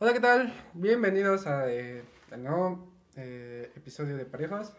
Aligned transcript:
Hola, 0.00 0.12
¿qué 0.12 0.18
tal? 0.18 0.52
Bienvenidos 0.74 1.46
a 1.46 1.70
eh, 1.72 2.02
al 2.32 2.42
nuevo 2.42 2.88
eh, 3.14 3.70
episodio 3.76 4.16
de 4.16 4.24
Parejos. 4.24 4.72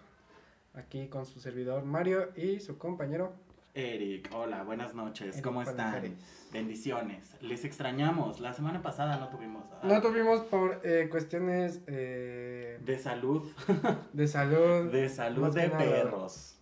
Aquí 0.73 1.07
con 1.07 1.25
su 1.25 1.39
servidor 1.39 1.85
Mario 1.85 2.33
y 2.35 2.59
su 2.59 2.77
compañero. 2.77 3.31
Eric, 3.73 4.29
hola, 4.33 4.63
buenas 4.63 4.93
noches, 4.93 5.35
Eric 5.35 5.45
¿cómo 5.45 5.61
están? 5.61 6.17
Bendiciones. 6.51 7.33
Les 7.39 7.63
extrañamos. 7.63 8.41
La 8.41 8.51
semana 8.51 8.81
pasada 8.81 9.15
no 9.15 9.29
tuvimos 9.29 9.63
ah, 9.71 9.79
No 9.83 10.01
tuvimos 10.01 10.41
por 10.41 10.81
eh, 10.83 11.07
cuestiones 11.09 11.81
eh, 11.87 12.77
de 12.83 12.99
salud, 12.99 13.49
de 14.13 14.27
salud. 14.27 14.91
de 14.91 15.07
salud 15.07 15.53
de 15.53 15.67
nada. 15.69 15.77
perros. 15.79 16.59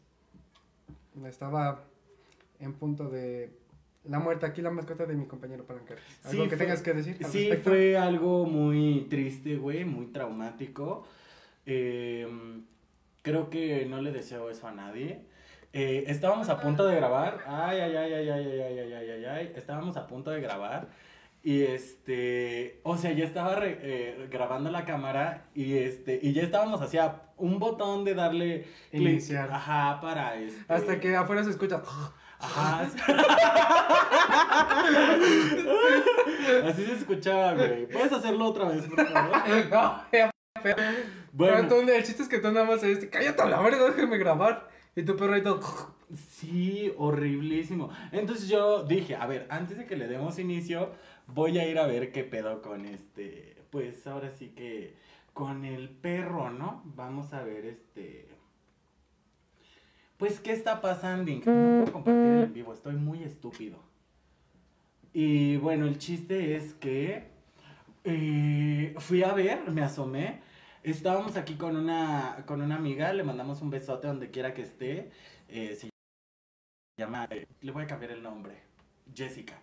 Estaba 1.25 1.85
en 2.59 2.73
punto 2.73 3.09
de 3.09 3.62
la 4.05 4.19
muerte 4.19 4.45
aquí 4.45 4.61
la 4.61 4.69
mascota 4.69 5.05
de 5.05 5.13
mi 5.15 5.25
compañero 5.25 5.65
Palancares. 5.65 6.03
¿Algo 6.25 6.43
Sí, 6.43 6.49
que 6.49 6.55
fue- 6.57 6.65
tengas 6.65 6.81
que 6.81 6.93
decir 6.93 7.17
al 7.23 7.31
Sí, 7.31 7.39
respecto? 7.49 7.69
fue 7.69 7.97
algo 7.97 8.45
muy 8.45 9.07
triste, 9.09 9.55
güey, 9.57 9.85
muy 9.85 10.07
traumático. 10.07 11.07
Eh, 11.65 12.27
creo 13.21 13.49
que 13.49 13.85
no 13.85 14.01
le 14.01 14.11
deseo 14.11 14.49
eso 14.49 14.67
a 14.67 14.71
nadie. 14.71 15.21
Eh, 15.71 16.03
estábamos 16.07 16.49
a 16.49 16.59
punto 16.59 16.85
de 16.85 16.95
grabar. 16.97 17.39
Ay, 17.47 17.79
ay, 17.79 17.95
ay, 17.95 18.13
ay, 18.13 18.29
ay, 18.29 18.49
ay, 18.51 18.59
ay, 18.61 18.79
ay, 18.79 18.93
ay, 18.93 19.09
ay, 19.09 19.25
ay. 19.25 19.53
Estábamos 19.55 19.97
a 19.97 20.05
punto 20.07 20.29
de 20.31 20.41
grabar. 20.41 20.89
Y 21.45 21.63
este, 21.63 22.79
o 22.83 22.95
sea, 22.95 23.11
ya 23.11 23.25
estaba 23.25 23.55
re- 23.55 23.79
eh, 23.81 24.27
grabando 24.31 24.69
la 24.71 24.85
cámara 24.85 25.45
y 25.53 25.73
este, 25.77 26.19
y 26.21 26.31
ya 26.31 26.41
estábamos 26.41 26.81
hacia 26.81 27.21
un 27.37 27.59
botón 27.59 28.05
de 28.05 28.13
darle 28.13 28.65
Iniciar. 28.93 29.51
ajá, 29.51 29.99
para 29.99 30.35
este. 30.35 30.71
Hasta 30.71 30.99
que 31.01 31.15
afuera 31.15 31.43
se 31.43 31.49
escucha. 31.49 31.81
Ajá. 32.43 32.89
Así 36.65 36.85
se 36.85 36.93
escuchaba, 36.93 37.53
güey. 37.53 37.87
¿Puedes 37.87 38.11
hacerlo 38.11 38.45
otra 38.47 38.69
vez, 38.69 38.85
por 38.85 39.07
favor? 39.07 39.37
no, 39.71 40.03
ya, 40.11 40.31
feo. 40.61 40.75
Bueno, 41.31 41.67
Pero 41.69 41.85
tú, 41.85 41.89
el 41.89 42.03
chiste 42.03 42.23
es 42.23 42.29
que 42.29 42.39
tú 42.39 42.51
nada 42.51 42.65
más 42.65 42.83
este, 42.83 43.09
cállate 43.09 43.41
a 43.41 43.45
la 43.45 43.61
verga, 43.61 43.85
déjame 43.85 44.17
grabar. 44.17 44.69
Y 44.95 45.03
tu 45.03 45.15
perro 45.15 45.33
ahí 45.33 45.41
todo. 45.41 45.61
sí, 46.31 46.93
horriblísimo. 46.97 47.89
Entonces 48.11 48.49
yo 48.49 48.83
dije, 48.83 49.15
a 49.15 49.25
ver, 49.25 49.47
antes 49.49 49.77
de 49.77 49.85
que 49.85 49.95
le 49.95 50.07
demos 50.07 50.37
inicio, 50.37 50.91
voy 51.27 51.57
a 51.59 51.67
ir 51.67 51.79
a 51.79 51.87
ver 51.87 52.11
qué 52.11 52.23
pedo 52.25 52.61
con 52.61 52.85
este, 52.85 53.63
pues 53.69 54.05
ahora 54.05 54.31
sí 54.31 54.49
que 54.49 54.95
con 55.31 55.63
el 55.63 55.89
perro, 55.89 56.51
¿no? 56.51 56.81
Vamos 56.85 57.33
a 57.33 57.41
ver 57.41 57.65
este 57.65 58.32
pues 60.23 60.39
qué 60.39 60.53
está 60.53 60.79
pasando. 60.79 61.29
No 61.33 61.41
puedo 61.43 61.91
compartir 61.91 62.23
el 62.23 62.43
en 62.43 62.53
vivo, 62.53 62.71
estoy 62.71 62.95
muy 62.95 63.23
estúpido. 63.23 63.77
Y 65.11 65.57
bueno, 65.57 65.85
el 65.85 65.97
chiste 65.97 66.55
es 66.55 66.73
que 66.75 67.27
eh, 68.05 68.95
fui 68.99 69.21
a 69.21 69.33
ver, 69.33 69.69
me 69.69 69.81
asomé. 69.81 70.39
Estábamos 70.81 71.35
aquí 71.35 71.55
con 71.55 71.75
una, 71.75 72.45
con 72.45 72.61
una 72.61 72.75
amiga, 72.75 73.11
le 73.11 73.23
mandamos 73.23 73.61
un 73.61 73.69
besote 73.69 74.07
donde 74.07 74.31
quiera 74.31 74.53
que 74.53 74.61
esté. 74.61 75.11
Eh, 75.49 75.75
se 75.75 75.89
llama, 76.97 77.27
eh, 77.29 77.45
le 77.59 77.71
voy 77.73 77.83
a 77.83 77.87
cambiar 77.87 78.11
el 78.11 78.23
nombre, 78.23 78.61
Jessica. 79.13 79.59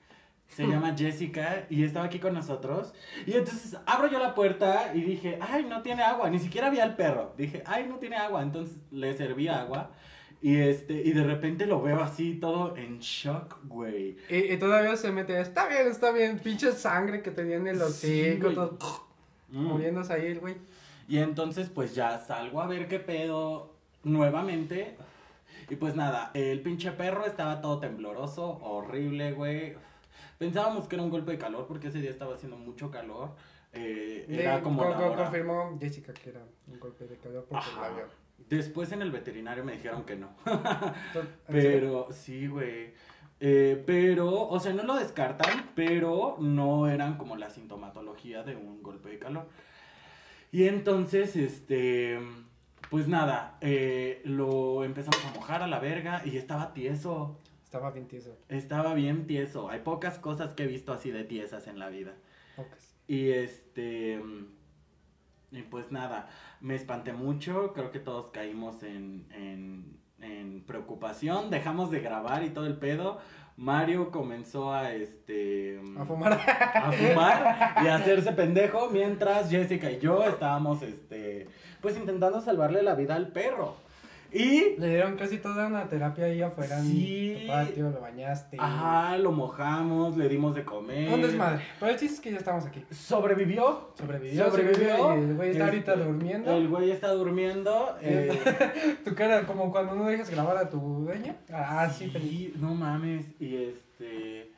Se 0.47 0.67
llama 0.67 0.95
Jessica 0.95 1.65
y 1.71 1.85
estaba 1.85 2.05
aquí 2.05 2.19
con 2.19 2.35
nosotros. 2.35 2.93
Y 3.27 3.33
entonces 3.33 3.79
abro 3.87 4.09
yo 4.09 4.19
la 4.19 4.35
puerta 4.35 4.93
y 4.95 5.01
dije, 5.01 5.39
ay, 5.41 5.65
no 5.65 5.81
tiene 5.81 6.03
agua. 6.03 6.29
Ni 6.29 6.39
siquiera 6.39 6.67
había 6.67 6.85
el 6.85 6.97
perro. 6.97 7.33
Dije, 7.39 7.63
ay, 7.65 7.87
no 7.89 7.97
tiene 7.97 8.17
agua. 8.17 8.43
Entonces 8.43 8.77
le 8.91 9.17
serví 9.17 9.49
agua. 9.49 9.93
Y 10.43 10.57
este, 10.57 10.95
y 10.95 11.13
de 11.13 11.23
repente 11.25 11.67
lo 11.67 11.83
veo 11.83 12.01
así 12.01 12.35
todo 12.37 12.75
en 12.77 12.99
shock, 13.01 13.59
güey. 13.65 14.17
Y, 14.31 14.53
y 14.55 14.57
todavía 14.59 14.97
se 14.97 15.11
mete, 15.13 15.39
está 15.41 15.69
bien, 15.69 15.87
está 15.89 16.13
bien, 16.13 16.39
pinche 16.39 16.73
sangre 16.73 17.21
que 17.23 17.31
tenía 17.31 17.57
en 17.57 17.67
el 17.67 17.79
Sí, 17.91 18.23
hocico, 18.23 18.45
güey. 18.45 18.55
todo 18.55 18.79
Mm. 19.51 19.65
muriéndose 19.65 20.13
ahí 20.13 20.27
el 20.29 20.41
güey. 20.41 20.57
Y 21.09 21.19
entonces 21.19 21.69
pues 21.69 21.95
ya 21.95 22.19
salgo 22.21 22.61
a 22.63 22.67
ver 22.69 22.89
qué 22.89 23.01
pedo 23.01 23.75
nuevamente. 24.05 24.97
Y 25.69 25.77
pues 25.77 25.95
nada, 25.95 26.31
el 26.35 26.61
pinche 26.63 26.91
perro 26.93 27.27
estaba 27.27 27.61
todo 27.61 27.79
tembloroso, 27.81 28.59
horrible, 28.63 29.33
güey. 29.33 29.75
Pensábamos 30.39 30.89
que 30.89 30.97
era 30.97 31.03
un 31.03 31.11
golpe 31.11 31.33
de 31.33 31.39
calor 31.39 31.67
porque 31.67 31.89
ese 31.89 32.01
día 32.01 32.11
estaba 32.11 32.35
haciendo 32.35 32.57
mucho 32.57 32.91
calor. 32.91 33.31
Eh, 33.73 34.25
era 34.29 34.63
como 34.63 34.83
co- 34.83 34.89
la 34.91 34.97
co- 34.97 35.07
hora. 35.11 35.25
confirmó 35.25 35.77
Jessica 35.79 36.13
que 36.15 36.31
era 36.31 36.41
un 36.67 36.81
golpe 36.81 37.07
de 37.07 37.17
calor 37.19 37.45
porque 37.49 37.67
la 37.81 37.89
vio. 37.91 38.05
Después 38.49 38.93
en 38.93 39.03
el 39.03 39.11
veterinario 39.11 39.65
me 39.65 39.73
dijeron 39.73 40.05
que 40.05 40.17
no. 40.17 40.31
Pero, 41.47 42.09
sí, 42.13 42.47
güey. 42.47 42.93
Eh, 43.43 43.83
pero, 43.87 44.49
o 44.49 44.61
sea, 44.61 44.75
no 44.75 44.83
lo 44.83 44.97
descartan, 44.97 45.71
pero 45.75 46.37
no 46.41 46.89
eran 46.89 47.17
como 47.17 47.37
la 47.37 47.49
sintomatología 47.49 48.43
de 48.43 48.55
un 48.55 48.83
golpe 48.83 49.09
de 49.09 49.19
calor. 49.19 49.49
Y 50.53 50.65
entonces, 50.69 51.37
este, 51.37 52.19
pues 52.91 53.09
nada, 53.09 53.57
eh, 53.63 54.21
lo 54.25 54.85
empezamos 54.85 55.25
a 55.25 55.33
mojar 55.33 55.63
a 55.63 55.69
la 55.69 55.79
verga 55.79 56.21
y 56.25 56.37
estaba 56.37 56.75
tieso. 56.75 57.39
Estaba 57.65 57.93
bien 57.93 58.09
tieso. 58.09 58.37
Estaba 58.49 58.93
bien 58.93 59.27
tieso. 59.27 59.71
Hay 59.71 59.81
pocas 59.81 60.19
cosas 60.19 60.53
que 60.53 60.65
he 60.65 60.67
visto 60.67 60.93
así 60.93 61.11
de 61.11 61.25
tiesas 61.25 61.67
en 61.67 61.79
la 61.79 61.89
vida. 61.89 62.15
Pocas. 62.57 62.95
Y 63.07 63.31
este. 63.31 64.21
Y 65.53 65.63
pues 65.63 65.91
nada, 65.91 66.29
me 66.61 66.75
espanté 66.75 67.13
mucho. 67.13 67.73
Creo 67.73 67.91
que 67.91 67.99
todos 67.99 68.31
caímos 68.31 68.83
en, 68.83 69.27
en, 69.33 69.99
en 70.21 70.63
preocupación. 70.65 71.51
Dejamos 71.51 71.91
de 71.91 72.01
grabar 72.01 72.45
y 72.45 72.51
todo 72.51 72.67
el 72.67 72.77
pedo. 72.77 73.19
Mario 73.57 74.11
comenzó 74.11 74.73
a 74.73 74.93
este. 74.93 75.81
A 75.99 76.05
fumar. 76.05 76.33
a 76.33 76.93
fumar 76.93 77.75
y 77.85 77.89
a 77.89 77.97
hacerse 77.97 78.33
pendejo. 78.33 78.89
Mientras 78.91 79.51
Jessica 79.51 79.91
y 79.91 79.99
yo 79.99 80.25
estábamos 80.25 80.83
este. 80.83 81.49
Pues 81.81 81.97
intentando 81.97 82.41
salvarle 82.41 82.83
la 82.83 82.95
vida 82.95 83.17
al 83.17 83.29
perro. 83.29 83.77
Y 84.33 84.77
Le 84.79 84.89
dieron 84.89 85.17
casi 85.17 85.39
toda 85.39 85.67
una 85.67 85.89
terapia 85.89 86.27
ahí 86.27 86.41
afuera 86.43 86.81
Sí. 86.83 87.35
en 87.37 87.41
tu 87.43 87.47
patio, 87.49 87.91
lo 87.91 88.01
bañaste. 88.01 88.57
Ajá, 88.61 89.19
lo 89.19 89.33
mojamos, 89.33 90.17
le 90.17 90.29
dimos 90.29 90.55
de 90.55 90.65
comer. 90.65 91.13
Un 91.13 91.23
desmadre. 91.23 91.63
Pero 91.81 91.93
el 91.93 91.99
chiste 91.99 92.15
es 92.15 92.21
que 92.21 92.31
ya 92.33 92.39
estamos 92.39 92.65
aquí. 92.67 92.85
Sobrevivió. 92.91 93.91
Sobrevivió, 93.99 94.51
Sobrevivió. 94.51 94.97
sobrevivió. 94.97 95.17
Y 95.27 95.31
el 95.31 95.37
güey 95.37 95.51
está 95.51 95.65
ahorita 95.67 95.93
Este, 95.95 96.05
durmiendo. 96.05 96.51
El 96.57 96.69
güey 96.69 96.91
está 96.91 97.09
durmiendo. 97.13 97.97
eh, 98.01 98.99
Tu 99.05 99.15
cara, 99.15 99.47
como 99.47 99.71
cuando 99.71 99.95
no 99.95 100.07
dejas 100.07 100.31
grabar 100.31 100.57
a 100.57 100.69
tu 100.69 100.79
dueña. 100.79 101.37
Ah, 101.53 101.89
sí, 101.91 102.09
feliz. 102.09 102.31
sí, 102.31 102.55
no 102.61 102.75
mames. 102.75 103.27
Y 103.41 103.57
este. 103.57 104.53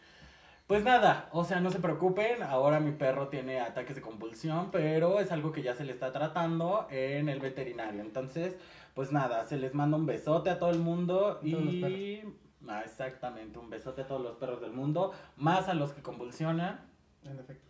Pues 0.66 0.84
nada, 0.84 1.28
o 1.32 1.44
sea, 1.44 1.60
no 1.60 1.70
se 1.70 1.80
preocupen. 1.80 2.42
Ahora 2.42 2.80
mi 2.80 2.92
perro 2.92 3.28
tiene 3.28 3.60
ataques 3.60 3.96
de 3.96 4.02
convulsión, 4.02 4.70
pero 4.70 5.20
es 5.20 5.30
algo 5.32 5.52
que 5.52 5.62
ya 5.62 5.74
se 5.74 5.84
le 5.84 5.92
está 5.92 6.12
tratando 6.12 6.86
en 6.90 7.28
el 7.28 7.40
veterinario. 7.40 8.00
Entonces, 8.00 8.56
pues 8.94 9.12
nada, 9.12 9.44
se 9.46 9.56
les 9.58 9.74
manda 9.74 9.96
un 9.96 10.06
besote 10.06 10.50
a 10.50 10.58
todo 10.58 10.70
el 10.70 10.78
mundo 10.78 11.40
y. 11.42 12.22
Ah, 12.68 12.82
exactamente, 12.84 13.58
un 13.58 13.70
besote 13.70 14.02
a 14.02 14.06
todos 14.06 14.22
los 14.22 14.36
perros 14.36 14.60
del 14.60 14.72
mundo, 14.72 15.12
más 15.36 15.68
a 15.68 15.74
los 15.74 15.92
que 15.92 16.00
convulsionan. 16.00 16.80
En 17.24 17.38
efecto. 17.38 17.68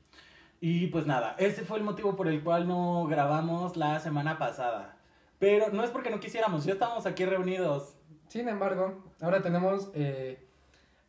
Y 0.61 0.87
pues 0.89 1.07
nada, 1.07 1.35
ese 1.39 1.65
fue 1.65 1.79
el 1.79 1.85
motivo 1.85 2.15
por 2.15 2.29
el 2.29 2.45
cual 2.45 2.69
no 2.69 3.07
grabamos 3.07 3.77
la 3.77 3.99
semana 3.99 4.39
pasada. 4.39 4.97
Pero 5.41 5.71
no 5.71 5.83
es 5.83 5.91
porque 5.91 6.11
no 6.11 6.21
quisiéramos, 6.21 6.65
ya 6.65 6.75
estábamos 6.75 7.05
aquí 7.05 7.25
reunidos. 7.25 7.97
Sin 8.29 8.49
embargo, 8.49 9.03
ahora 9.21 9.43
tenemos 9.43 9.91
eh, 9.95 10.47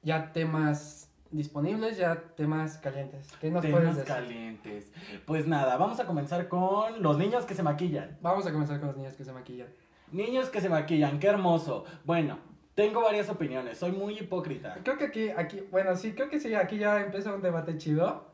ya 0.02 0.32
temas 0.32 1.13
disponibles, 1.34 1.98
ya 1.98 2.16
temas 2.36 2.78
calientes. 2.78 3.32
¿Qué 3.42 3.50
nos 3.52 3.62
puedes 3.66 3.80
Temas 3.80 3.96
decir? 3.98 4.14
calientes. 4.14 4.92
Pues 5.26 5.48
nada, 5.48 5.78
vamos 5.78 6.00
a 6.00 6.06
comenzar 6.06 6.48
con 6.48 7.02
los 7.02 7.18
niños 7.18 7.46
que 7.46 7.54
se 7.56 7.64
maquillan. 7.64 8.18
Vamos 8.22 8.46
a 8.48 8.52
comenzar 8.52 8.80
con 8.80 8.88
los 8.90 8.98
niños 8.98 9.14
que 9.14 9.24
se 9.24 9.34
maquillan. 9.34 9.68
Niños 10.12 10.50
que 10.50 10.62
se 10.62 10.70
maquillan, 10.70 11.20
qué 11.20 11.28
hermoso. 11.28 11.86
Bueno, 12.06 12.38
tengo 12.76 13.02
varias 13.02 13.30
opiniones, 13.30 13.78
soy 13.78 13.92
muy 13.92 14.18
hipócrita. 14.18 14.78
Creo 14.84 14.98
que 14.98 15.06
aquí, 15.06 15.30
aquí, 15.30 15.62
bueno, 15.72 15.96
sí, 15.96 16.14
creo 16.14 16.30
que 16.30 16.40
sí, 16.40 16.54
aquí 16.56 16.78
ya 16.78 17.02
empieza 17.02 17.34
un 17.34 17.42
debate 17.42 17.78
chido 17.78 18.26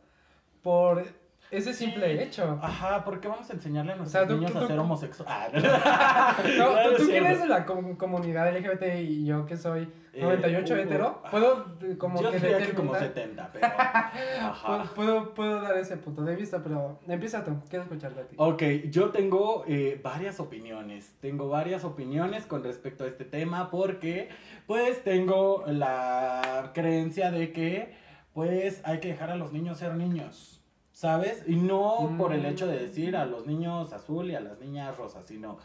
por 0.61 1.05
ese 1.51 1.73
simple 1.73 2.16
Sí. 2.17 2.23
hecho. 2.23 2.59
Ajá, 2.61 3.03
¿por 3.03 3.19
qué 3.19 3.28
vamos 3.28 3.49
a 3.49 3.53
enseñarle 3.53 3.93
a 3.93 3.96
nuestros 3.96 4.28
sea, 4.28 4.35
niños 4.35 4.51
tú- 4.51 4.57
a 4.59 4.67
ser 4.67 4.79
homosexuales? 4.79 5.63
No, 5.63 5.69
No, 6.57 6.66
tú, 6.84 6.91
no 6.91 6.96
tú 6.97 7.03
es 7.03 7.07
que 7.09 7.17
eres 7.17 7.40
de 7.41 7.47
la 7.47 7.66
com- 7.66 7.96
comunidad 7.96 8.49
LGBT 8.55 8.99
y 9.01 9.25
yo 9.25 9.46
que 9.46 9.57
soy 9.57 9.90
Eh, 10.13 10.22
98 10.23 10.73
uh, 10.73 10.78
hetero, 10.78 11.22
ah. 11.23 11.29
puedo 11.31 11.66
eh, 11.84 11.96
como 11.97 12.22
Yo 12.22 12.31
que 12.31 12.40
diría 12.40 12.57
que 12.59 12.73
como 12.73 12.93
determinar- 12.93 13.49
70, 13.49 13.49
pero... 13.53 13.67
Ajá. 14.41 14.84
puedo, 14.93 14.93
puedo, 14.96 15.34
puedo 15.34 15.61
dar 15.61 15.78
ese 15.78 15.97
punto 15.97 16.23
de 16.23 16.35
vista, 16.35 16.61
pero 16.63 16.99
empieza 17.07 17.43
tú, 17.43 17.59
quiero 17.69 17.84
escucharte 17.84 18.22
a 18.22 18.23
ti. 18.28 18.35
Ok, 18.37 18.63
yo 18.90 19.09
tengo 19.11 19.63
eh, 19.67 19.99
varias 20.03 20.40
opiniones. 20.40 21.16
Tengo 21.22 21.47
varias 21.49 21.84
opiniones 21.84 22.45
con 22.45 22.63
respecto 22.63 23.03
a 23.03 23.07
este 23.07 23.23
tema 23.25 23.69
porque 23.69 24.29
pues 24.67 25.03
tengo 25.03 25.63
la 25.67 26.72
creencia 26.73 27.31
de 27.31 27.52
que 27.53 27.93
pues 28.34 28.81
hay 28.85 28.99
que 28.99 29.09
dejar 29.09 29.29
a 29.31 29.35
los 29.35 29.52
niños 29.53 29.78
ser 29.78 29.95
niños. 29.95 30.59
¿Sabes? 30.99 31.46
Y 31.47 31.55
no 31.55 32.13
por 32.17 32.34
el 32.34 32.46
hecho 32.46 32.67
de 32.67 32.78
decir 32.78 33.16
a 33.16 33.25
los 33.25 33.47
niños 33.47 33.93
azul 33.93 34.29
y 34.31 34.35
a 34.35 34.41
las 34.41 34.59
niñas 34.59 34.97
rosas, 34.97 35.25
sino 35.25 35.57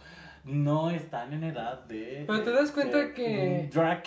no 0.45 0.91
están 0.91 1.33
en 1.33 1.43
edad 1.43 1.83
de... 1.87 2.23
Pero 2.25 2.45
te 2.45 2.53
das 2.53 2.71
cuenta 2.71 2.99
ser 2.99 3.15
que- 3.15 3.69
Drag 3.75 4.05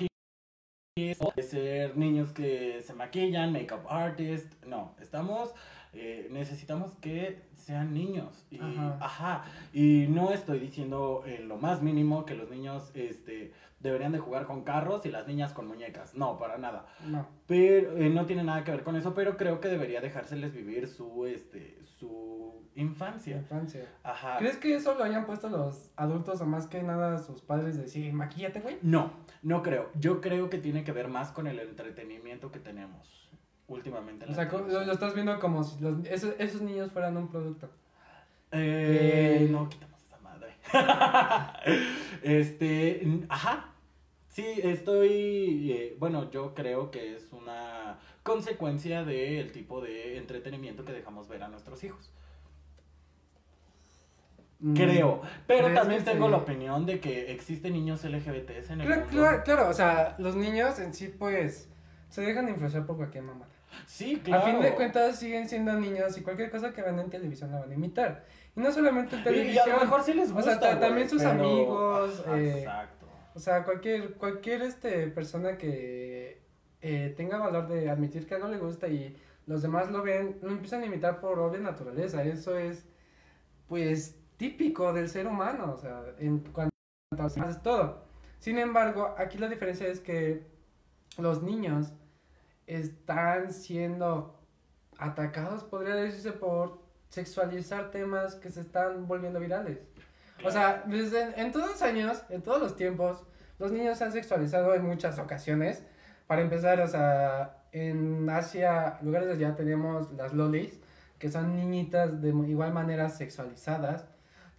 de 1.35 1.43
ser 1.43 1.97
niños 1.97 2.31
que 2.31 2.81
se 2.81 2.93
maquillan, 2.93 3.51
makeup 3.51 3.85
artist. 3.89 4.53
No, 4.63 4.95
estamos 5.01 5.53
eh, 5.93 6.27
necesitamos 6.31 6.93
que 6.95 7.41
sean 7.55 7.93
niños. 7.93 8.45
Y, 8.51 8.59
Ajá. 8.59 8.97
ajá. 9.01 9.45
Y 9.73 10.07
no 10.09 10.31
estoy 10.31 10.59
diciendo 10.59 11.23
en 11.25 11.47
lo 11.47 11.57
más 11.57 11.81
mínimo 11.81 12.25
que 12.25 12.35
los 12.35 12.49
niños 12.49 12.91
este, 12.93 13.53
deberían 13.79 14.11
de 14.11 14.19
jugar 14.19 14.45
con 14.45 14.63
carros 14.63 15.05
y 15.05 15.11
las 15.11 15.27
niñas 15.27 15.53
con 15.53 15.67
muñecas. 15.67 16.15
No, 16.15 16.37
para 16.37 16.57
nada. 16.57 16.85
No. 17.05 17.27
Pero 17.45 17.97
eh, 17.97 18.09
no 18.09 18.25
tiene 18.25 18.43
nada 18.43 18.63
que 18.63 18.71
ver 18.71 18.83
con 18.83 18.95
eso, 18.95 19.13
pero 19.13 19.37
creo 19.37 19.59
que 19.59 19.67
debería 19.67 20.01
dejárseles 20.01 20.53
vivir 20.53 20.87
su, 20.87 21.25
este, 21.25 21.83
su 21.83 22.69
infancia. 22.75 23.37
Infancia. 23.37 23.87
Ajá. 24.03 24.37
¿Crees 24.37 24.57
que 24.57 24.75
eso 24.75 24.95
lo 24.95 25.03
hayan 25.03 25.25
puesto 25.25 25.49
los 25.49 25.91
adultos 25.95 26.41
o 26.41 26.45
más 26.45 26.67
que 26.67 26.81
nada 26.83 27.19
sus 27.19 27.41
padres 27.41 27.75
de 27.75 27.83
decir, 27.83 28.11
maquíllate, 28.13 28.59
güey? 28.59 28.77
No, 28.81 29.11
no 29.43 29.61
creo. 29.61 29.89
Yo 29.99 30.21
creo 30.21 30.49
que 30.49 30.57
tiene 30.57 30.83
que 30.83 30.91
ver 30.91 31.07
más 31.07 31.31
con 31.31 31.47
el 31.47 31.59
entretenimiento 31.59 32.51
que 32.51 32.59
tenemos 32.59 33.26
últimamente. 33.67 34.25
en 34.25 34.31
O 34.31 34.35
sea, 34.35 34.45
lo, 34.45 34.91
estás 34.91 35.13
viendo 35.13 35.39
como 35.39 35.63
si 35.63 35.79
los- 35.81 36.05
esos, 36.05 36.33
esos 36.39 36.61
niños 36.61 36.91
fueran 36.91 37.15
un 37.17 37.27
producto. 37.29 37.69
Eh, 38.51 39.47
No, 39.51 39.67
quitamos 39.69 40.01
esa 40.03 40.17
madre. 40.19 40.55
este, 42.23 43.25
ajá. 43.29 43.73
Sí, 44.29 44.45
estoy, 44.63 45.71
eh, 45.71 45.95
bueno, 45.99 46.29
yo 46.29 46.53
creo 46.53 46.91
que 46.91 47.15
es 47.15 47.27
una 47.33 47.97
consecuencia 48.21 49.03
del 49.03 49.51
tipo 49.51 49.81
de 49.81 50.17
entretenimiento 50.17 50.85
que 50.85 50.91
dejamos 50.93 51.27
ver 51.27 51.41
a 51.43 51.47
nuestros 51.47 51.83
hijos. 51.83 52.11
Mm. 54.59 54.73
Creo, 54.75 55.21
pero 55.47 55.65
¿Crees 55.65 55.79
también 55.79 56.03
tengo 56.03 56.25
sí? 56.25 56.31
la 56.31 56.37
opinión 56.37 56.85
de 56.85 56.99
que 56.99 57.31
existen 57.31 57.73
niños 57.73 58.03
LGBTs 58.03 58.71
en 58.71 58.81
el 58.81 58.87
Claro, 58.87 59.01
mundo. 59.05 59.17
claro, 59.21 59.43
claro, 59.43 59.69
o 59.69 59.73
sea, 59.73 60.15
los 60.19 60.35
niños 60.35 60.79
en 60.79 60.93
sí, 60.93 61.07
pues, 61.17 61.69
se 62.09 62.21
dejan 62.21 62.47
influenciar 62.49 62.85
por 62.85 62.97
cualquier 62.97 63.23
mamada. 63.23 63.51
Sí, 63.85 64.19
claro. 64.23 64.43
A 64.43 64.45
fin 64.49 64.61
de 64.61 64.73
cuentas, 64.73 65.19
siguen 65.19 65.47
siendo 65.47 65.73
niños 65.73 66.17
y 66.17 66.21
cualquier 66.21 66.49
cosa 66.51 66.73
que 66.73 66.81
ven 66.81 66.99
en 66.99 67.09
televisión 67.09 67.51
la 67.51 67.59
van 67.59 67.71
a 67.71 67.73
imitar. 67.75 68.25
Y 68.55 68.59
no 68.59 68.71
solamente 68.71 69.15
en 69.15 69.23
televisión. 69.23 69.65
Y 69.67 69.69
a 69.69 69.73
lo 69.75 69.81
mejor 69.81 70.03
sí 70.03 70.13
les 70.13 70.31
o 70.31 70.33
gusta. 70.33 70.51
sea, 70.51 70.59
ta- 70.59 70.67
güey, 70.75 70.79
también 70.81 71.09
sus 71.09 71.21
pero- 71.21 71.31
amigos, 71.33 72.23
Ajá, 72.25 72.37
eh, 72.39 72.59
Exacto. 72.59 73.05
O 73.35 73.39
sea, 73.39 73.63
cualquier, 73.63 74.13
cualquier 74.15 74.63
este, 74.63 75.07
persona 75.07 75.57
que 75.57 76.41
eh, 76.81 77.13
tenga 77.15 77.37
valor 77.37 77.67
de 77.67 77.89
admitir 77.89 78.25
que 78.25 78.35
algo 78.35 78.47
le 78.47 78.57
gusta 78.57 78.87
y 78.87 79.15
los 79.45 79.61
demás 79.61 79.91
lo 79.91 80.01
ven, 80.01 80.39
lo 80.41 80.49
empiezan 80.49 80.81
a 80.81 80.85
imitar 80.87 81.19
por 81.19 81.37
obvia 81.39 81.59
naturaleza. 81.59 82.23
Eso 82.23 82.57
es, 82.57 82.85
pues, 83.67 84.15
típico 84.37 84.91
del 84.93 85.09
ser 85.09 85.27
humano, 85.27 85.71
o 85.73 85.77
sea, 85.77 86.01
en 86.19 86.39
cuanto 86.39 86.71
a 87.19 87.61
todo. 87.61 88.05
Sin 88.39 88.57
embargo, 88.59 89.15
aquí 89.17 89.37
la 89.37 89.47
diferencia 89.49 89.87
es 89.87 89.99
que 89.99 90.43
los 91.17 91.41
niños 91.41 91.93
están 92.67 93.51
siendo 93.53 94.39
atacados, 94.97 95.63
podría 95.63 95.95
decirse, 95.95 96.33
por 96.33 96.79
sexualizar 97.09 97.91
temas 97.91 98.35
que 98.35 98.51
se 98.51 98.61
están 98.61 99.07
volviendo 99.07 99.39
virales. 99.39 99.79
O 100.43 100.51
sea, 100.51 100.83
desde 100.85 101.41
en 101.41 101.51
todos 101.51 101.71
los 101.71 101.81
años, 101.81 102.21
en 102.29 102.41
todos 102.41 102.61
los 102.61 102.75
tiempos, 102.75 103.23
los 103.57 103.71
niños 103.71 103.97
se 103.97 104.03
han 104.03 104.11
sexualizado 104.11 104.75
en 104.75 104.85
muchas 104.85 105.17
ocasiones. 105.17 105.83
Para 106.27 106.41
empezar, 106.41 106.79
o 106.81 106.87
sea, 106.87 107.63
en 107.71 108.29
Asia, 108.29 108.99
lugares 109.01 109.29
allá 109.29 109.55
tenemos 109.55 110.11
las 110.13 110.33
lolis, 110.33 110.79
que 111.17 111.31
son 111.31 111.55
niñitas 111.55 112.21
de 112.21 112.29
igual 112.29 112.73
manera 112.73 113.09
sexualizadas. 113.09 114.05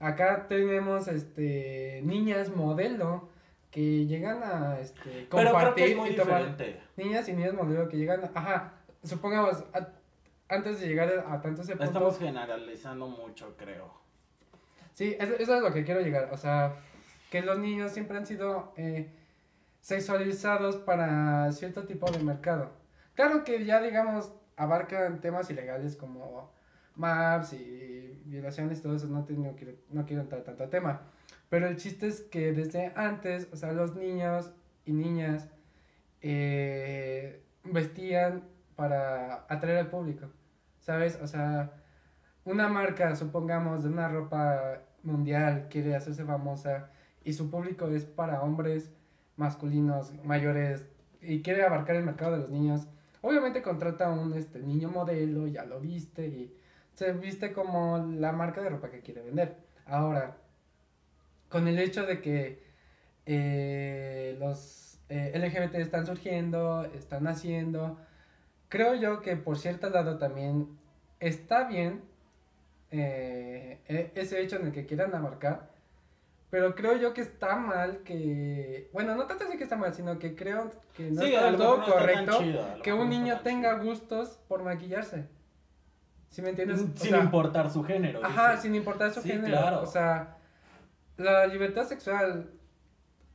Acá 0.01 0.47
tenemos 0.49 1.09
este 1.09 2.01
niñas 2.05 2.55
modelo 2.55 3.29
que 3.71 4.07
llegan 4.07 4.43
a 4.43 4.79
este 4.81 5.01
Pero 5.11 5.29
creo 5.29 5.45
que 5.45 5.51
compartir 5.51 5.85
es 5.85 5.97
muy 5.97 6.11
y 6.11 6.17
tomar 6.17 6.39
diferente. 6.51 6.81
niñas 6.97 7.29
y 7.29 7.33
niños 7.35 7.55
modelo 7.55 7.89
que 7.89 7.97
llegan, 7.99 8.23
ajá, 8.35 8.73
supongamos 9.05 9.63
a- 9.75 9.89
antes 10.49 10.81
de 10.81 10.89
llegar 10.89 11.25
a 11.29 11.41
tanto 11.43 11.61
ese 11.63 11.73
punto 11.73 11.85
Estamos 11.85 12.19
generalizando 12.19 13.07
mucho, 13.09 13.55
creo. 13.59 13.93
Sí, 14.95 15.15
eso, 15.21 15.35
eso 15.39 15.55
es 15.57 15.63
lo 15.63 15.73
que 15.73 15.85
quiero 15.85 16.01
llegar. 16.01 16.31
O 16.33 16.37
sea, 16.39 16.75
que 17.31 17.43
los 17.43 17.59
niños 17.59 17.93
siempre 17.93 18.17
han 18.17 18.25
sido 18.27 18.73
eh, 18.77 19.11
sexualizados 19.81 20.77
para 20.77 21.53
cierto 21.53 21.85
tipo 21.85 22.11
de 22.11 22.19
mercado. 22.21 22.71
Claro 23.15 23.45
que 23.45 23.65
ya, 23.65 23.81
digamos, 23.81 24.33
abarcan 24.57 25.21
temas 25.21 25.51
ilegales 25.51 25.97
como 25.97 26.51
maps 26.97 27.53
y 27.53 28.21
violaciones 28.25 28.79
y 28.79 28.83
todo 28.83 28.97
eso. 28.97 29.07
No, 29.07 29.25
te- 29.25 29.35
no, 29.35 29.55
quiero, 29.55 29.75
no 29.91 30.05
quiero 30.07 30.23
entrar 30.23 30.43
tanto 30.43 30.65
a 30.65 30.71
tema. 30.71 31.03
Pero 31.49 31.67
el 31.67 31.77
chiste 31.77 32.07
es 32.09 32.23
que 32.23 32.53
desde 32.53 32.93
antes, 32.95 33.49
o 33.53 33.57
sea, 33.57 33.73
los 33.73 33.97
niños 33.97 34.53
y 34.85 34.93
niñas 34.93 35.49
eh, 36.21 37.43
vestían 37.65 38.45
para 38.77 39.47
atraer 39.49 39.79
al 39.79 39.91
público. 39.91 40.27
¿Sabes? 40.81 41.19
O 41.23 41.27
sea, 41.27 41.73
una 42.45 42.69
marca, 42.69 43.15
supongamos, 43.17 43.83
de 43.83 43.91
una 43.91 44.09
ropa 44.09 44.81
mundial 45.03 45.69
quiere 45.71 45.95
hacerse 45.95 46.25
famosa 46.25 46.91
y 47.25 47.33
su 47.33 47.51
público 47.51 47.89
es 47.89 48.05
para 48.05 48.43
hombres 48.43 48.91
masculinos 49.37 50.13
mayores 50.25 50.87
y 51.21 51.43
quiere 51.43 51.65
abarcar 51.65 51.97
el 51.97 52.05
mercado 52.05 52.33
de 52.33 52.39
los 52.39 52.51
niños, 52.51 52.89
obviamente 53.23 53.63
contrata 53.63 54.07
a 54.07 54.13
un 54.13 54.35
este, 54.35 54.61
niño 54.61 54.89
modelo, 54.89 55.47
ya 55.47 55.65
lo 55.65 55.81
viste 55.81 56.27
y 56.27 56.55
se 56.95 57.13
viste 57.13 57.53
como 57.53 57.99
la 57.99 58.33
marca 58.33 58.61
de 58.61 58.71
ropa 58.71 58.91
que 58.91 59.01
quiere 59.01 59.23
vender. 59.23 59.57
Ahora, 59.87 60.37
con 61.49 61.69
el 61.69 61.79
hecho 61.79 62.05
de 62.07 62.21
que 62.21 62.63
eh, 63.27 64.37
los 64.39 64.99
eh, 65.09 65.33
LGBT 65.35 65.77
están 65.77 66.07
surgiendo, 66.07 66.85
están 66.95 67.25
naciendo, 67.25 67.99
creo 68.69 68.95
yo 68.95 69.21
que 69.21 69.37
por 69.37 69.59
cierto 69.59 69.89
lado 69.91 70.19
también 70.19 70.69
está 71.21 71.65
bien 71.69 72.03
eh, 72.91 73.81
e- 73.89 74.13
ese 74.15 74.41
hecho 74.41 74.57
en 74.57 74.67
el 74.67 74.73
que 74.73 74.87
quieran 74.87 75.15
abarcar, 75.15 75.71
pero 76.51 76.75
creo 76.75 76.97
yo 76.97 77.13
que 77.13 77.21
está 77.21 77.57
mal 77.57 77.99
que, 78.05 78.89
bueno, 78.93 79.15
no 79.15 79.27
tanto 79.27 79.45
así 79.45 79.59
que 79.59 79.65
está 79.65 79.77
mal, 79.77 79.93
sino 79.93 80.19
que 80.19 80.35
creo 80.35 80.71
que 80.97 81.11
no 81.11 81.21
sí, 81.23 81.35
está 81.35 81.47
del 81.47 81.57
todo 81.57 81.79
no 81.79 81.85
correcto 81.85 82.39
chido, 82.43 82.83
que 82.83 82.93
un 82.95 83.11
niño 83.11 83.41
tenga 83.41 83.75
chido. 83.79 83.85
gustos 83.91 84.41
por 84.49 84.63
maquillarse. 84.63 85.27
¿Sí 86.31 86.41
me 86.43 86.51
entiendes? 86.51 86.81
O 86.81 86.85
Sin 86.97 87.11
sea, 87.11 87.21
importar 87.21 87.71
su 87.71 87.83
género. 87.85 88.21
Ajá, 88.25 88.49
dices. 88.51 88.63
sin 88.63 88.75
importar 88.75 89.13
su 89.13 89.21
Sí, 89.23 89.29
género. 89.31 89.57
claro. 89.59 89.83
O 89.83 89.87
sea, 89.87 90.37
la 91.19 91.47
libertad 91.47 91.87
sexual 91.87 92.51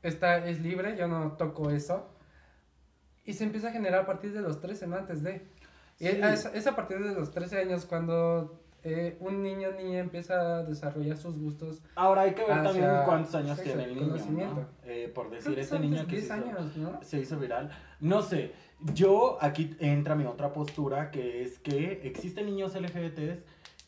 está, 0.01 0.45
es 0.47 0.59
libre, 0.61 0.97
yo 0.97 1.07
no 1.07 1.33
toco 1.33 1.69
eso. 1.69 2.09
Y 3.25 3.33
se 3.33 3.43
empieza 3.45 3.69
a 3.69 3.71
generar 3.71 4.01
a 4.01 4.05
partir 4.05 4.33
de 4.33 4.41
los 4.41 4.59
13, 4.59 4.87
no 4.87 4.95
antes 4.97 5.23
de. 5.23 5.45
Y 5.99 6.07
Sí. 6.07 6.19
es, 6.21 6.45
es 6.53 6.67
a 6.67 6.75
partir 6.75 7.01
de 7.03 7.13
los 7.13 7.31
13 7.31 7.59
años 7.59 7.85
cuando 7.85 8.59
eh, 8.83 9.15
un 9.21 9.41
niño 9.41 9.71
niña 9.71 9.99
empieza 9.99 10.57
a 10.57 10.63
desarrollar 10.63 11.15
sus 11.17 11.37
gustos. 11.39 11.81
Ahora 11.95 12.21
hay 12.23 12.33
que 12.33 12.43
ver 12.43 12.63
también 12.63 12.89
cuántos 13.05 13.33
años 13.35 13.57
sexo, 13.57 13.73
tiene 13.77 13.83
el 13.93 13.95
niño. 13.95 14.67
Eh, 14.83 15.09
por 15.13 15.29
decir, 15.29 15.57
este 15.57 15.79
niño 15.79 16.05
que 16.05 16.17
10 16.17 16.27
se 16.27 16.37
hizo- 16.39 16.99
se 17.01 17.19
hizo 17.19 17.39
viral. 17.39 17.69
No 18.01 18.21
sé, 18.21 18.51
yo 18.93 19.37
aquí 19.39 19.75
entra 19.79 20.15
mi 20.15 20.25
otra 20.25 20.51
postura 20.51 21.11
que 21.11 21.43
es 21.43 21.59
que 21.59 22.01
existen 22.03 22.45
niños 22.47 22.75
LGBTs 22.75 23.41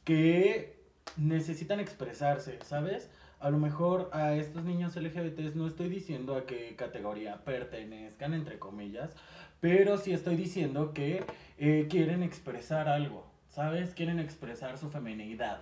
que 0.06 0.80
necesitan 1.18 1.82
expresarse, 1.82 2.60
¿sabes? 2.64 3.10
A 3.46 3.52
lo 3.52 3.60
mejor 3.60 4.10
a 4.12 4.34
estos 4.34 4.64
niños 4.64 4.96
LGBTs 4.96 5.56
no 5.56 5.68
estoy 5.68 5.88
diciendo 5.88 6.36
a 6.36 6.48
qué 6.48 6.76
categoría 6.76 7.44
pertenezcan, 7.46 8.34
entre 8.34 8.58
comillas, 8.58 9.12
pero 9.60 10.00
sí 10.00 10.14
estoy 10.14 10.36
diciendo 10.36 10.96
que 10.96 11.24
eh, 11.60 11.86
quieren 11.88 12.24
expresar 12.24 12.90
algo, 12.90 13.24
¿sabes? 13.48 13.94
Quieren 13.94 14.18
expresar 14.18 14.80
su 14.80 14.90
feminidad. 14.90 15.60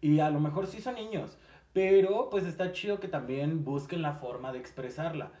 Y 0.00 0.20
a 0.20 0.30
lo 0.30 0.38
mejor 0.38 0.68
sí 0.68 0.80
son 0.80 0.94
niños, 0.94 1.36
pero 1.72 2.30
pues 2.30 2.44
está 2.44 2.70
chido 2.70 3.00
que 3.00 3.08
también 3.08 3.64
busquen 3.64 4.00
la 4.00 4.12
forma 4.12 4.52
de 4.52 4.60
expresarla. 4.60 5.32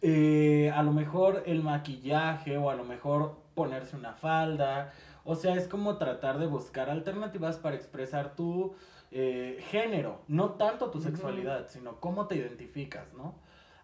Eh, 0.00 0.70
a 0.72 0.84
lo 0.84 0.92
mejor 0.92 1.42
el 1.46 1.64
maquillaje 1.64 2.56
o 2.56 2.70
a 2.70 2.76
lo 2.76 2.84
mejor 2.84 3.36
ponerse 3.56 3.96
una 3.96 4.12
falda. 4.12 4.92
O 5.24 5.34
sea, 5.34 5.56
es 5.56 5.66
como 5.66 5.96
tratar 5.96 6.38
de 6.38 6.46
buscar 6.46 6.88
alternativas 6.88 7.56
para 7.56 7.74
expresar 7.74 8.36
tu 8.36 8.76
eh, 9.10 9.58
género, 9.70 10.22
no 10.28 10.52
tanto 10.52 10.90
tu 10.90 11.00
sexualidad, 11.00 11.68
sino 11.68 12.00
cómo 12.00 12.26
te 12.26 12.36
identificas, 12.36 13.12
¿no? 13.14 13.34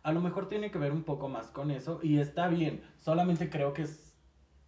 A 0.02 0.12
lo 0.12 0.20
mejor 0.20 0.48
tiene 0.48 0.70
que 0.70 0.78
ver 0.78 0.92
un 0.92 1.02
poco 1.02 1.28
más 1.28 1.46
con 1.46 1.70
eso 1.70 1.98
y 2.02 2.18
está 2.18 2.48
bien, 2.48 2.82
solamente 2.98 3.48
creo 3.48 3.72
que 3.72 3.82
es... 3.82 4.03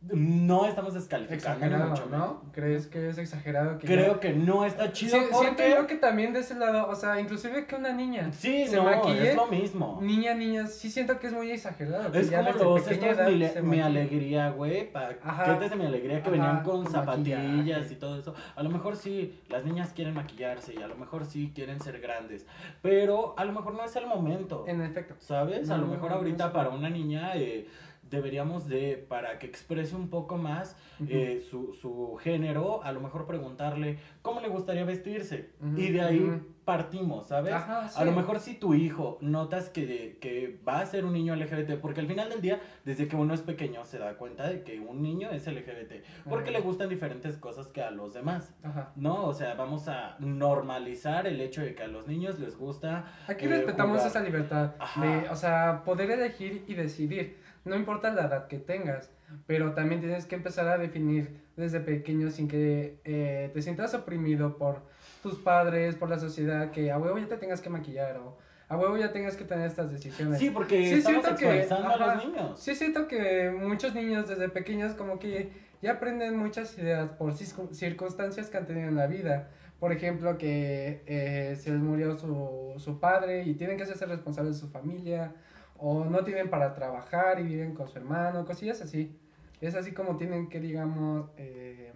No 0.02 0.66
estamos 0.66 0.94
descalificando. 0.94 1.64
Exagerado, 1.64 1.90
mucho. 1.90 2.06
¿no? 2.10 2.42
¿Crees 2.52 2.86
que 2.86 3.08
es 3.08 3.18
exagerado? 3.18 3.78
Que 3.78 3.86
Creo 3.88 4.14
ya- 4.14 4.20
que 4.20 4.32
no 4.34 4.64
está 4.64 4.86
Sí, 4.86 4.92
chido 4.92 5.18
siento 5.18 5.36
porque... 5.38 5.70
yo 5.70 5.86
que 5.88 5.96
también 5.96 6.32
de 6.32 6.40
ese 6.40 6.54
lado, 6.54 6.88
o 6.88 6.94
sea, 6.94 7.18
inclusive 7.18 7.66
que 7.66 7.74
una 7.74 7.92
niña 7.92 8.30
Sí, 8.30 8.68
se 8.68 8.76
no, 8.76 8.84
maquille, 8.84 9.30
es 9.30 9.36
lo 9.36 9.46
mismo. 9.46 9.98
Niña, 10.02 10.34
niña, 10.34 10.66
sí 10.66 10.90
siento 10.90 11.18
que 11.18 11.26
es 11.28 11.32
muy 11.32 11.50
exagerado. 11.50 12.12
Es 12.16 12.30
como 12.30 12.42
los 12.74 12.86
estos 12.86 13.02
edad 13.02 13.62
mi, 13.62 13.80
alegría, 13.80 14.50
güey, 14.50 14.92
paquetes 14.92 15.70
de 15.70 15.76
mi 15.76 15.86
alegría 15.86 16.22
que 16.22 16.28
Ajá, 16.28 16.30
venían 16.30 16.62
con 16.62 16.84
con 16.84 16.92
zapatillas 16.92 17.42
maquillaje. 17.42 17.92
y 17.94 17.96
todo 17.96 18.20
eso. 18.20 18.34
A 18.54 18.62
lo 18.62 18.70
mejor 18.70 18.96
sí, 18.96 19.40
las 19.48 19.64
niñas 19.64 19.92
quieren 19.94 20.14
maquillarse 20.14 20.74
y 20.74 20.82
a 20.82 20.86
lo 20.88 20.94
mejor 20.96 21.24
sí 21.24 21.50
quieren 21.54 21.80
ser 21.80 22.00
grandes, 22.00 22.46
pero 22.82 23.34
a 23.38 23.44
lo 23.44 23.52
mejor 23.52 23.74
no 23.74 23.84
es 23.84 23.96
el 23.96 24.06
momento. 24.06 24.64
En 24.68 24.82
efecto. 24.82 25.16
¿Sabes? 25.18 25.68
a 25.70 25.78
lo 25.78 25.86
mejor 25.86 26.10
no, 26.10 26.16
ahorita 26.18 26.52
para 26.52 26.68
una 26.68 26.90
niña, 26.90 27.32
eh, 27.34 27.66
deberíamos 28.10 28.66
de, 28.68 28.96
para 29.08 29.38
que 29.38 29.46
exprese 29.46 29.96
un 29.96 30.08
poco 30.08 30.36
más 30.36 30.76
eh, 31.08 31.44
su, 31.50 31.72
su 31.72 32.16
género, 32.22 32.82
a 32.82 32.92
lo 32.92 33.00
mejor 33.00 33.26
preguntarle 33.26 33.98
cómo 34.22 34.40
le 34.40 34.48
gustaría 34.48 34.84
vestirse. 34.84 35.50
Y 35.76 35.90
de 35.90 36.00
ahí 36.00 36.42
partimos, 36.66 37.28
¿sabes? 37.28 37.54
Ajá, 37.54 37.88
A 37.94 38.04
lo 38.04 38.12
mejor 38.12 38.40
si 38.40 38.54
tu 38.54 38.74
hijo 38.74 39.18
notas 39.20 39.68
que, 39.68 40.18
que 40.20 40.60
va 40.66 40.80
a 40.80 40.86
ser 40.86 41.04
un 41.04 41.12
niño 41.12 41.36
LGBT, 41.36 41.78
porque 41.80 42.00
al 42.00 42.08
final 42.08 42.28
del 42.28 42.40
día, 42.42 42.60
desde 42.84 43.06
que 43.06 43.14
uno 43.14 43.34
es 43.34 43.40
pequeño, 43.40 43.84
se 43.84 43.98
da 43.98 44.16
cuenta 44.16 44.48
de 44.48 44.64
que 44.64 44.80
un 44.80 45.00
niño 45.00 45.30
es 45.30 45.46
LGBT, 45.46 46.04
porque 46.28 46.50
le 46.50 46.60
gustan 46.60 46.88
diferentes 46.88 47.36
cosas 47.36 47.68
que 47.68 47.82
a 47.82 47.92
los 47.92 48.14
demás. 48.14 48.52
Ajá. 48.64 48.92
No, 48.96 49.26
o 49.26 49.32
sea, 49.32 49.54
vamos 49.54 49.86
a 49.86 50.16
normalizar 50.18 51.28
el 51.28 51.40
hecho 51.40 51.62
de 51.62 51.74
que 51.76 51.84
a 51.84 51.88
los 51.88 52.08
niños 52.08 52.40
les 52.40 52.58
gusta. 52.58 53.12
Aquí 53.28 53.46
eh, 53.46 53.48
respetamos 53.48 53.98
jugar. 53.98 54.10
esa 54.10 54.20
libertad 54.20 54.74
Ajá. 54.80 55.06
de, 55.06 55.28
o 55.28 55.36
sea, 55.36 55.82
poder 55.84 56.10
elegir 56.10 56.64
y 56.66 56.74
decidir. 56.74 57.45
No 57.66 57.76
importa 57.76 58.10
la 58.12 58.26
edad 58.26 58.46
que 58.46 58.58
tengas, 58.58 59.10
pero 59.46 59.72
también 59.74 60.00
tienes 60.00 60.24
que 60.24 60.36
empezar 60.36 60.68
a 60.68 60.78
definir 60.78 61.40
desde 61.56 61.80
pequeño 61.80 62.30
sin 62.30 62.48
que 62.48 63.00
eh, 63.04 63.50
te 63.52 63.60
sientas 63.60 63.92
oprimido 63.94 64.56
por 64.56 64.82
tus 65.22 65.34
padres, 65.36 65.96
por 65.96 66.08
la 66.08 66.18
sociedad, 66.18 66.70
que 66.70 66.92
a 66.92 66.98
huevo 66.98 67.18
ya 67.18 67.26
te 67.26 67.36
tengas 67.36 67.60
que 67.60 67.68
maquillar 67.68 68.16
o 68.18 68.38
a 68.68 68.76
huevo 68.76 68.96
ya 68.96 69.12
tengas 69.12 69.36
que 69.36 69.44
tener 69.44 69.66
estas 69.66 69.90
decisiones. 69.90 70.38
Sí, 70.38 70.50
porque 70.50 70.78
Sí, 70.86 70.94
estamos 70.94 71.22
siento 71.24 71.38
que- 71.40 71.46
sexualizando 71.62 71.88
a 72.04 72.14
los 72.14 72.26
niños. 72.26 72.60
Sí, 72.60 72.74
siento 72.74 73.08
que 73.08 73.50
muchos 73.50 73.94
niños 73.94 74.28
desde 74.28 74.48
pequeños 74.48 74.94
como 74.94 75.18
que 75.18 75.50
ya 75.82 75.92
aprenden 75.92 76.36
muchas 76.36 76.76
ideas 76.78 77.10
por 77.10 77.32
circunstancias 77.34 78.48
que 78.48 78.56
han 78.58 78.66
tenido 78.66 78.88
en 78.88 78.96
la 78.96 79.06
vida. 79.06 79.48
Por 79.80 79.92
ejemplo, 79.92 80.38
que 80.38 81.02
eh, 81.06 81.56
se 81.60 81.70
les 81.70 81.80
murió 81.80 82.16
su, 82.18 82.74
su 82.78 82.98
padre 82.98 83.42
y 83.42 83.54
tienen 83.54 83.76
que 83.76 83.82
hacerse 83.82 84.06
responsables 84.06 84.54
de 84.54 84.60
su 84.60 84.68
familia. 84.68 85.34
O 85.78 86.04
no 86.04 86.24
tienen 86.24 86.50
para 86.50 86.74
trabajar 86.74 87.40
y 87.40 87.44
viven 87.44 87.74
con 87.74 87.88
su 87.88 87.98
hermano, 87.98 88.44
cosillas 88.44 88.80
así. 88.80 89.16
Es 89.60 89.74
así 89.74 89.92
como 89.92 90.16
tienen 90.16 90.48
que, 90.48 90.60
digamos, 90.60 91.30
eh, 91.36 91.92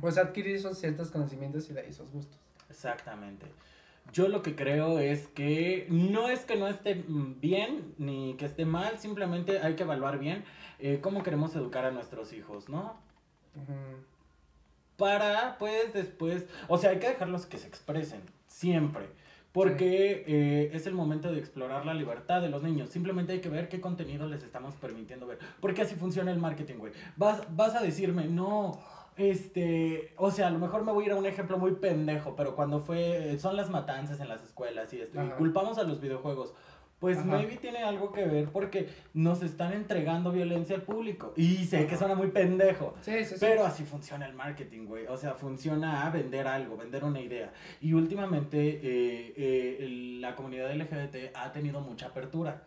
pues 0.00 0.18
adquirir 0.18 0.56
esos 0.56 0.78
ciertos 0.78 1.10
conocimientos 1.10 1.68
y 1.70 1.74
de 1.74 1.88
esos 1.88 2.10
gustos. 2.10 2.38
Exactamente. 2.70 3.46
Yo 4.12 4.28
lo 4.28 4.42
que 4.42 4.56
creo 4.56 4.98
es 4.98 5.28
que 5.28 5.86
no 5.88 6.28
es 6.28 6.44
que 6.44 6.56
no 6.56 6.66
esté 6.66 7.04
bien 7.06 7.94
ni 7.98 8.34
que 8.34 8.46
esté 8.46 8.64
mal, 8.64 8.98
simplemente 8.98 9.60
hay 9.60 9.74
que 9.74 9.84
evaluar 9.84 10.18
bien 10.18 10.44
eh, 10.78 10.98
cómo 11.00 11.22
queremos 11.22 11.54
educar 11.54 11.84
a 11.84 11.92
nuestros 11.92 12.32
hijos, 12.32 12.68
¿no? 12.68 12.96
Para, 14.96 15.56
pues, 15.58 15.92
después, 15.92 16.46
o 16.68 16.78
sea, 16.78 16.90
hay 16.90 16.98
que 16.98 17.08
dejarlos 17.08 17.46
que 17.46 17.58
se 17.58 17.68
expresen, 17.68 18.22
siempre. 18.46 19.08
Porque 19.52 20.24
eh, 20.26 20.70
es 20.72 20.86
el 20.86 20.94
momento 20.94 21.30
de 21.30 21.38
explorar 21.38 21.84
la 21.84 21.94
libertad 21.94 22.40
de 22.40 22.48
los 22.48 22.62
niños. 22.62 22.88
Simplemente 22.88 23.32
hay 23.32 23.40
que 23.40 23.50
ver 23.50 23.68
qué 23.68 23.80
contenido 23.80 24.26
les 24.26 24.42
estamos 24.42 24.74
permitiendo 24.76 25.26
ver. 25.26 25.38
Porque 25.60 25.82
así 25.82 25.94
funciona 25.94 26.30
el 26.30 26.38
marketing, 26.38 26.76
güey. 26.76 26.92
Vas, 27.16 27.42
vas 27.54 27.74
a 27.74 27.82
decirme, 27.82 28.24
no, 28.24 28.80
este, 29.16 30.14
o 30.16 30.30
sea, 30.30 30.46
a 30.46 30.50
lo 30.50 30.58
mejor 30.58 30.84
me 30.84 30.92
voy 30.92 31.04
a 31.04 31.06
ir 31.08 31.12
a 31.12 31.16
un 31.16 31.26
ejemplo 31.26 31.58
muy 31.58 31.72
pendejo, 31.72 32.34
pero 32.34 32.56
cuando 32.56 32.80
fue, 32.80 33.38
son 33.38 33.56
las 33.56 33.68
matanzas 33.68 34.20
en 34.20 34.28
las 34.28 34.42
escuelas 34.42 34.92
y 34.94 35.00
esto, 35.00 35.22
y 35.22 35.28
culpamos 35.30 35.76
a 35.78 35.84
los 35.84 36.00
videojuegos. 36.00 36.54
Pues 37.02 37.18
Ajá. 37.18 37.26
maybe 37.26 37.56
tiene 37.56 37.82
algo 37.82 38.12
que 38.12 38.24
ver 38.24 38.48
porque 38.50 38.88
nos 39.12 39.42
están 39.42 39.72
entregando 39.72 40.30
violencia 40.30 40.76
al 40.76 40.82
público. 40.82 41.32
Y 41.36 41.64
sé 41.64 41.88
que 41.88 41.96
suena 41.96 42.14
muy 42.14 42.28
pendejo. 42.28 42.94
Sí, 43.00 43.24
sí, 43.24 43.34
sí. 43.34 43.36
Pero 43.40 43.66
así 43.66 43.82
funciona 43.82 44.24
el 44.24 44.34
marketing, 44.34 44.86
güey. 44.86 45.06
O 45.08 45.16
sea, 45.16 45.34
funciona 45.34 46.06
a 46.06 46.10
vender 46.10 46.46
algo, 46.46 46.76
vender 46.76 47.02
una 47.02 47.20
idea. 47.20 47.52
Y 47.80 47.94
últimamente 47.94 48.56
eh, 48.56 49.34
eh, 49.36 50.18
la 50.20 50.36
comunidad 50.36 50.72
LGBT 50.72 51.34
ha 51.34 51.50
tenido 51.50 51.80
mucha 51.80 52.06
apertura. 52.06 52.62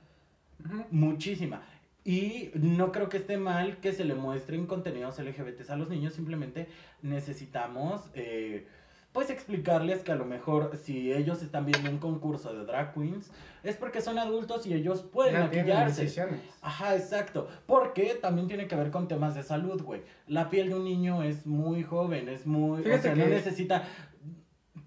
Muchísima. 0.92 1.62
Y 2.04 2.52
no 2.56 2.92
creo 2.92 3.08
que 3.08 3.16
esté 3.16 3.38
mal 3.38 3.78
que 3.78 3.94
se 3.94 4.04
le 4.04 4.16
muestren 4.16 4.66
contenidos 4.68 5.18
LGBTs 5.18 5.70
a 5.70 5.78
los 5.78 5.88
niños. 5.88 6.14
Simplemente 6.14 6.68
necesitamos, 7.02 8.02
eh, 8.16 8.68
pues, 9.16 9.30
explicarles 9.30 10.04
que 10.04 10.12
a 10.12 10.16
lo 10.16 10.26
mejor 10.26 10.76
si 10.76 11.12
ellos 11.12 11.42
están 11.42 11.66
viendo 11.66 11.90
un 11.90 11.98
concurso 12.00 12.54
de 12.54 12.66
drag 12.66 12.94
queens, 12.94 13.32
es 13.64 13.78
porque 13.78 14.02
son 14.02 14.20
adultos 14.20 14.68
y 14.68 14.74
ellos 14.74 15.04
pueden 15.04 15.50
tienen 15.50 15.68
maquillarse. 15.70 16.28
Ajá, 16.62 16.96
exacto. 16.96 17.48
Porque 17.66 18.20
también 18.22 18.48
tiene 18.48 18.68
que 18.68 18.76
ver 18.76 18.92
con 18.92 19.08
temas 19.08 19.34
de 19.34 19.42
salud, 19.42 19.82
güey. 19.82 20.02
La 20.28 20.50
piel 20.50 20.70
de 20.70 20.76
un 20.76 20.84
niño 20.84 21.24
es 21.24 21.46
muy 21.48 21.82
joven, 21.82 22.28
es 22.30 22.46
muy... 22.46 22.84
Fíjate 22.84 23.12
o 23.12 23.16
sea, 23.16 23.16
no 23.16 23.30
necesita 23.30 23.84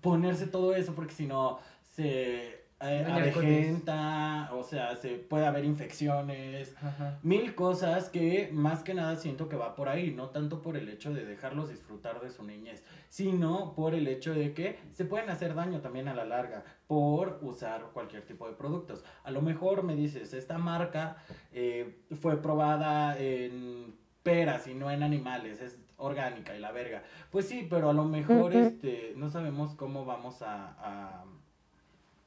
ponerse 0.03 0.47
todo 0.47 0.75
eso 0.75 0.95
porque 0.95 1.15
si 1.15 1.27
no 1.27 1.59
se 1.97 2.58
eh, 2.81 3.07
avejenta, 3.11 4.51
o 4.53 4.63
sea, 4.63 4.95
se 4.97 5.17
puede 5.17 5.47
haber 5.47 5.65
infecciones. 5.65 6.77
Ajá. 6.81 7.19
Mil 7.23 7.55
cosas 7.55 8.09
que 8.09 8.51
más 8.53 8.83
que 8.83 8.95
nada 8.95 9.17
siento 9.17 9.49
que 9.49 9.57
va 9.57 9.75
por 9.75 9.89
ahí, 9.89 10.13
no 10.13 10.31
tanto 10.31 10.63
por 10.63 10.77
el 10.77 10.89
hecho 10.89 11.13
de 11.13 11.25
dejarlos 11.25 11.71
disfrutar 11.71 12.21
de 12.21 12.31
su 12.31 12.45
niñez, 12.45 12.85
sino 13.09 13.75
por 13.75 13.95
el 13.95 14.07
hecho 14.07 14.33
de 14.33 14.55
que 14.55 14.79
se 14.93 15.05
pueden 15.05 15.29
hacer 15.31 15.55
daño 15.55 15.81
también 15.81 16.09
a 16.09 16.15
la 16.15 16.25
larga 16.25 16.65
por 16.87 17.39
usar 17.43 17.91
cualquier 17.93 18.25
tipo 18.25 18.49
de 18.49 18.55
productos. 18.55 19.05
A 19.25 19.31
lo 19.31 19.43
mejor 19.43 19.83
me 19.83 19.95
dices, 19.95 20.33
esta 20.33 20.59
marca 20.59 21.17
eh, 21.53 21.99
fue 22.21 22.41
probada 22.41 23.19
en 23.19 23.97
peras 24.23 24.67
y 24.67 24.75
no 24.75 24.91
en 24.91 25.03
animales, 25.03 25.61
es 25.61 25.79
orgánica 25.97 26.55
y 26.55 26.61
la 26.61 26.73
verga. 26.73 27.03
Pues 27.31 27.49
sí, 27.49 27.67
pero 27.69 27.91
a 27.91 27.93
lo 27.93 28.05
mejor 28.05 28.55
este, 28.55 29.15
no 29.17 29.31
sabemos 29.31 29.75
cómo 29.75 30.05
vamos 30.05 30.43
a, 30.43 30.77
a, 30.79 31.25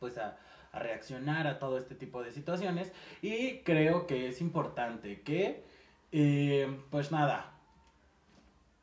pues 0.01 0.17
a, 0.17 0.35
a 0.73 0.79
reaccionar 0.79 1.45
a 1.47 1.59
todo 1.59 1.77
este 1.77 1.93
tipo 1.95 2.21
de 2.23 2.31
situaciones 2.31 2.91
y 3.21 3.59
creo 3.59 4.07
que 4.07 4.27
es 4.27 4.41
importante 4.41 5.21
que, 5.21 5.63
eh, 6.11 6.75
pues 6.89 7.11
nada, 7.11 7.51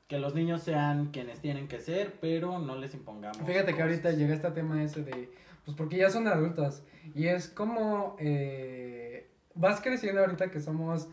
que 0.06 0.18
los 0.18 0.34
niños 0.34 0.62
sean 0.62 1.06
quienes 1.10 1.40
tienen 1.40 1.66
que 1.68 1.80
ser, 1.80 2.14
pero 2.20 2.60
no 2.60 2.76
les 2.76 2.94
impongamos. 2.94 3.36
Fíjate 3.44 3.74
que 3.74 3.82
ahorita 3.82 4.02
cosas. 4.04 4.16
llega 4.18 4.32
este 4.34 4.50
tema 4.52 4.82
ese 4.82 5.02
de, 5.02 5.28
pues 5.64 5.76
porque 5.76 5.98
ya 5.98 6.08
son 6.08 6.26
adultos. 6.28 6.82
Y 7.16 7.26
es 7.26 7.48
como, 7.48 8.16
eh, 8.20 9.28
vas 9.54 9.80
creciendo 9.80 10.20
ahorita 10.20 10.50
que 10.52 10.60
somos 10.60 11.08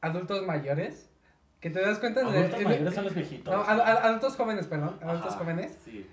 adultos 0.00 0.46
mayores, 0.46 1.10
que 1.60 1.70
te 1.70 1.80
das 1.80 1.98
cuenta 1.98 2.20
de... 2.20 2.38
Adultos 2.38 2.62
mayores 2.62 2.94
son 2.94 3.04
los 3.04 3.14
viejitos. 3.16 3.52
no, 3.52 3.62
ad- 3.62 3.80
ad- 3.80 4.06
adultos 4.06 4.36
jóvenes, 4.36 4.68
perdón, 4.68 4.96
adultos 5.02 5.32
Ajá, 5.32 5.38
jóvenes, 5.40 5.76
Sí. 5.84 6.06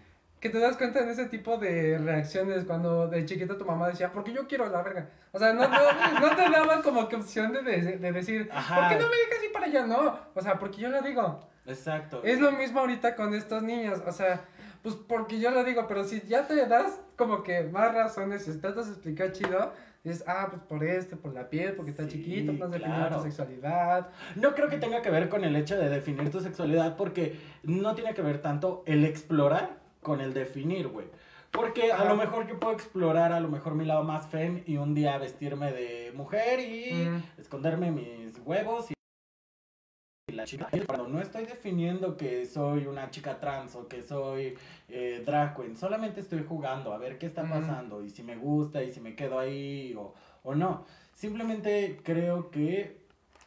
Que 0.46 0.52
te 0.52 0.60
das 0.60 0.78
cuenta 0.78 1.00
en 1.00 1.10
ese 1.10 1.26
tipo 1.26 1.58
de 1.58 1.98
reacciones 1.98 2.66
cuando 2.66 3.08
de 3.08 3.26
chiquito 3.26 3.58
tu 3.58 3.66
mamá 3.66 3.88
decía, 3.88 4.12
porque 4.12 4.32
yo 4.32 4.48
quiero 4.48 4.70
la 4.70 4.84
verga. 4.84 5.10
O 5.32 5.40
sea, 5.40 5.54
no, 5.54 5.68
no, 5.68 6.20
no 6.20 6.36
te 6.36 6.50
daba 6.52 6.84
como 6.84 7.10
que 7.10 7.16
opción 7.16 7.52
de, 7.52 7.64
de, 7.64 7.98
de 7.98 8.12
decir, 8.12 8.48
Ajá. 8.54 8.76
¿por 8.76 8.90
qué 8.90 9.04
no 9.04 9.10
me 9.10 9.16
dejas 9.18 9.44
ir 9.44 9.52
para 9.52 9.66
allá? 9.66 9.88
No, 9.88 10.20
o 10.36 10.42
sea, 10.42 10.60
porque 10.60 10.78
yo 10.82 10.90
lo 10.90 11.02
digo. 11.02 11.40
Exacto. 11.66 12.22
Es 12.24 12.40
lo 12.40 12.52
mismo 12.52 12.80
ahorita 12.82 13.16
con 13.16 13.34
estos 13.34 13.64
niños, 13.64 14.04
o 14.06 14.12
sea, 14.12 14.42
pues 14.84 14.94
porque 14.94 15.40
yo 15.40 15.50
lo 15.50 15.64
digo, 15.64 15.88
pero 15.88 16.04
si 16.04 16.22
ya 16.28 16.46
te 16.46 16.64
das 16.68 17.00
como 17.16 17.42
que 17.42 17.64
más 17.64 17.92
razones, 17.96 18.44
si 18.46 18.56
tratas 18.60 18.86
de 18.86 18.92
explicar 18.92 19.32
chido, 19.32 19.74
dices, 20.04 20.24
ah, 20.28 20.50
pues 20.52 20.62
por 20.62 20.84
este, 20.84 21.16
por 21.16 21.34
la 21.34 21.50
piel, 21.50 21.74
porque 21.74 21.90
está 21.90 22.04
Sí, 22.04 22.10
chiquito, 22.12 22.54
no 22.54 22.66
has 22.66 22.72
definido 22.72 22.98
claro. 23.00 23.18
tu 23.18 23.24
sexualidad. 23.24 24.10
No 24.36 24.54
creo 24.54 24.70
que 24.70 24.78
tenga 24.78 25.02
que 25.02 25.10
ver 25.10 25.28
con 25.28 25.44
el 25.44 25.56
hecho 25.56 25.76
de 25.76 25.90
definir 25.90 26.30
tu 26.30 26.40
sexualidad, 26.40 26.96
porque 26.98 27.40
no 27.64 27.96
tiene 27.96 28.14
que 28.14 28.22
ver 28.22 28.44
tanto 28.44 28.84
el 28.86 29.04
explorar 29.06 29.84
con 30.06 30.22
el 30.22 30.34
definir, 30.36 30.88
güey. 30.88 31.08
Porque 31.52 31.92
a 31.92 32.06
lo 32.06 32.16
mejor 32.16 32.48
yo 32.48 32.60
puedo 32.60 32.74
explorar 32.74 33.32
a 33.34 33.40
lo 33.40 33.50
mejor 33.50 33.74
mi 33.74 33.86
lado 33.86 34.04
más 34.04 34.28
fem 34.28 34.62
y 34.68 34.78
un 34.78 34.94
día 34.94 35.18
vestirme 35.18 35.72
de 35.72 36.12
mujer 36.16 36.60
y 36.60 36.94
Mm. 36.94 37.24
esconderme 37.40 37.92
mis 37.92 38.38
huevos 38.46 38.92
y 38.92 40.34
la 40.34 40.44
chica. 40.46 40.68
Pero 40.72 41.08
no 41.08 41.20
estoy 41.22 41.46
definiendo 41.46 42.18
que 42.18 42.46
soy 42.46 42.86
una 42.88 43.10
chica 43.10 43.40
trans 43.40 43.74
o 43.76 43.88
que 43.88 44.04
soy 44.04 44.56
eh, 44.90 45.24
drag 45.26 45.56
queen. 45.56 45.76
Solamente 45.76 46.20
estoy 46.22 46.44
jugando 46.48 46.94
a 46.94 46.98
ver 47.00 47.18
qué 47.18 47.26
está 47.26 47.44
pasando 47.50 48.04
y 48.04 48.10
si 48.10 48.22
me 48.22 48.36
gusta 48.36 48.84
y 48.84 48.92
si 48.92 49.00
me 49.00 49.16
quedo 49.16 49.40
ahí 49.40 49.96
o, 49.98 50.14
o 50.44 50.54
no. 50.56 50.86
Simplemente 51.14 52.00
creo 52.04 52.52
que 52.52 53.02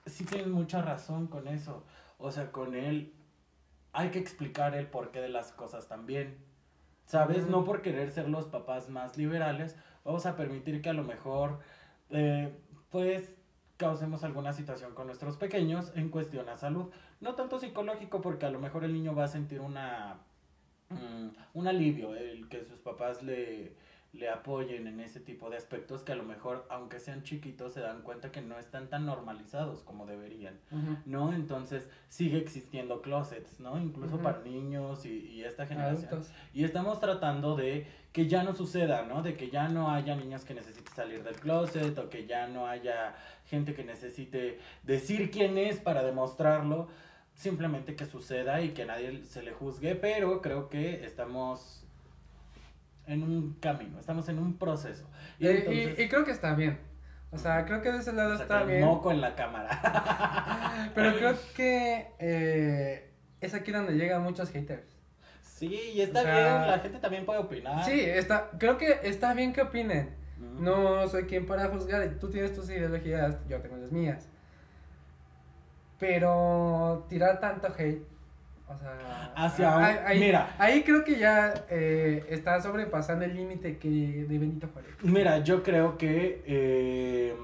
sí 0.06 0.24
tienen 0.24 0.50
mucha 0.50 0.82
razón 0.82 1.26
con 1.28 1.46
eso. 1.46 1.84
O 2.18 2.32
sea, 2.32 2.50
con 2.50 2.74
él 2.74 3.12
hay 3.92 4.10
que 4.10 4.18
explicar 4.18 4.74
el 4.74 4.86
porqué 4.86 5.20
de 5.20 5.28
las 5.28 5.52
cosas 5.52 5.86
también. 5.88 6.47
¿Sabes? 7.08 7.46
No 7.46 7.64
por 7.64 7.80
querer 7.80 8.10
ser 8.10 8.28
los 8.28 8.48
papás 8.48 8.90
más 8.90 9.16
liberales, 9.16 9.76
vamos 10.04 10.26
a 10.26 10.36
permitir 10.36 10.82
que 10.82 10.90
a 10.90 10.92
lo 10.92 11.04
mejor, 11.04 11.58
eh, 12.10 12.54
pues, 12.90 13.32
causemos 13.78 14.24
alguna 14.24 14.52
situación 14.52 14.94
con 14.94 15.06
nuestros 15.06 15.38
pequeños 15.38 15.90
en 15.96 16.10
cuestión 16.10 16.50
a 16.50 16.58
salud. 16.58 16.90
No 17.22 17.34
tanto 17.34 17.58
psicológico, 17.58 18.20
porque 18.20 18.44
a 18.44 18.50
lo 18.50 18.60
mejor 18.60 18.84
el 18.84 18.92
niño 18.92 19.14
va 19.14 19.24
a 19.24 19.28
sentir 19.28 19.62
una, 19.62 20.18
mm, 20.90 21.28
un 21.54 21.66
alivio, 21.66 22.14
el 22.14 22.46
que 22.50 22.66
sus 22.66 22.80
papás 22.80 23.22
le, 23.22 23.72
le 24.12 24.30
apoyen 24.30 24.86
en 24.86 25.00
ese 25.00 25.20
tipo 25.20 25.50
de 25.50 25.56
aspectos 25.58 26.02
que 26.02 26.12
a 26.12 26.16
lo 26.16 26.22
mejor, 26.22 26.66
aunque 26.70 26.98
sean 26.98 27.22
chiquitos, 27.22 27.74
se 27.74 27.80
dan 27.80 28.02
cuenta 28.02 28.32
que 28.32 28.40
no 28.40 28.58
están 28.58 28.88
tan 28.88 29.04
normalizados 29.04 29.82
como 29.82 30.06
deberían. 30.06 30.58
¿no? 31.04 31.32
Entonces 31.32 31.88
sigue 32.08 32.38
existiendo 32.38 33.02
closets, 33.02 33.60
¿no? 33.60 33.78
Incluso 33.78 34.18
para 34.18 34.40
niños 34.40 35.04
y, 35.04 35.28
y 35.28 35.44
esta 35.44 35.66
generación. 35.66 36.08
Adultos. 36.08 36.32
Y 36.54 36.64
estamos 36.64 37.00
tratando 37.00 37.54
de 37.54 37.86
que 38.12 38.26
ya 38.26 38.42
no 38.42 38.54
suceda, 38.54 39.02
¿no? 39.02 39.22
De 39.22 39.36
que 39.36 39.50
ya 39.50 39.68
no 39.68 39.90
haya 39.90 40.16
niños 40.16 40.44
que 40.44 40.54
necesiten 40.54 40.94
salir 40.94 41.22
del 41.22 41.36
closet 41.36 41.96
o 41.98 42.08
que 42.08 42.26
ya 42.26 42.48
no 42.48 42.66
haya 42.66 43.14
gente 43.46 43.74
que 43.74 43.84
necesite 43.84 44.58
decir 44.84 45.30
quién 45.30 45.58
es 45.58 45.78
para 45.78 46.02
demostrarlo. 46.02 46.88
Simplemente 47.34 47.94
que 47.94 48.06
suceda 48.06 48.62
y 48.62 48.70
que 48.70 48.82
a 48.82 48.86
nadie 48.86 49.24
se 49.24 49.42
le 49.42 49.52
juzgue, 49.52 49.94
pero 49.94 50.40
creo 50.40 50.68
que 50.68 51.04
estamos 51.04 51.87
en 53.08 53.22
un 53.22 53.54
camino, 53.60 53.98
estamos 53.98 54.28
en 54.28 54.38
un 54.38 54.56
proceso. 54.58 55.08
Y 55.38 55.46
Y, 55.46 55.50
y- 55.50 55.56
entonces- 55.56 55.98
y 56.00 56.08
creo 56.08 56.24
que 56.24 56.30
está 56.30 56.54
bien. 56.54 56.78
O 57.30 57.36
sea, 57.38 57.64
creo 57.66 57.82
que 57.82 57.92
de 57.92 57.98
ese 57.98 58.12
lado 58.12 58.32
o 58.34 58.36
sea, 58.36 58.44
está 58.44 58.62
bien. 58.62 58.82
moco 58.84 59.10
en 59.10 59.20
la 59.20 59.34
cámara. 59.34 60.90
Pero 60.94 61.14
creo 61.16 61.34
que 61.54 62.06
eh, 62.18 63.10
es 63.40 63.52
aquí 63.54 63.70
donde 63.72 63.94
llegan 63.94 64.22
muchos 64.22 64.50
haters. 64.50 64.96
Sí, 65.42 65.74
y 65.94 66.00
está 66.02 66.20
O 66.20 66.22
sea, 66.22 66.34
bien, 66.58 66.70
la 66.70 66.78
gente 66.78 66.98
también 67.00 67.26
puede 67.26 67.40
opinar. 67.40 67.84
Sí, 67.84 68.00
está, 68.00 68.50
creo 68.58 68.78
que 68.78 69.00
está 69.02 69.34
bien 69.34 69.52
que 69.52 69.62
opinen. 69.62 70.16
No 70.60 71.06
soy 71.08 71.24
quien 71.24 71.46
para 71.46 71.66
juzgar. 71.68 72.08
Tú 72.20 72.30
tienes 72.30 72.54
tus 72.54 72.70
ideologías, 72.70 73.36
yo 73.48 73.60
tengo 73.60 73.76
las 73.76 73.90
mías. 73.90 74.28
Pero 75.98 77.06
tirar 77.08 77.40
tanto 77.40 77.68
hate. 77.76 78.02
O 78.68 78.76
sea, 78.78 79.32
Hacia 79.34 79.76
un- 79.76 79.82
ahí, 79.84 80.20
mira. 80.20 80.54
ahí 80.58 80.82
creo 80.82 81.02
que 81.04 81.18
ya 81.18 81.54
eh, 81.70 82.26
está 82.28 82.60
sobrepasando 82.60 83.24
el 83.24 83.34
límite 83.34 83.78
que 83.78 83.88
de 84.28 84.38
Benito 84.38 84.68
Juárez. 84.72 84.90
Mira, 85.02 85.38
yo 85.38 85.62
creo 85.62 85.96
que 85.96 86.42
eh, 86.46 87.34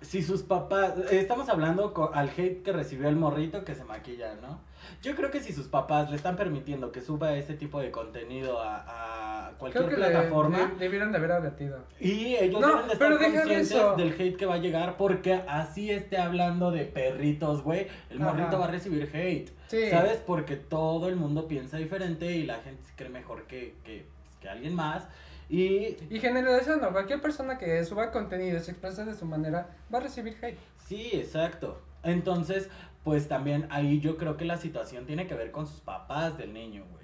si 0.00 0.22
sus 0.22 0.42
papás, 0.42 0.94
estamos 1.10 1.48
hablando 1.48 1.92
co- 1.94 2.10
al 2.12 2.30
hate 2.30 2.62
que 2.62 2.72
recibió 2.72 3.08
el 3.08 3.16
morrito 3.16 3.64
que 3.64 3.74
se 3.74 3.84
maquilla, 3.84 4.34
¿no? 4.42 4.58
Yo 5.02 5.14
creo 5.16 5.30
que 5.30 5.40
si 5.40 5.52
sus 5.52 5.68
papás 5.68 6.10
le 6.10 6.16
están 6.16 6.36
permitiendo 6.36 6.92
que 6.92 7.00
suba 7.00 7.34
ese 7.34 7.54
tipo 7.54 7.80
de 7.80 7.90
contenido 7.90 8.60
a, 8.62 9.46
a 9.48 9.50
cualquier 9.58 9.84
Creo 9.86 9.96
que 9.96 10.00
le- 10.02 10.10
plataforma 10.10 10.58
de- 10.66 10.76
debieron 10.76 11.12
de 11.12 11.18
haber 11.18 11.32
advertido. 11.32 11.78
y 12.00 12.36
ellos 12.36 12.60
No, 12.60 12.68
deben 12.68 12.86
de 12.86 12.92
estar 12.94 13.10
conscientes 13.18 13.70
eso. 13.70 13.94
del 13.96 14.12
hate 14.12 14.36
que 14.36 14.46
va 14.46 14.54
a 14.54 14.58
llegar 14.58 14.96
porque 14.96 15.34
así 15.48 15.90
esté 15.90 16.18
hablando 16.18 16.70
de 16.70 16.84
perritos, 16.84 17.62
güey, 17.62 17.86
el 18.10 18.18
morrito 18.20 18.58
va 18.58 18.66
a 18.66 18.70
recibir 18.70 19.10
hate. 19.12 19.50
Sí. 19.68 19.88
¿Sabes? 19.90 20.18
Porque 20.26 20.56
todo 20.56 21.08
el 21.08 21.16
mundo 21.16 21.48
piensa 21.48 21.78
diferente 21.78 22.30
y 22.32 22.44
la 22.44 22.56
gente 22.60 22.82
se 22.84 22.92
cree 22.94 23.08
mejor 23.08 23.44
que, 23.46 23.74
que, 23.84 24.06
que 24.40 24.48
alguien 24.48 24.74
más. 24.74 25.06
Y 25.48 25.96
Y 26.10 26.18
generalizando, 26.20 26.90
cualquier 26.92 27.20
persona 27.20 27.58
que 27.58 27.84
suba 27.84 28.10
contenido 28.10 28.56
y 28.58 28.60
se 28.60 28.70
exprese 28.70 29.04
de 29.04 29.14
su 29.14 29.26
manera 29.26 29.68
va 29.92 29.98
a 29.98 30.02
recibir 30.02 30.36
hate. 30.42 30.58
sí, 30.78 31.10
exacto. 31.14 31.80
Entonces, 32.04 32.68
pues 33.04 33.28
también 33.28 33.66
ahí 33.70 34.00
yo 34.00 34.16
creo 34.16 34.36
que 34.36 34.44
la 34.44 34.56
situación 34.56 35.06
tiene 35.06 35.26
que 35.26 35.34
ver 35.34 35.50
con 35.50 35.66
sus 35.66 35.80
papás 35.80 36.38
del 36.38 36.52
niño, 36.52 36.84
güey. 36.92 37.02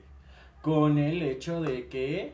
Con 0.62 0.98
el 0.98 1.22
hecho 1.22 1.60
de 1.60 1.88
que, 1.88 2.32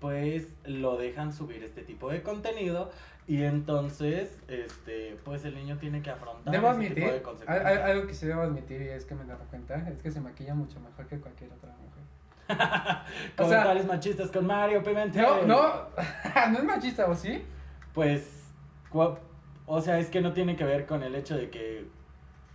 pues, 0.00 0.48
lo 0.64 0.96
dejan 0.96 1.32
subir 1.32 1.62
este 1.62 1.82
tipo 1.82 2.10
de 2.10 2.22
contenido 2.22 2.90
y 3.26 3.42
entonces, 3.42 4.38
este, 4.48 5.16
pues 5.24 5.44
el 5.44 5.54
niño 5.54 5.78
tiene 5.78 6.02
que 6.02 6.10
afrontar 6.10 6.52
Debo 6.52 6.70
ese 6.72 6.90
tipo 6.94 7.06
de 7.10 7.22
consecuencias. 7.22 7.66
al- 7.66 7.82
algo 7.90 8.06
que 8.06 8.14
sí 8.14 8.26
debo 8.26 8.42
admitir 8.42 8.82
y 8.82 8.88
es 8.88 9.04
que 9.04 9.14
me 9.14 9.24
he 9.24 9.26
dado 9.26 9.44
cuenta, 9.50 9.76
es 9.88 10.02
que 10.02 10.10
se 10.10 10.20
maquilla 10.20 10.54
mucho 10.54 10.78
mejor 10.80 11.06
que 11.06 11.18
cualquier 11.18 11.50
otra 11.52 11.70
mujer. 11.70 12.04
o 12.48 12.56
sea- 12.56 13.34
Comentarios 13.36 13.86
machistas 13.86 14.30
con 14.30 14.46
Mario 14.46 14.82
Pimentel. 14.82 15.22
No, 15.22 15.42
no, 15.46 15.86
no 16.50 16.58
es 16.58 16.64
machista, 16.64 17.06
¿o 17.06 17.14
sí? 17.14 17.42
Pues, 17.94 18.44
o 19.66 19.80
sea, 19.80 19.98
es 19.98 20.08
que 20.10 20.20
no 20.20 20.32
tiene 20.34 20.56
que 20.56 20.64
ver 20.64 20.84
con 20.86 21.02
el 21.02 21.14
hecho 21.14 21.36
de 21.36 21.48
que, 21.50 21.86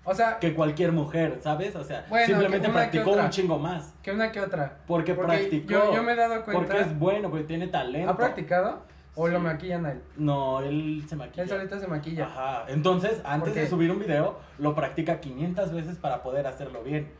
O 0.09 0.15
sea, 0.15 0.39
que 0.39 0.55
cualquier 0.55 0.91
mujer, 0.91 1.39
¿sabes? 1.43 1.75
O 1.75 1.83
sea, 1.83 2.03
Bueno, 2.09 2.25
simplemente 2.25 2.67
practicó 2.69 3.11
un 3.11 3.29
chingo 3.29 3.59
más. 3.59 3.93
que 4.01 4.11
una 4.11 4.31
que 4.31 4.41
otra. 4.41 4.79
Porque, 4.87 5.13
Porque 5.13 5.31
practicó. 5.37 5.69
yo- 5.71 5.93
yo 5.93 6.01
me 6.03 6.13
he 6.13 6.15
dado 6.15 6.43
cuenta- 6.43 6.51
Porque 6.65 6.81
es 6.81 6.97
bueno, 6.97 7.29
porque 7.29 7.45
tiene 7.45 7.67
talento. 7.67 8.09
¿Ha 8.09 8.17
practicado? 8.17 8.81
¿O 9.13 9.27
Sí. 9.27 9.33
lo 9.33 9.39
maquillan 9.39 9.85
a 9.85 9.91
él? 9.91 10.01
No, 10.17 10.61
él 10.61 11.03
se 11.07 11.15
maquilla. 11.15 11.43
Él 11.43 11.49
solito 11.49 11.79
se 11.79 11.85
maquilla. 11.87 12.25
Ajá. 12.25 12.63
Entonces, 12.69 13.21
antes 13.23 13.53
de 13.53 13.67
subir 13.67 13.91
un 13.91 13.99
video, 13.99 14.39
lo 14.57 14.73
practica 14.73 15.19
500 15.19 15.71
veces 15.73 15.97
para 15.97 16.23
poder 16.23 16.47
hacerlo 16.47 16.81
bien. 16.83 17.11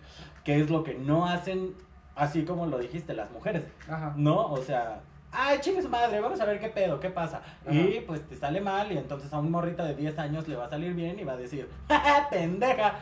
Que 0.44 0.60
es 0.60 0.70
lo 0.72 0.84
que 0.84 0.96
no 0.96 1.28
hacen, 1.28 1.76
así 2.16 2.44
como 2.44 2.66
lo 2.66 2.80
dijiste, 2.80 3.14
las 3.14 3.30
mujeres. 3.32 3.66
Ajá. 3.88 4.14
¿No? 4.16 4.48
O 4.48 4.58
sea, 4.64 5.02
ay, 5.32 5.60
chingue 5.60 5.82
su 5.82 5.90
madre, 5.90 6.20
vamos 6.20 6.40
a 6.40 6.46
ver 6.46 6.60
qué 6.60 6.70
pedo, 6.70 7.00
qué 7.00 7.10
pasa. 7.10 7.42
Ajá. 7.66 7.74
Y 7.74 8.04
pues 8.06 8.28
te 8.28 8.36
sale 8.36 8.62
mal 8.62 8.92
y 8.92 8.98
entonces 8.98 9.32
a 9.34 9.40
un 9.40 9.52
morrita 9.52 9.84
de 9.86 9.96
10 9.96 10.18
años 10.20 10.48
le 10.48 10.56
va 10.56 10.66
a 10.66 10.70
salir 10.70 10.94
bien 10.94 11.20
y 11.20 11.24
va 11.24 11.34
a 11.34 11.38
decir, 11.38 11.70
¡Ja, 11.88 12.28
pendeja! 12.30 13.00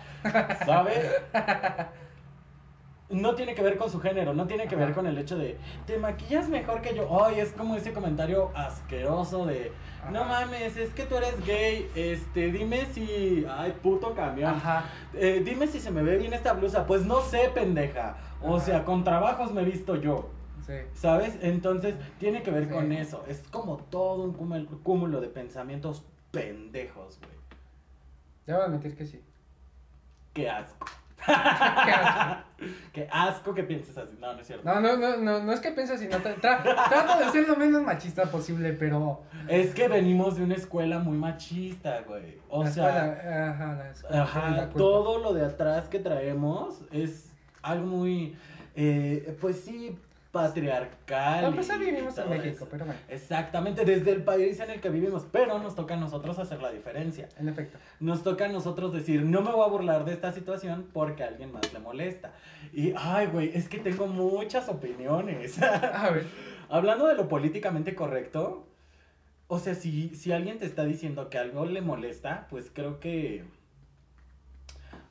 ¿Sabes? 0.66 1.12
No 3.10 3.36
tiene 3.36 3.56
que 3.56 3.62
ver 3.62 3.78
con 3.78 3.90
su 3.90 4.02
género, 4.02 4.34
no 4.34 4.48
tiene 4.48 4.68
que 4.68 4.76
ver 4.76 4.94
con 4.94 5.08
el 5.08 5.18
hecho 5.18 5.38
de, 5.38 5.58
te 5.86 5.98
maquillas 5.98 6.50
mejor 6.50 6.82
que 6.82 6.94
yo. 6.94 7.08
Ay, 7.24 7.40
es 7.40 7.54
como 7.54 7.78
ese 7.78 7.94
comentario 7.94 8.52
asqueroso 8.54 9.46
de, 9.46 9.72
no 10.12 10.26
mames, 10.26 10.76
es 10.76 10.90
que 10.90 11.04
tú 11.04 11.16
eres 11.16 11.46
gay, 11.46 11.90
este, 11.96 12.52
dime 12.52 12.86
si, 12.94 13.46
ay, 13.50 13.74
puto 13.82 14.14
camión. 14.14 14.56
Ajá. 14.56 14.86
Eh, 15.14 15.42
dime 15.44 15.68
si 15.68 15.80
se 15.80 15.90
me 15.90 16.04
ve 16.04 16.18
bien 16.18 16.34
esta 16.34 16.52
blusa. 16.52 16.86
Pues 16.86 17.06
no 17.06 17.22
sé, 17.22 17.50
pendeja. 17.54 18.18
O 18.42 18.60
sea, 18.60 18.84
con 18.84 19.06
trabajos 19.06 19.54
me 19.54 19.62
he 19.62 19.66
visto 19.66 19.96
yo. 19.96 20.30
Sí. 20.68 20.74
¿Sabes? 20.94 21.38
Entonces, 21.42 21.96
tiene 22.20 22.44
que 22.44 22.52
ver 22.52 22.66
Sí. 22.66 22.70
con 22.72 22.92
eso. 22.92 23.24
Es 23.28 23.40
como 23.50 23.78
todo 23.78 24.24
un 24.24 24.34
cúmulo, 24.84 25.22
de 25.22 25.28
pensamientos 25.30 26.04
pendejos, 26.32 27.20
güey. 27.20 27.38
Debo 28.46 28.62
admitir 28.64 28.96
que 28.96 29.06
sí. 29.06 29.24
Qué 30.34 30.50
asco. 30.50 30.86
Qué 31.26 31.32
asco. 31.34 32.44
Qué 32.94 33.08
asco 33.12 33.54
que 33.54 33.64
pienses 33.64 33.98
así. 33.98 34.18
No, 34.20 34.34
no 34.34 34.40
es 34.42 34.48
cierto. 34.48 34.66
No, 34.66 34.80
no, 34.80 34.98
no, 34.98 35.18
no, 35.18 35.44
no 35.44 35.52
es 35.52 35.60
que 35.60 35.72
piense 35.72 35.94
así, 35.94 36.08
no, 36.08 36.18
tra- 36.18 36.40
tra- 36.40 36.62
trato 36.64 37.20
de 37.24 37.32
ser 37.32 37.48
lo 37.48 37.56
menos 37.56 37.82
machista 37.84 38.24
posible, 38.32 38.74
pero... 38.74 39.22
Es 39.48 39.74
que 39.74 39.88
venimos 39.88 40.38
de 40.38 40.44
una 40.44 40.56
escuela 40.56 41.00
muy 41.00 41.18
machista, 41.18 42.02
güey. 42.02 42.38
O 42.50 42.64
la 42.64 42.72
sea, 42.72 43.14
escuela, 43.14 43.50
ajá, 43.52 43.76
la 43.76 43.90
escuela, 43.92 44.16
la 44.18 44.24
Ajá, 44.24 44.70
todo 44.70 45.20
lo 45.20 45.34
de 45.34 45.46
atrás 45.46 45.88
que 45.88 46.00
traemos 46.00 46.82
es 46.92 47.32
algo 47.62 47.86
muy, 47.88 48.38
eh, 48.76 49.38
pues 49.42 49.60
sí, 49.62 49.98
patriarcal. 50.32 51.56
Y 51.58 51.62
ya 51.62 51.78
vivimos 51.78 52.18
en 52.18 52.30
México, 52.30 52.56
eso. 52.56 52.68
pero 52.70 52.86
bueno, 52.86 53.00
Exactamente, 53.10 53.86
desde 53.86 54.12
el 54.12 54.24
país 54.24 54.60
en 54.60 54.72
el 54.72 54.82
que 54.82 54.90
vivimos, 54.90 55.26
pero 55.32 55.60
nos 55.60 55.76
toca 55.76 55.96
a 55.96 55.98
nosotros 55.98 56.38
hacer 56.40 56.62
la 56.62 56.72
diferencia. 56.72 57.30
en 57.38 57.50
efecto. 57.50 57.78
Nos 58.00 58.24
toca 58.24 58.46
a 58.46 58.50
nosotros 58.50 58.94
decir, 58.94 59.24
no 59.24 59.42
me 59.42 59.52
voy 59.52 59.66
a 59.66 59.70
burlar 59.70 60.06
de 60.06 60.14
esta 60.14 60.32
situación 60.34 60.88
porque 60.94 61.24
a 61.24 61.28
alguien 61.28 61.52
más 61.52 61.72
le 61.74 61.80
molesta. 61.80 62.34
Y, 62.74 62.94
ay, 62.96 63.28
güey, 63.28 63.52
es 63.54 63.70
que 63.70 63.80
tengo 63.80 64.08
muchas 64.08 64.70
opiniones. 64.70 65.62
A 65.62 66.10
ver, 66.12 66.26
Hablando 66.70 67.08
de 67.08 67.16
lo 67.16 67.30
políticamente 67.30 67.96
correcto, 67.96 68.68
o 69.48 69.60
sea, 69.60 69.74
si, 69.76 70.10
si 70.16 70.34
alguien 70.34 70.60
te 70.60 70.66
está 70.66 70.84
diciendo 70.84 71.30
que 71.30 71.38
algo 71.38 71.66
le 71.66 71.82
molesta, 71.82 72.48
pues 72.50 72.70
creo 72.74 73.00
que... 73.00 73.46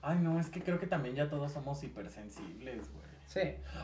Ay, 0.02 0.18
no, 0.20 0.38
es 0.38 0.50
que 0.50 0.60
creo 0.60 0.78
que 0.78 0.86
también 0.86 1.16
ya 1.16 1.30
todos 1.30 1.52
somos 1.52 1.82
hipersensibles, 1.82 2.92
güey. 2.92 3.15
Sí. 3.26 3.40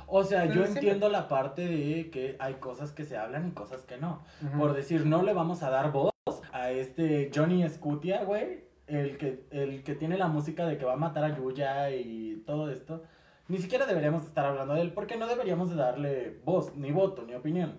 O 0.06 0.24
sea, 0.24 0.42
Pero 0.42 0.54
yo 0.54 0.60
siempre- 0.62 0.80
entiendo 0.82 1.08
la 1.08 1.28
parte 1.28 1.66
de 1.66 2.10
que 2.10 2.36
hay 2.38 2.54
cosas 2.54 2.92
que 2.92 3.04
se 3.04 3.16
hablan 3.16 3.48
y 3.48 3.50
cosas 3.52 3.82
que 3.82 3.96
no. 3.98 4.22
Por 4.58 4.74
decir, 4.74 5.06
no 5.06 5.22
le 5.22 5.32
vamos 5.32 5.62
a 5.62 5.70
dar 5.70 5.92
voz 5.92 6.10
a 6.52 6.70
este 6.70 7.30
Johnny 7.34 7.68
Scutia, 7.68 8.24
güey. 8.24 8.64
El 8.86 9.16
que, 9.16 9.46
el 9.50 9.84
que 9.84 9.94
tiene 9.94 10.18
la 10.18 10.28
música 10.28 10.66
de 10.66 10.76
que 10.76 10.84
va 10.84 10.94
a 10.94 10.96
matar 10.96 11.24
a 11.24 11.36
Yuya 11.36 11.90
y 11.92 12.42
todo 12.44 12.70
esto. 12.70 13.02
Ni 13.48 13.58
siquiera 13.58 13.86
deberíamos 13.86 14.24
estar 14.26 14.44
hablando 14.44 14.74
de 14.74 14.82
él 14.82 14.92
porque 14.92 15.16
no 15.16 15.26
deberíamos 15.26 15.70
de 15.70 15.76
darle 15.76 16.40
voz, 16.44 16.74
ni 16.76 16.90
voto, 16.90 17.22
ni 17.24 17.34
opinión. 17.34 17.78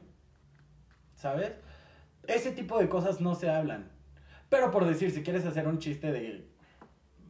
¿Sabes? 1.14 1.54
Ese 2.28 2.52
tipo 2.52 2.80
de 2.80 2.90
cosas 2.90 3.22
no 3.22 3.36
se 3.36 3.50
hablan. 3.50 3.92
Pero 4.50 4.72
por 4.72 4.86
decir, 4.86 5.12
si 5.12 5.24
quieres 5.24 5.46
hacer 5.46 5.68
un 5.68 5.80
chiste 5.80 6.12
de 6.12 6.48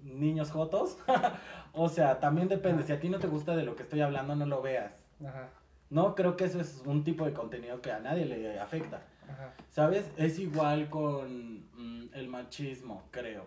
niños 0.04 0.52
jotos, 0.52 0.98
o 1.74 1.90
sea, 1.90 2.20
también 2.20 2.48
depende. 2.48 2.84
Si 2.84 2.92
a 2.94 3.00
ti 3.00 3.10
no 3.10 3.20
te 3.20 3.28
gusta 3.28 3.56
de 3.56 3.64
lo 3.64 3.76
que 3.76 3.84
estoy 3.84 4.02
hablando, 4.02 4.36
no 4.36 4.46
lo 4.46 4.62
veas. 4.62 4.94
Ajá, 5.26 5.50
No, 5.90 6.16
creo 6.16 6.36
que 6.38 6.46
eso 6.46 6.60
es 6.62 6.82
un 6.86 7.04
tipo 7.04 7.26
de 7.26 7.34
contenido 7.34 7.82
que 7.82 7.92
a 7.92 8.00
nadie 8.00 8.26
le 8.26 8.60
afecta. 8.60 9.02
ajá. 9.28 9.54
¿Sabes? 9.70 10.10
Es 10.18 10.40
igual 10.40 10.90
con 10.90 11.60
mm, 11.74 12.10
el 12.14 12.28
machismo, 12.28 13.04
creo. 13.12 13.46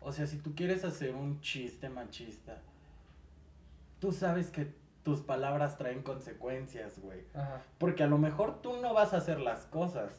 O 0.00 0.12
sea, 0.12 0.26
si 0.26 0.38
tú 0.38 0.54
quieres 0.54 0.84
hacer 0.84 1.14
un 1.14 1.40
chiste 1.40 1.88
machista, 1.88 2.58
tú 4.00 4.12
sabes 4.12 4.50
que 4.50 4.72
tus 5.04 5.20
palabras 5.20 5.76
traen 5.78 6.02
consecuencias, 6.02 6.98
güey. 7.00 7.24
Ajá, 7.34 7.62
Porque 7.78 8.02
a 8.02 8.06
lo 8.06 8.18
mejor 8.18 8.62
tú 8.62 8.76
no 8.80 8.94
vas 8.94 9.14
a 9.14 9.18
hacer 9.18 9.40
las 9.40 9.66
cosas. 9.66 10.12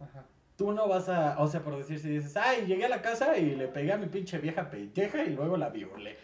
ajá. 0.00 0.24
Tú 0.56 0.70
no 0.72 0.86
vas 0.86 1.08
a, 1.08 1.40
o 1.40 1.48
sea, 1.48 1.64
por 1.64 1.76
decir, 1.76 1.98
si 1.98 2.08
dices, 2.10 2.36
ay, 2.36 2.64
llegué 2.66 2.84
a 2.84 2.88
la 2.88 3.02
casa 3.02 3.36
y 3.36 3.56
le 3.56 3.66
pegué 3.66 3.92
a 3.92 3.96
mi 3.96 4.06
pinche 4.06 4.38
vieja 4.38 4.70
pendeja 4.70 5.24
y 5.24 5.30
luego 5.34 5.56
la 5.56 5.68
violé. 5.68 6.16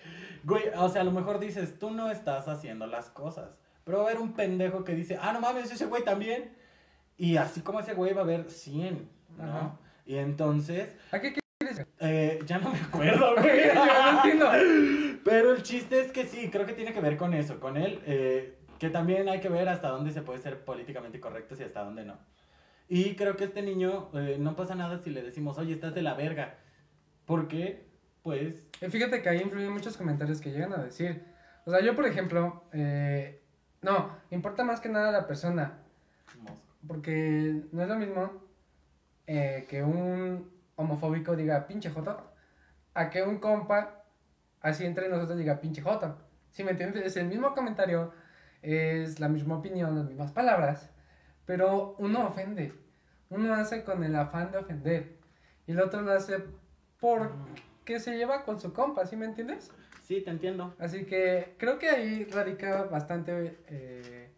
Güey, 0.44 0.64
o 0.76 0.88
sea, 0.88 1.02
a 1.02 1.04
lo 1.04 1.12
mejor 1.12 1.38
dices, 1.38 1.78
tú 1.78 1.90
no 1.90 2.10
estás 2.10 2.48
haciendo 2.48 2.86
las 2.86 3.10
cosas, 3.10 3.50
pero 3.84 3.98
va 3.98 4.04
a 4.04 4.06
haber 4.08 4.20
un 4.20 4.32
pendejo 4.32 4.84
que 4.84 4.94
dice, 4.94 5.18
ah, 5.20 5.32
no 5.32 5.40
mames, 5.40 5.70
ese 5.70 5.86
güey 5.86 6.04
también. 6.04 6.52
Y 7.16 7.36
así 7.36 7.60
como 7.60 7.80
ese 7.80 7.94
güey 7.94 8.12
va 8.14 8.22
a 8.22 8.24
haber 8.24 8.50
100, 8.50 9.08
¿no? 9.36 9.44
Ajá. 9.44 9.76
Y 10.06 10.16
entonces, 10.16 10.96
¿A 11.12 11.20
qué 11.20 11.34
quieres? 11.34 11.86
eh, 12.00 12.38
ya 12.46 12.58
no 12.58 12.70
me 12.70 12.78
acuerdo, 12.80 13.34
güey. 13.40 13.66
Yo 13.66 13.74
no 13.74 14.10
entiendo. 14.16 14.50
Pero 15.24 15.52
el 15.52 15.62
chiste 15.62 16.00
es 16.00 16.12
que 16.12 16.24
sí, 16.24 16.50
creo 16.50 16.64
que 16.66 16.72
tiene 16.72 16.92
que 16.92 17.00
ver 17.00 17.16
con 17.16 17.34
eso, 17.34 17.60
con 17.60 17.76
él, 17.76 18.00
eh, 18.06 18.56
que 18.78 18.88
también 18.88 19.28
hay 19.28 19.40
que 19.40 19.50
ver 19.50 19.68
hasta 19.68 19.88
dónde 19.88 20.12
se 20.12 20.22
puede 20.22 20.40
ser 20.40 20.64
políticamente 20.64 21.20
correctos 21.20 21.60
y 21.60 21.64
hasta 21.64 21.84
dónde 21.84 22.04
no. 22.04 22.18
Y 22.88 23.14
creo 23.14 23.36
que 23.36 23.44
este 23.44 23.62
niño 23.62 24.10
eh, 24.14 24.36
no 24.40 24.56
pasa 24.56 24.74
nada 24.74 24.98
si 24.98 25.10
le 25.10 25.22
decimos, 25.22 25.58
oye, 25.58 25.74
estás 25.74 25.94
de 25.94 26.02
la 26.02 26.14
verga. 26.14 26.56
Porque, 27.26 27.86
pues, 28.22 28.68
Fíjate 28.88 29.22
que 29.22 29.28
ahí 29.28 29.40
influyen 29.40 29.72
muchos 29.72 29.96
comentarios 29.96 30.40
que 30.40 30.50
llegan 30.50 30.72
a 30.72 30.82
decir. 30.82 31.24
O 31.64 31.70
sea, 31.70 31.80
yo, 31.80 31.94
por 31.94 32.06
ejemplo, 32.06 32.64
eh, 32.72 33.42
no, 33.82 34.16
importa 34.30 34.64
más 34.64 34.80
que 34.80 34.88
nada 34.88 35.12
la 35.12 35.26
persona. 35.26 35.78
Porque 36.86 37.62
no 37.72 37.82
es 37.82 37.88
lo 37.88 37.96
mismo 37.96 38.32
eh, 39.26 39.66
que 39.68 39.82
un 39.82 40.50
homofóbico 40.76 41.36
diga 41.36 41.66
pinche 41.66 41.90
joto 41.90 42.32
a 42.94 43.10
que 43.10 43.22
un 43.22 43.38
compa 43.38 44.04
así 44.60 44.84
entre 44.84 45.08
nosotros 45.08 45.38
diga 45.38 45.60
pinche 45.60 45.82
joto. 45.82 46.18
Si 46.50 46.64
me 46.64 46.72
entiendes? 46.72 47.04
Es 47.04 47.16
el 47.16 47.26
mismo 47.26 47.54
comentario, 47.54 48.12
es 48.62 49.20
la 49.20 49.28
misma 49.28 49.58
opinión, 49.58 49.94
las 49.94 50.06
mismas 50.06 50.32
palabras, 50.32 50.90
pero 51.46 51.94
uno 51.98 52.26
ofende. 52.26 52.72
Uno 53.28 53.54
hace 53.54 53.84
con 53.84 54.02
el 54.02 54.16
afán 54.16 54.50
de 54.50 54.58
ofender 54.58 55.16
y 55.66 55.72
el 55.72 55.80
otro 55.80 56.02
lo 56.02 56.12
hace 56.12 56.44
porque 57.90 58.00
se 58.04 58.16
lleva 58.16 58.44
con 58.44 58.60
su 58.60 58.72
compa, 58.72 59.04
¿sí 59.04 59.16
me 59.16 59.26
entiendes? 59.26 59.72
Sí, 60.02 60.20
te 60.20 60.30
entiendo. 60.30 60.74
Así 60.78 61.06
que 61.06 61.54
creo 61.58 61.76
que 61.78 61.88
ahí 61.88 62.24
radica 62.24 62.84
bastante 62.84 63.58
eh, 63.66 64.30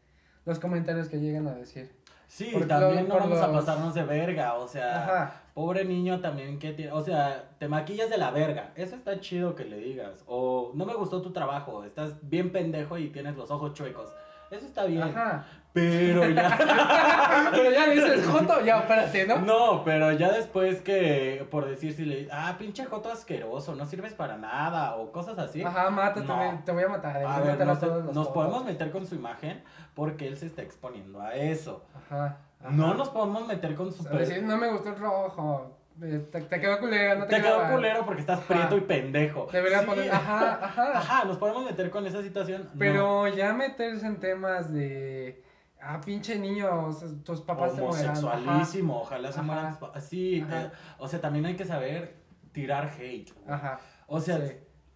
los 0.47 0.59
comentarios 0.59 1.09
que 1.09 1.19
llegan 1.21 1.47
a 1.49 1.55
decir. 1.55 1.91
Sí, 2.29 2.49
Por 2.55 2.67
también 2.67 3.09
lo- 3.09 3.15
no 3.17 3.21
vamos 3.21 3.43
a 3.43 3.53
pasarnos 3.53 3.95
de 3.95 4.05
verga, 4.05 4.55
o 4.55 4.67
sea, 4.67 5.03
Ajá. 5.05 5.43
pobre 5.53 5.85
niño 5.85 6.23
también 6.23 6.59
que 6.59 6.73
tiene, 6.73 6.93
o 6.93 7.03
sea, 7.03 7.51
te 7.59 7.69
maquillas 7.69 8.09
de 8.09 8.17
la 8.17 8.31
verga, 8.31 8.73
eso 8.75 8.97
está 8.97 9.21
chido 9.21 9.55
que 9.55 9.67
le 9.67 9.77
digas, 9.77 10.25
o 10.27 10.71
no 10.75 10.87
me 10.87 10.95
gustó 10.95 11.21
tu 11.21 11.35
trabajo, 11.35 11.85
estás 11.85 12.15
bien 12.27 12.51
pendejo 12.51 12.97
y 12.97 13.11
tienes 13.11 13.37
los 13.37 13.51
ojos 13.51 13.75
chuecos, 13.75 14.15
eso 14.53 14.67
está 14.67 14.85
bien, 14.85 15.03
Ajá. 15.03 15.45
pero 15.73 16.29
ya, 16.29 16.59
Pero 17.53 17.71
ya 17.71 17.87
dices 17.88 18.27
Joto, 18.27 18.61
ya 18.65 18.81
espérate, 18.81 19.27
¿no? 19.27 19.38
no, 19.38 19.85
pero 19.85 20.12
ya 20.12 20.31
después 20.31 20.81
que, 20.83 21.47
por 21.51 21.65
decir 21.67 21.95
si 21.95 22.05
le, 22.05 22.29
ah, 22.31 22.55
pinche 22.59 22.85
joto 22.85 23.11
asqueroso, 23.11 23.75
no 23.75 23.87
sirves 23.87 24.12
para 24.15 24.37
nada, 24.37 24.97
o 24.97 25.11
cosas 25.12 25.38
así, 25.38 25.62
Ajá, 25.62 25.91
mátate, 25.91 26.27
No. 26.27 26.62
te 26.65 26.73
voy 26.73 26.83
a 26.85 26.88
matar. 26.88 27.17
a 27.25 27.38
voy 27.41 27.49
ver, 27.49 27.62
a 27.62 27.65
nos, 27.65 27.81
todos 27.81 28.15
nos 28.15 28.29
podemos 28.29 28.65
meter 28.65 28.91
con 28.91 29.07
su 29.07 29.15
imagen 29.15 29.62
porque 29.95 30.29
él 30.29 30.37
se 30.37 30.47
está 30.47 30.62
exponiendo 30.62 31.21
a 31.21 31.35
eso, 31.35 31.85
Ajá. 32.07 32.38
ajá. 32.61 32.71
no 32.71 32.95
nos 32.95 33.09
podemos 33.09 33.47
meter 33.47 33.75
con 33.75 33.93
su... 33.93 34.05
Decir, 34.05 34.43
no 34.43 34.57
me 34.59 34.69
gustó 34.71 34.91
el 34.91 34.97
rojo. 34.99 35.79
Eh, 36.02 36.26
Te, 36.31 36.40
te 36.42 36.61
quedó 36.61 36.78
culero, 36.78 37.18
no 37.20 37.26
te, 37.26 37.37
Te 37.37 37.42
quedó 37.42 37.59
quedaba. 37.59 37.74
culero 37.74 38.05
porque 38.05 38.20
estás 38.20 38.40
prieto 38.40 38.76
y 38.76 38.81
pendejo. 38.83 39.48
Debería 39.52 39.81
Sí. 39.81 39.87
poner. 39.87 40.11
Ajá, 40.12 40.64
ajá. 40.64 40.98
Ajá, 40.98 41.24
nos 41.24 41.37
podemos 41.38 41.64
meter 41.64 41.90
con 41.90 42.07
esa 42.07 42.22
situación. 42.22 42.68
Pero 42.78 43.28
ya 43.28 43.52
meterse 43.52 44.07
en 44.07 44.18
temas 44.20 44.72
de. 44.72 45.42
Ah, 45.81 46.00
pinche 46.05 46.38
niño, 46.38 46.87
o 46.87 46.92
sea, 46.92 47.09
tus 47.24 47.40
no. 47.40 47.44
papás 47.46 47.74
se 47.74 47.81
homosexualísimo, 47.83 49.00
ojalá 49.00 49.33
se 49.33 49.42
mueran. 49.42 49.76
Sí, 50.00 50.46
eh, 50.48 50.70
o 50.98 51.09
sea, 51.09 51.20
también 51.20 51.44
hay 51.46 51.57
que 51.57 51.64
saber 51.64 52.14
tirar 52.52 52.92
hate. 52.98 53.33
güey. 53.35 53.48
Ajá. 53.55 53.81
O 54.07 54.20
sea, 54.20 54.38
Sí. 54.46 54.52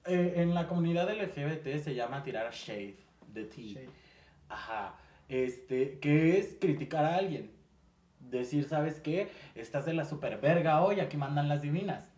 eh, 0.06 0.34
en 0.36 0.54
la 0.54 0.68
comunidad 0.68 1.08
LGBT 1.10 1.78
se 1.82 1.94
llama 1.94 2.22
tirar 2.22 2.52
shade 2.52 2.96
de 3.26 3.44
ti. 3.44 3.76
Ajá. 4.48 4.94
Este, 5.28 5.98
que 5.98 6.38
es 6.38 6.56
criticar 6.60 7.04
a 7.04 7.16
alguien. 7.16 7.50
Decir, 8.30 8.68
¿sabes 8.68 9.00
qué? 9.00 9.30
Estás 9.54 9.86
de 9.86 9.94
la 9.94 10.04
super 10.04 10.38
verga 10.40 10.82
hoy, 10.82 11.00
aquí 11.00 11.16
mandan 11.16 11.48
las 11.48 11.62
divinas. 11.62 12.10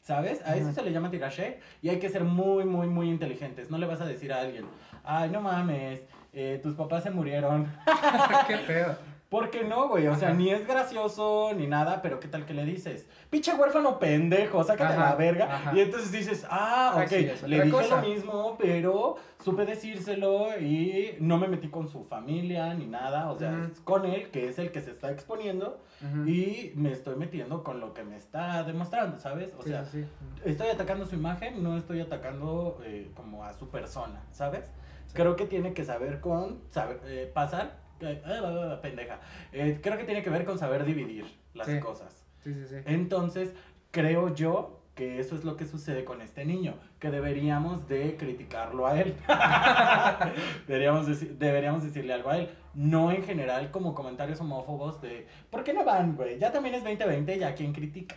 ¿Sabes? 0.00 0.42
A 0.44 0.56
eso 0.56 0.72
se 0.72 0.82
le 0.82 0.92
llama 0.92 1.10
tirar 1.10 1.32
shade. 1.32 1.60
Y 1.80 1.88
hay 1.88 1.98
que 1.98 2.10
ser 2.10 2.24
muy, 2.24 2.64
muy, 2.64 2.86
muy 2.88 3.08
inteligentes. 3.08 3.70
No 3.70 3.78
le 3.78 3.86
vas 3.86 4.00
a 4.00 4.06
decir 4.06 4.32
a 4.32 4.40
alguien, 4.40 4.66
ay, 5.02 5.30
no 5.30 5.40
mames, 5.40 6.02
eh, 6.32 6.60
tus 6.62 6.74
papás 6.74 7.04
se 7.04 7.10
murieron. 7.10 7.72
Qué 8.48 8.56
pedo. 8.58 8.96
¿Por 9.34 9.50
qué 9.50 9.64
no, 9.64 9.88
güey? 9.88 10.06
O 10.06 10.14
sea, 10.14 10.28
Ajá. 10.28 10.36
ni 10.36 10.50
es 10.50 10.64
gracioso 10.64 11.50
ni 11.56 11.66
nada, 11.66 12.00
pero 12.02 12.20
¿qué 12.20 12.28
tal 12.28 12.46
que 12.46 12.54
le 12.54 12.64
dices? 12.64 13.08
Pinche 13.30 13.52
huérfano 13.52 13.98
pendejo, 13.98 14.62
sácate 14.62 14.94
Ajá, 14.94 15.10
la 15.10 15.16
verga. 15.16 15.52
ajá. 15.56 15.72
Y 15.76 15.80
entonces 15.80 16.12
dices, 16.12 16.46
ah, 16.48 16.92
Ah, 16.94 17.02
ok, 17.02 17.08
sí, 17.08 17.30
le 17.48 17.56
dije 17.62 17.70
cosa. 17.70 18.00
lo 18.00 18.08
mismo, 18.08 18.56
pero 18.56 19.16
supe 19.42 19.66
decírselo 19.66 20.56
y 20.60 21.16
no 21.18 21.36
me 21.38 21.48
metí 21.48 21.66
con 21.68 21.88
su 21.88 22.04
familia 22.04 22.74
ni 22.74 22.86
nada. 22.86 23.32
O 23.32 23.36
sea, 23.36 23.66
es 23.72 23.80
con 23.80 24.04
él, 24.06 24.30
que 24.30 24.48
es 24.48 24.60
el 24.60 24.70
que 24.70 24.80
se 24.80 24.92
está 24.92 25.10
exponiendo, 25.10 25.80
y 26.26 26.70
me 26.76 26.92
estoy 26.92 27.16
metiendo 27.16 27.64
con 27.64 27.80
lo 27.80 27.92
que 27.92 28.04
me 28.04 28.14
está 28.16 28.62
demostrando, 28.62 29.18
¿sabes? 29.18 29.52
O 29.58 29.64
Sí, 29.64 29.70
sea, 29.70 29.84
sí, 29.84 30.04
estoy 30.44 30.68
atacando 30.68 31.06
su 31.06 31.16
imagen, 31.16 31.60
no 31.60 31.76
estoy 31.76 31.98
atacando 32.00 32.78
eh, 32.84 33.10
como 33.16 33.42
a 33.42 33.52
su 33.52 33.68
persona, 33.68 34.22
¿sabes? 34.30 34.70
Creo 35.12 35.34
que 35.34 35.46
tiene 35.46 35.74
que 35.74 35.84
saber 35.84 36.20
con, 36.20 36.60
saber, 36.70 37.00
eh, 37.06 37.28
pasar, 37.34 37.82
pendeja, 37.98 39.20
Eh, 39.52 39.78
creo 39.82 39.96
que 39.98 40.04
tiene 40.04 40.22
que 40.22 40.30
ver 40.30 40.44
con 40.44 40.58
saber 40.58 40.84
dividir 40.84 41.24
las 41.54 41.66
Sí. 41.66 41.78
cosas. 41.80 42.24
Sí, 42.42 42.52
sí, 42.54 42.66
sí. 42.66 42.76
Entonces, 42.86 43.52
creo 43.90 44.34
yo 44.34 44.80
que 44.94 45.18
eso 45.18 45.34
es 45.34 45.44
lo 45.44 45.56
que 45.56 45.64
sucede 45.66 46.04
con 46.04 46.20
este 46.22 46.44
niño, 46.44 46.74
que 47.00 47.10
deberíamos 47.10 47.88
de 47.88 48.16
criticarlo 48.16 48.86
a 48.86 49.00
él. 49.00 49.16
deberíamos, 50.68 51.08
deci- 51.08 51.36
deberíamos 51.36 51.82
decirle 51.82 52.12
algo 52.12 52.30
a 52.30 52.38
él. 52.38 52.50
No 52.74 53.10
en 53.10 53.22
general 53.24 53.70
como 53.70 53.94
comentarios 53.94 54.40
homófobos 54.40 55.00
de, 55.00 55.26
¿por 55.50 55.64
qué 55.64 55.72
no 55.72 55.84
van, 55.84 56.14
güey? 56.16 56.38
Ya 56.38 56.52
también 56.52 56.74
es 56.76 56.84
2020, 56.84 57.38
ya 57.38 57.54
quien 57.54 57.72
critica, 57.72 58.16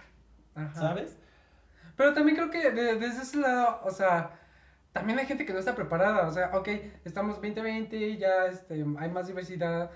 Ajá. 0.56 0.74
¿sabes? 0.80 1.18
Pero 1.96 2.14
también 2.14 2.36
creo 2.38 2.52
que 2.52 2.70
de- 2.72 2.96
desde 2.96 3.22
ese 3.24 3.38
lado, 3.38 3.80
o 3.84 3.90
sea, 3.92 4.32
también 4.98 5.20
hay 5.20 5.26
gente 5.26 5.46
que 5.46 5.54
no 5.54 5.60
está 5.60 5.76
preparada. 5.76 6.28
O 6.28 6.32
sea, 6.32 6.52
ok, 6.54 6.70
estamos 7.06 7.36
2020, 7.36 8.18
ya 8.18 8.46
este, 8.46 8.86
hay 9.00 9.10
más 9.10 9.28
diversidad. 9.28 9.92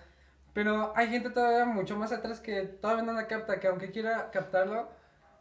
Pero 0.54 0.94
hay 0.96 1.08
gente 1.08 1.30
todavía 1.30 1.66
mucho 1.66 1.98
más 1.98 2.12
atrás 2.12 2.40
que 2.40 2.64
todavía 2.64 3.04
no 3.04 3.14
la 3.14 3.28
capta, 3.28 3.60
que 3.60 3.68
aunque 3.68 3.92
quiera 3.92 4.32
captarlo, 4.32 4.90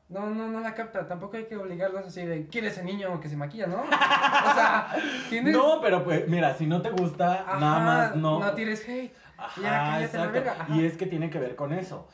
no, 0.09 0.31
no, 0.31 0.49
no 0.49 0.61
la 0.61 0.75
capta. 0.75 1.07
Tampoco 1.07 1.37
hay 1.37 1.47
que 1.47 1.57
obligarlos 1.57 2.07
así 2.07 2.25
de, 2.25 2.47
¿quiere 2.47 2.69
ese 2.69 2.85
niño 2.85 3.21
que 3.21 3.29
se 3.29 3.37
maquilla, 3.37 3.67
no? 3.67 3.83
O 3.83 4.55
sea, 4.55 4.95
tienes... 5.29 5.53
No, 5.53 5.81
pero 5.81 6.05
pues, 6.05 6.29
mira, 6.29 6.55
si 6.55 6.67
no 6.67 6.81
te 6.81 6.91
gusta, 6.91 7.43
Ajá, 7.43 7.61
nada 7.61 7.79
más 7.81 8.17
no. 8.17 8.39
No 8.39 8.55
tires 8.55 8.89
hate. 8.89 9.13
Ajá, 9.37 9.61
Ya, 9.61 9.71
cállate 9.71 10.19
la 10.19 10.27
verga, 10.27 10.57
ajá. 10.61 10.75
Y 10.75 10.85
es 10.85 10.97
que 10.97 11.07
tiene 11.07 11.29
que 11.29 11.39
ver 11.39 11.57
con 11.57 11.73
eso. 11.73 12.09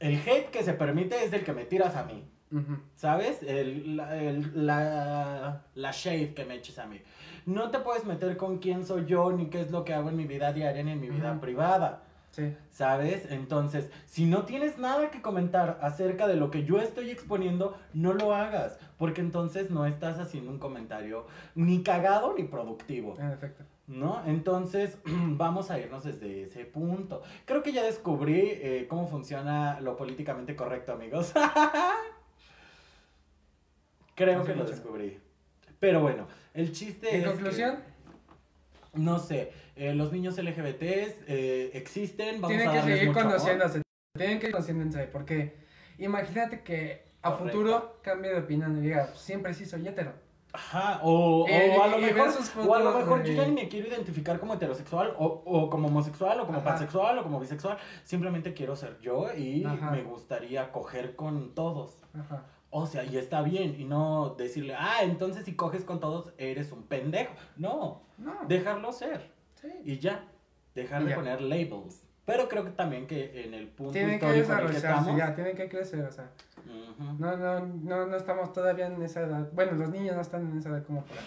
El 0.00 0.16
hate 0.16 0.50
que 0.50 0.64
se 0.64 0.72
permite 0.72 1.24
es 1.24 1.32
el 1.32 1.44
que 1.44 1.52
me 1.52 1.64
tiras 1.64 1.96
a 1.96 2.04
mí. 2.04 2.28
¿Sabes? 2.94 3.42
El, 3.42 3.96
la, 3.96 4.16
el- 4.22 4.66
la, 4.66 5.62
la 5.74 5.90
shade 5.92 6.34
que 6.34 6.44
me 6.44 6.54
eches 6.56 6.78
a 6.78 6.86
mí. 6.86 7.00
No 7.46 7.70
te 7.70 7.78
puedes 7.80 8.04
meter 8.04 8.36
con 8.36 8.58
quién 8.58 8.84
soy 8.86 9.06
yo, 9.06 9.32
ni 9.32 9.46
qué 9.46 9.60
es 9.62 9.70
lo 9.70 9.84
que 9.84 9.94
hago 9.94 10.08
en 10.10 10.16
mi 10.16 10.26
vida 10.26 10.52
diaria, 10.52 10.82
ni 10.82 10.92
en 10.92 11.00
mi 11.00 11.08
vida 11.10 11.40
privada. 11.40 12.02
Sí. 12.30 12.54
¿Sabes? 12.70 13.30
Entonces, 13.30 13.90
si 14.06 14.24
no 14.24 14.44
tienes 14.44 14.78
nada 14.78 15.10
que 15.10 15.20
comentar 15.20 15.78
acerca 15.82 16.26
de 16.26 16.36
lo 16.36 16.50
que 16.50 16.64
yo 16.64 16.78
estoy 16.78 17.10
exponiendo, 17.10 17.76
no 17.92 18.14
lo 18.14 18.34
hagas. 18.34 18.78
Porque 18.96 19.20
entonces 19.20 19.70
no 19.70 19.84
estás 19.84 20.18
haciendo 20.18 20.50
un 20.50 20.58
comentario 20.58 21.26
ni 21.54 21.82
cagado 21.82 22.34
ni 22.36 22.44
productivo. 22.44 23.16
En 23.18 23.32
efecto. 23.32 23.64
¿No? 23.86 24.22
Entonces, 24.24 24.96
vamos 25.04 25.70
a 25.70 25.78
irnos 25.78 26.04
desde 26.04 26.44
ese 26.44 26.64
punto. 26.64 27.20
Creo 27.44 27.62
que 27.62 27.72
ya 27.72 27.82
descubrí 27.82 28.40
eh, 28.40 28.86
cómo 28.88 29.08
funciona 29.08 29.78
lo 29.80 29.96
políticamente 29.96 30.56
correcto, 30.56 30.92
amigos. 30.92 31.34
Creo 34.14 34.44
que 34.44 34.54
lo 34.54 34.64
descubrí. 34.64 35.18
Pero 35.80 36.00
bueno, 36.00 36.26
el 36.54 36.72
chiste 36.72 37.14
En 37.16 37.22
es. 37.22 37.28
conclusión, 37.28 37.76
que, 37.76 38.98
no 39.00 39.18
sé, 39.18 39.52
eh, 39.76 39.94
los 39.94 40.12
niños 40.12 40.36
LGBTs 40.38 41.22
eh, 41.26 41.70
existen. 41.74 42.40
Vamos 42.40 42.48
tienen 42.56 42.68
a 42.68 42.72
que 42.72 42.82
seguir 42.82 43.08
mucho 43.08 43.20
amor. 43.20 43.32
conociéndose. 43.32 43.82
Tienen 44.16 44.38
que 44.38 44.50
conociéndose. 44.52 45.04
Porque 45.08 45.56
imagínate 45.98 46.62
que 46.62 47.04
a 47.22 47.30
Correcto. 47.36 47.58
futuro 47.58 47.98
cambie 48.02 48.30
de 48.32 48.40
opinión 48.40 48.76
y 48.78 48.80
diga, 48.82 49.08
siempre 49.14 49.54
sí 49.54 49.64
soy 49.64 49.86
hetero. 49.88 50.12
Ajá, 50.54 51.00
o, 51.02 51.44
o 51.44 51.48
Eh, 51.48 51.74
a 51.82 51.86
lo 51.86 51.96
mejor, 51.98 52.28
o 52.68 52.74
a 52.74 52.80
lo 52.80 52.98
mejor 52.98 53.22
yo 53.24 53.32
ya 53.32 53.46
ni 53.46 53.52
me 53.54 53.68
quiero 53.68 53.88
identificar 53.88 54.38
como 54.38 54.52
heterosexual 54.52 55.14
o, 55.18 55.42
o 55.46 55.70
como 55.70 55.88
homosexual 55.88 56.38
o 56.40 56.46
como 56.46 56.58
Ajá. 56.58 56.68
pansexual 56.68 57.18
o 57.18 57.22
como 57.22 57.40
bisexual. 57.40 57.78
Simplemente 58.04 58.52
quiero 58.52 58.76
ser 58.76 59.00
yo 59.00 59.32
y 59.34 59.64
Ajá. 59.64 59.90
me 59.90 60.02
gustaría 60.02 60.70
coger 60.70 61.16
con 61.16 61.54
todos. 61.54 62.04
Ajá. 62.12 62.44
O 62.74 62.86
sea, 62.86 63.04
y 63.04 63.16
está 63.18 63.42
bien. 63.42 63.76
Y 63.78 63.84
no 63.84 64.34
decirle, 64.36 64.74
ah, 64.76 65.00
entonces 65.02 65.44
si 65.44 65.54
coges 65.54 65.84
con 65.84 66.00
todos 66.00 66.32
eres 66.38 66.72
un 66.72 66.82
pendejo. 66.84 67.34
No, 67.56 68.02
No. 68.18 68.34
dejarlo 68.48 68.92
ser. 68.92 69.30
sí. 69.54 69.68
Y 69.84 69.98
ya. 69.98 70.24
Dejar 70.74 71.02
Y 71.02 71.04
de 71.04 71.10
ya. 71.10 71.16
poner 71.16 71.40
labels. 71.42 72.02
Pero 72.24 72.48
creo 72.48 72.64
que 72.64 72.70
también 72.70 73.06
que 73.06 73.44
en 73.44 73.52
el 73.52 73.66
punto 73.68 73.92
Tienen 73.92 74.18
que 74.18 74.26
histórico 74.38 74.52
en 74.52 74.58
el 74.60 74.70
que 74.70 74.76
estamos. 74.78 75.16
ya, 75.18 75.34
tienen 75.34 75.54
que 75.56 75.68
crecer, 75.68 76.04
o 76.04 76.10
sea. 76.12 76.30
No, 77.18 77.36
no, 77.36 77.66
no, 77.66 78.06
no 78.06 78.16
estamos 78.16 78.52
todavía 78.52 78.86
en 78.86 79.02
esa 79.02 79.20
edad. 79.22 79.50
Bueno, 79.52 79.72
los 79.72 79.90
niños 79.90 80.14
no 80.16 80.22
están 80.22 80.50
en 80.50 80.56
esa 80.56 80.70
edad 80.70 80.84
como 80.86 81.04
para 81.04 81.20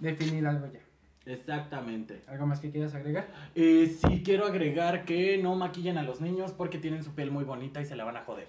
definir 0.00 0.46
algo 0.46 0.66
ya. 0.66 0.80
Exactamente. 1.32 2.22
¿Algo 2.26 2.46
más 2.46 2.60
que 2.60 2.70
quieras 2.70 2.94
agregar? 2.94 3.28
Eh, 3.54 3.86
sí 4.00 4.22
quiero 4.24 4.46
agregar 4.46 5.04
que 5.04 5.38
no 5.38 5.54
maquillen 5.54 5.98
a 5.98 6.02
los 6.02 6.20
niños 6.22 6.52
porque 6.52 6.78
tienen 6.78 7.04
su 7.04 7.12
piel 7.14 7.30
muy 7.30 7.44
bonita 7.44 7.80
y 7.80 7.84
se 7.84 7.94
la 7.94 8.04
van 8.04 8.16
a 8.16 8.24
joder. 8.24 8.48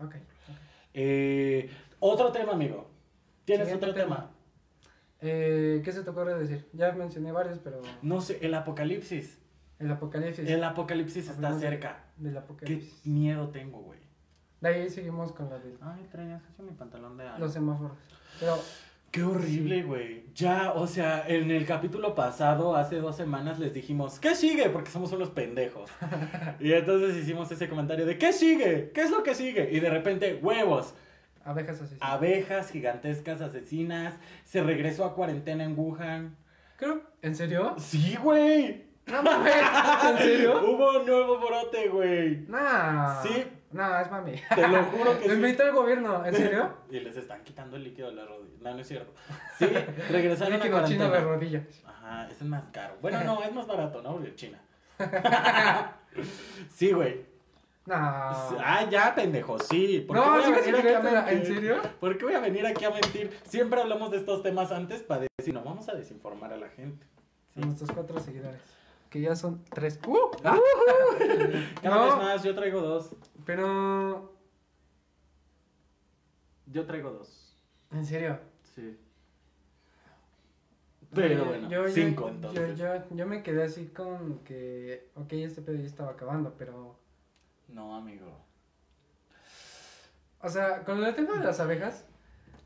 Ok. 0.00 0.14
Eh, 1.00 1.70
otro 2.00 2.32
tema, 2.32 2.52
amigo. 2.54 2.90
¿Tienes 3.44 3.68
Siguiente 3.68 3.86
otro 3.90 4.02
tema? 4.02 4.30
Eh, 5.20 5.80
¿Qué 5.84 5.92
se 5.92 6.02
te 6.02 6.10
ocurre 6.10 6.36
decir? 6.36 6.68
Ya 6.72 6.90
mencioné 6.92 7.30
varios, 7.30 7.60
pero 7.60 7.80
No 8.02 8.20
sé, 8.20 8.38
el 8.44 8.52
apocalipsis. 8.54 9.38
el 9.78 9.92
apocalipsis. 9.92 10.48
El 10.48 10.64
apocalipsis 10.64 11.28
está 11.28 11.56
cerca. 11.58 12.04
Del 12.16 12.32
Qué 12.32 12.38
apocalipsis. 12.40 13.06
miedo 13.06 13.48
tengo, 13.50 13.80
güey. 13.80 14.00
De 14.60 14.68
ahí 14.70 14.90
seguimos 14.90 15.30
con 15.30 15.48
la 15.48 15.60
de 15.60 15.76
Ay, 15.80 16.04
traía 16.10 16.42
mi 16.58 16.72
pantalón 16.72 17.16
de 17.16 17.24
los 17.38 17.52
semáforos. 17.52 17.96
Pero, 18.40 18.58
Qué 19.10 19.22
horrible, 19.22 19.82
güey. 19.82 20.24
Ya, 20.34 20.72
o 20.72 20.86
sea, 20.86 21.24
en 21.26 21.50
el 21.50 21.64
capítulo 21.64 22.14
pasado, 22.14 22.76
hace 22.76 22.96
dos 22.96 23.16
semanas, 23.16 23.58
les 23.58 23.72
dijimos, 23.72 24.20
¿qué 24.20 24.34
sigue? 24.34 24.68
Porque 24.68 24.90
somos 24.90 25.10
unos 25.12 25.30
pendejos. 25.30 25.90
y 26.60 26.72
entonces 26.72 27.16
hicimos 27.16 27.50
ese 27.50 27.68
comentario 27.68 28.04
de, 28.04 28.18
¿qué 28.18 28.32
sigue? 28.32 28.90
¿Qué 28.94 29.00
es 29.00 29.10
lo 29.10 29.22
que 29.22 29.34
sigue? 29.34 29.70
Y 29.72 29.80
de 29.80 29.88
repente, 29.88 30.38
huevos. 30.42 30.94
abejas 31.42 31.80
así. 31.80 31.96
Abejas 32.00 32.70
gigantescas 32.70 33.40
asesinas. 33.40 34.14
Se 34.44 34.62
regresó 34.62 35.04
a 35.06 35.14
cuarentena 35.14 35.64
en 35.64 35.78
Wuhan. 35.78 36.36
Creo, 36.76 37.02
¿en 37.22 37.34
serio? 37.34 37.74
Sí, 37.78 38.16
güey. 38.22 38.88
No 39.06 39.22
mames, 39.22 39.54
¿en 40.10 40.18
serio? 40.18 40.60
Hubo 40.64 41.00
un 41.00 41.06
nuevo 41.06 41.38
brote, 41.38 41.88
güey. 41.88 42.44
Nah. 42.46 43.22
Sí. 43.22 43.44
Nah, 43.70 44.00
es 44.00 44.10
mami. 44.10 44.32
Te 44.54 44.66
lo 44.66 44.82
juro 44.84 45.18
que 45.18 45.24
Lo 45.28 45.34
sí. 45.34 45.40
invita 45.40 45.62
el 45.64 45.72
gobierno, 45.72 46.24
¿en 46.24 46.34
serio? 46.34 46.74
Y 46.90 47.00
les 47.00 47.16
están 47.16 47.42
quitando 47.44 47.76
el 47.76 47.84
líquido 47.84 48.08
de 48.08 48.14
la 48.16 48.24
rodilla. 48.24 48.56
No, 48.62 48.74
no 48.74 48.80
es 48.80 48.88
cierto. 48.88 49.12
Sí, 49.58 49.66
regresaron 50.10 50.54
a 50.54 50.56
Líquido 50.64 50.84
chino 50.86 51.10
de 51.10 51.20
rodillas. 51.20 51.64
Ajá, 51.86 52.28
es 52.30 52.42
más 52.42 52.64
caro. 52.70 52.94
Bueno, 53.02 53.22
no, 53.24 53.42
es 53.42 53.52
más 53.52 53.66
barato, 53.66 54.00
¿no? 54.02 54.18
De 54.18 54.34
China. 54.34 54.58
sí, 56.74 56.92
güey. 56.92 57.26
Nah. 57.86 58.32
Ah, 58.58 58.86
ya, 58.90 59.14
pendejo, 59.14 59.58
sí. 59.58 60.04
¿Por 60.06 60.16
qué 60.16 60.22
No, 60.22 60.30
voy 60.30 60.42
a 60.42 60.46
venir 60.50 60.58
aquí 60.58 60.68
a 60.70 60.80
creyéndola, 60.82 61.20
¿en 61.30 61.38
mentir? 61.38 61.54
serio? 61.54 61.76
¿Por 62.00 62.18
qué 62.18 62.24
voy 62.26 62.34
a 62.34 62.40
venir 62.40 62.66
aquí 62.66 62.84
a 62.84 62.90
mentir? 62.90 63.38
Siempre 63.44 63.80
hablamos 63.80 64.10
de 64.10 64.18
estos 64.18 64.42
temas 64.42 64.72
antes 64.72 65.02
para 65.02 65.24
decir, 65.38 65.54
no, 65.54 65.62
vamos 65.62 65.88
a 65.88 65.94
desinformar 65.94 66.52
a 66.52 66.56
la 66.58 66.68
gente. 66.68 67.06
Sí. 67.54 67.60
Nuestros 67.60 67.90
cuatro 67.92 68.18
seguidores. 68.20 68.60
Que 69.08 69.22
ya 69.22 69.34
son 69.36 69.64
tres. 69.70 69.98
¡Uh! 70.06 70.18
Ah, 70.44 70.58
Cada 71.82 71.94
No. 71.96 72.04
vez 72.04 72.16
más, 72.16 72.42
yo 72.42 72.54
traigo 72.54 72.82
dos. 72.82 73.10
Pero. 73.48 74.30
Yo 76.66 76.84
traigo 76.84 77.12
dos. 77.12 77.56
¿En 77.90 78.04
serio? 78.04 78.38
Sí. 78.74 79.00
Pero 81.14 81.46
bueno, 81.46 81.66
yo, 81.70 81.88
cinco 81.88 82.24
yo- 82.24 82.28
entonces. 82.28 82.78
Yo, 82.78 83.08
yo, 83.16 83.26
me 83.26 83.42
quedé 83.42 83.62
así 83.62 83.86
con 83.86 84.40
que. 84.40 85.08
Ok, 85.14 85.32
este 85.32 85.62
pedo 85.62 85.76
ya 85.76 85.86
estaba 85.86 86.10
acabando, 86.10 86.56
pero. 86.58 86.98
No, 87.68 87.96
amigo. 87.96 88.26
O 90.42 90.48
sea, 90.50 90.84
con 90.84 91.02
el 91.02 91.14
tema 91.14 91.38
de 91.38 91.44
las 91.46 91.58
abejas. 91.58 92.04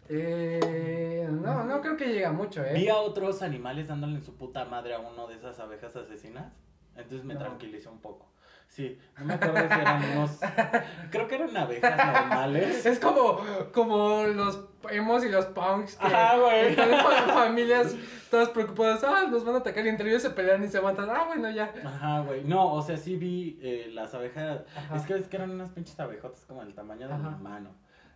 Eh, 0.09 1.29
no, 1.31 1.62
no 1.62 1.81
creo 1.81 1.97
que 1.97 2.12
llega 2.12 2.33
mucho, 2.33 2.61
Vi 2.75 2.87
¿eh? 2.87 2.90
a 2.90 2.97
otros 2.97 3.40
animales 3.40 3.87
dándole 3.87 4.16
en 4.16 4.25
su 4.25 4.35
puta 4.37 4.64
madre 4.64 4.95
a 4.95 4.99
uno 4.99 5.29
de 5.29 5.37
esas 5.37 5.61
abejas 5.61 5.95
asesinas. 5.95 6.53
Entonces 6.97 7.25
me 7.25 7.35
No. 7.35 7.40
tranquilicé 7.40 7.88
un 7.88 8.01
poco. 8.01 8.27
Sí, 8.73 8.99
no 9.19 9.27
me 9.27 9.35
acuerdo 9.35 9.59
si 9.69 9.81
eran 9.81 10.03
unos. 10.17 10.41
Creo 11.11 11.29
que 11.29 11.35
eran 11.35 11.55
abejas 11.55 11.95
normales. 12.15 12.87
Es 12.87 12.99
como, 12.99 13.39
como 13.71 14.23
los 14.25 14.65
emos 14.91 15.23
y 15.27 15.29
los 15.29 15.45
punks 15.45 15.97
que 15.97 16.07
Ajá, 16.07 16.39
güey. 16.39 16.69
están 16.69 17.29
familias 17.29 17.95
todas 18.31 18.49
preocupadas. 18.49 19.05
Ah, 19.05 19.27
nos 19.31 19.45
van 19.45 19.57
a 19.57 19.59
atacar 19.59 19.85
y 19.85 19.91
entre 19.91 20.09
ellos 20.09 20.23
se 20.23 20.31
pelean 20.31 20.65
y 20.65 20.69
se 20.69 20.81
matan. 20.81 21.11
Ah, 21.11 21.25
bueno, 21.27 21.51
ya. 21.51 21.71
Ajá, 21.85 22.21
güey. 22.21 22.45
No, 22.45 22.73
o 22.73 22.81
sea, 22.81 22.97
sí 22.97 23.17
vi 23.17 23.59
eh, 23.61 23.91
las 23.93 24.15
abejas. 24.15 24.63
Ajá. 24.75 24.97
Es 24.97 25.03
que, 25.03 25.17
es 25.17 25.29
que 25.29 25.37
eran 25.37 25.51
unas 25.51 25.69
pinches 25.69 26.01
abejotas 26.01 26.47
como 26.47 26.65
del 26.65 26.75
tamaño 26.75 27.09
de 27.09 27.13
Ajá. 27.13 27.29
mi 27.29 27.43
mano. 27.43 27.75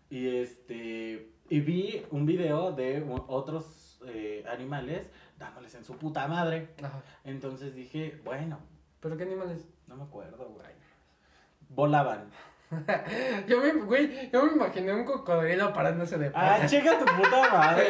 Y 0.08 0.36
este. 0.38 1.32
Y 1.50 1.60
vi 1.60 2.02
un 2.10 2.24
video 2.24 2.72
de 2.72 3.04
otros 3.28 4.00
eh, 4.06 4.42
animales 4.50 5.10
dándoles 5.36 5.74
en 5.74 5.84
su 5.84 5.98
puta 5.98 6.26
madre. 6.28 6.70
Ajá. 6.82 7.02
Entonces 7.24 7.74
dije, 7.74 8.22
bueno, 8.24 8.58
¿Pero 9.00 9.18
qué 9.18 9.24
animales? 9.24 9.68
No 9.86 9.96
me 9.96 10.02
acuerdo, 10.04 10.48
güey. 10.50 10.66
Volaban. 11.68 12.30
Yo 13.46 13.60
me, 13.60 13.72
güey, 13.74 14.28
yo 14.32 14.44
me 14.44 14.52
imaginé 14.54 14.92
un 14.92 15.04
cocodrilo 15.04 15.72
parándose 15.72 16.18
de 16.18 16.26
Ah, 16.34 16.56
pata. 16.56 16.66
checa 16.66 16.98
tu 16.98 17.04
puta 17.04 17.48
madre, 17.52 17.84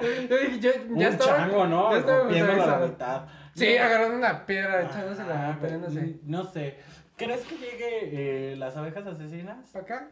güey. 0.00 0.26
Yo 0.28 0.36
dije, 0.38 0.58
yo, 0.58 0.70
ya 0.72 0.80
un 0.88 1.02
estaba. 1.02 1.36
chango, 1.36 1.66
¿no? 1.66 1.90
ya 1.92 1.98
estaba 1.98 2.18
Rompiéndolo 2.20 2.62
a 2.62 2.66
la 2.66 2.78
mitad. 2.86 3.26
Sí, 3.54 3.76
No. 3.78 3.84
agarrando 3.84 4.16
una 4.16 4.46
piedra, 4.46 4.78
Ajá, 4.80 4.88
echándosela, 4.88 5.58
peleándose. 5.60 6.00
güey, 6.00 6.20
No 6.24 6.44
sé. 6.44 6.78
¿Crees 7.16 7.42
que 7.42 7.56
llegue 7.58 8.52
eh, 8.52 8.56
las 8.56 8.74
abejas 8.76 9.06
asesinas? 9.06 9.68
¿Para 9.70 9.84
acá? 9.84 10.08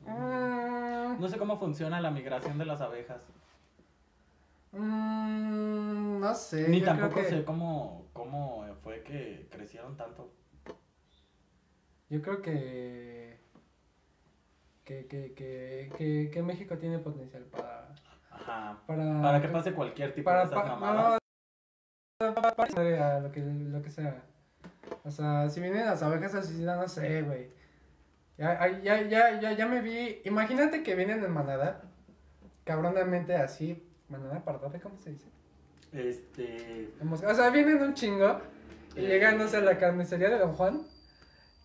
Mm, 0.00 1.20
No 1.20 1.28
sé 1.28 1.38
cómo 1.38 1.56
funciona 1.58 2.00
la 2.00 2.10
migración 2.10 2.58
de 2.58 2.64
las 2.66 2.80
abejas. 2.80 3.22
mm, 4.72 6.20
no 6.20 6.34
sé. 6.34 6.68
Ni 6.68 6.80
yo 6.80 6.86
creo 6.86 6.98
tampoco 6.98 7.22
que- 7.22 7.28
sé 7.28 7.44
cómo, 7.44 8.06
cómo 8.12 8.66
fue 8.82 9.02
que 9.02 9.46
crecieron 9.50 9.96
tanto. 9.96 10.32
Yo 12.10 12.20
creo 12.20 12.42
que. 12.42 13.38
Que, 14.84 15.06
que, 15.06 15.32
que, 15.34 16.30
que, 16.32 16.42
México 16.42 16.76
tiene 16.76 16.98
potencial 16.98 17.44
para. 17.44 17.94
Ajá. 18.30 18.82
Para, 18.86 19.22
Para 19.22 19.40
que 19.40 19.48
pase 19.48 19.72
cualquier 19.72 20.12
tipo 20.14 20.24
para, 20.24 20.40
de 20.40 20.46
esas 20.46 20.66
mamadas. 20.66 21.18
para, 22.18 22.54
para- 22.54 23.20
lo 23.20 23.30
que, 23.30 23.40
lo 23.40 23.80
que 23.82 23.90
sea. 23.90 24.22
O 25.04 25.10
sea, 25.10 25.48
si 25.48 25.60
vienen 25.60 25.86
las 25.86 26.02
abejas 26.02 26.34
asesinas, 26.34 26.78
no 26.78 26.88
sé, 26.88 27.22
güey. 27.22 27.48
Ya, 28.36 28.66
ya, 28.82 29.02
ya, 29.02 29.40
ya, 29.40 29.52
ya 29.52 29.66
me 29.66 29.80
vi. 29.80 30.20
Imagínate 30.24 30.82
que 30.82 30.94
vienen 30.96 31.22
en 31.22 31.30
manada. 31.30 31.82
Cabronamente 32.64 33.36
así. 33.36 33.86
Manada 34.08 34.44
pardada, 34.44 34.80
¿cómo 34.80 34.98
se 34.98 35.10
dice? 35.10 35.26
Este. 35.92 36.92
O 37.02 37.34
sea, 37.34 37.50
vienen 37.50 37.80
un 37.80 37.94
chingo. 37.94 38.40
Y 38.96 39.04
Eh. 39.04 39.18
sé, 39.46 39.58
a 39.58 39.60
la 39.60 39.78
carnicería 39.78 40.28
de 40.30 40.38
Don 40.38 40.54
Juan. 40.54 40.82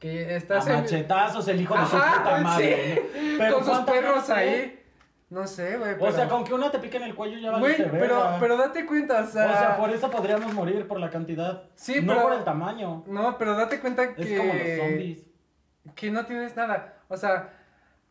Que 0.06 0.36
está 0.36 0.60
A 0.60 0.64
machetazos 0.66 1.48
el 1.48 1.62
hijo 1.62 1.74
de 1.76 1.86
su 1.88 1.96
Ajá, 1.98 2.24
puta 2.24 2.38
madre. 2.42 2.96
sí. 3.12 3.36
Pero 3.40 3.54
con 3.56 3.64
sus 3.66 3.74
¿cuántas 3.74 3.96
perros 3.96 4.30
ahí. 4.30 4.84
No 5.32 5.48
sé, 5.48 5.78
güey. 5.78 5.94
O 5.94 5.98
pero- 5.98 6.12
sea, 6.12 6.30
con 6.30 6.44
que 6.44 6.54
una 6.54 6.70
te 6.70 6.78
pique 6.78 6.98
en 6.98 7.04
el 7.04 7.16
cuello 7.16 7.40
ya 7.40 7.58
Güey, 7.58 7.76
pero, 7.78 7.92
verga. 7.92 8.38
pero 8.40 8.56
date 8.58 8.86
cuenta, 8.86 9.22
o 9.24 9.26
sea. 9.26 9.46
O 9.46 9.50
sea, 9.58 9.78
por 9.78 9.90
eso 9.90 10.12
podríamos 10.12 10.54
morir 10.54 10.88
por 10.88 11.00
la 11.00 11.10
cantidad. 11.10 11.64
Sí, 11.74 12.02
no 12.04 12.14
pero- 12.14 12.22
por 12.22 12.34
el 12.34 12.44
tamaño. 12.44 13.04
No, 13.08 13.36
pero 13.40 13.56
date 13.56 13.80
cuenta 13.80 14.14
que. 14.14 14.22
Es 14.34 14.40
como 14.40 14.54
los 14.54 14.78
zombies. 14.80 15.24
Que 15.96 16.12
no 16.12 16.24
tienes 16.28 16.56
nada. 16.56 16.94
O 17.08 17.18
sea, 17.18 17.50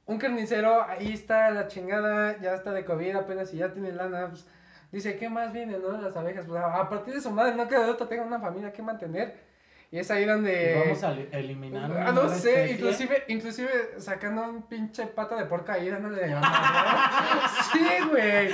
un 0.06 0.18
carnicero, 0.18 0.82
ahí 0.82 1.12
está 1.12 1.50
la 1.52 1.68
chingada, 1.68 2.40
ya 2.40 2.54
está 2.54 2.72
de 2.72 2.84
COVID 2.84 3.14
apenas 3.14 3.54
y 3.54 3.58
ya 3.58 3.72
tiene 3.72 3.92
lana. 3.92 4.30
Pues, 4.30 4.44
dice, 4.90 5.16
¿qué 5.16 5.28
más 5.28 5.52
viene, 5.52 5.78
no? 5.78 5.96
Las 5.96 6.16
abejas. 6.16 6.44
Pues, 6.46 6.60
a 6.60 6.88
partir 6.88 7.14
de 7.14 7.20
su 7.20 7.30
madre, 7.30 7.54
no 7.54 7.68
queda 7.68 7.84
de 7.84 7.90
otra, 7.92 8.08
tengo 8.08 8.24
una 8.24 8.40
familia 8.40 8.72
que 8.72 8.82
mantener. 8.82 9.53
Y 9.94 9.98
es 10.00 10.10
ahí 10.10 10.24
donde. 10.24 10.82
Vamos 10.84 11.04
a 11.04 11.12
li- 11.12 11.28
eliminar. 11.30 11.88
una 11.88 12.08
Ah, 12.08 12.10
no 12.10 12.28
sé, 12.28 12.64
especie. 12.64 12.72
inclusive, 12.74 13.24
inclusive 13.28 13.70
sacando 13.98 14.42
un 14.42 14.62
pinche 14.64 15.06
pata 15.06 15.36
de 15.36 15.44
porca 15.44 15.74
ahí 15.74 15.88
dándole 15.88 16.20
de 16.20 16.30
¿no? 16.30 16.40
Sí, 17.72 17.86
güey. 18.10 18.48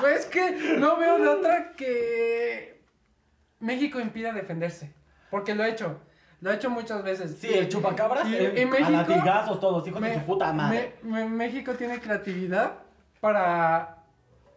Güey, 0.00 0.14
Es 0.14 0.24
que 0.24 0.76
no 0.78 0.96
veo 0.96 1.18
de 1.18 1.28
otra 1.28 1.72
que 1.76 2.82
México 3.60 4.00
impida 4.00 4.32
defenderse. 4.32 4.94
Porque 5.30 5.54
lo 5.54 5.64
ha 5.64 5.68
hecho. 5.68 6.00
Lo 6.40 6.50
ha 6.50 6.54
hecho 6.54 6.70
muchas 6.70 7.02
veces. 7.04 7.36
Sí, 7.38 7.52
el 7.52 7.68
chupacabras. 7.68 8.26
Y- 8.26 8.34
eh, 8.34 8.54
y 8.62 8.64
México- 8.64 8.88
a 8.88 8.90
latigazos 8.90 9.60
todos, 9.60 9.86
hijos 9.86 10.00
de 10.00 10.08
Me- 10.08 10.14
su 10.14 10.20
puta 10.24 10.50
madre. 10.54 10.94
me- 11.02 11.24
me- 11.24 11.28
México 11.28 11.74
tiene 11.74 12.00
creatividad 12.00 12.78
para, 13.20 13.98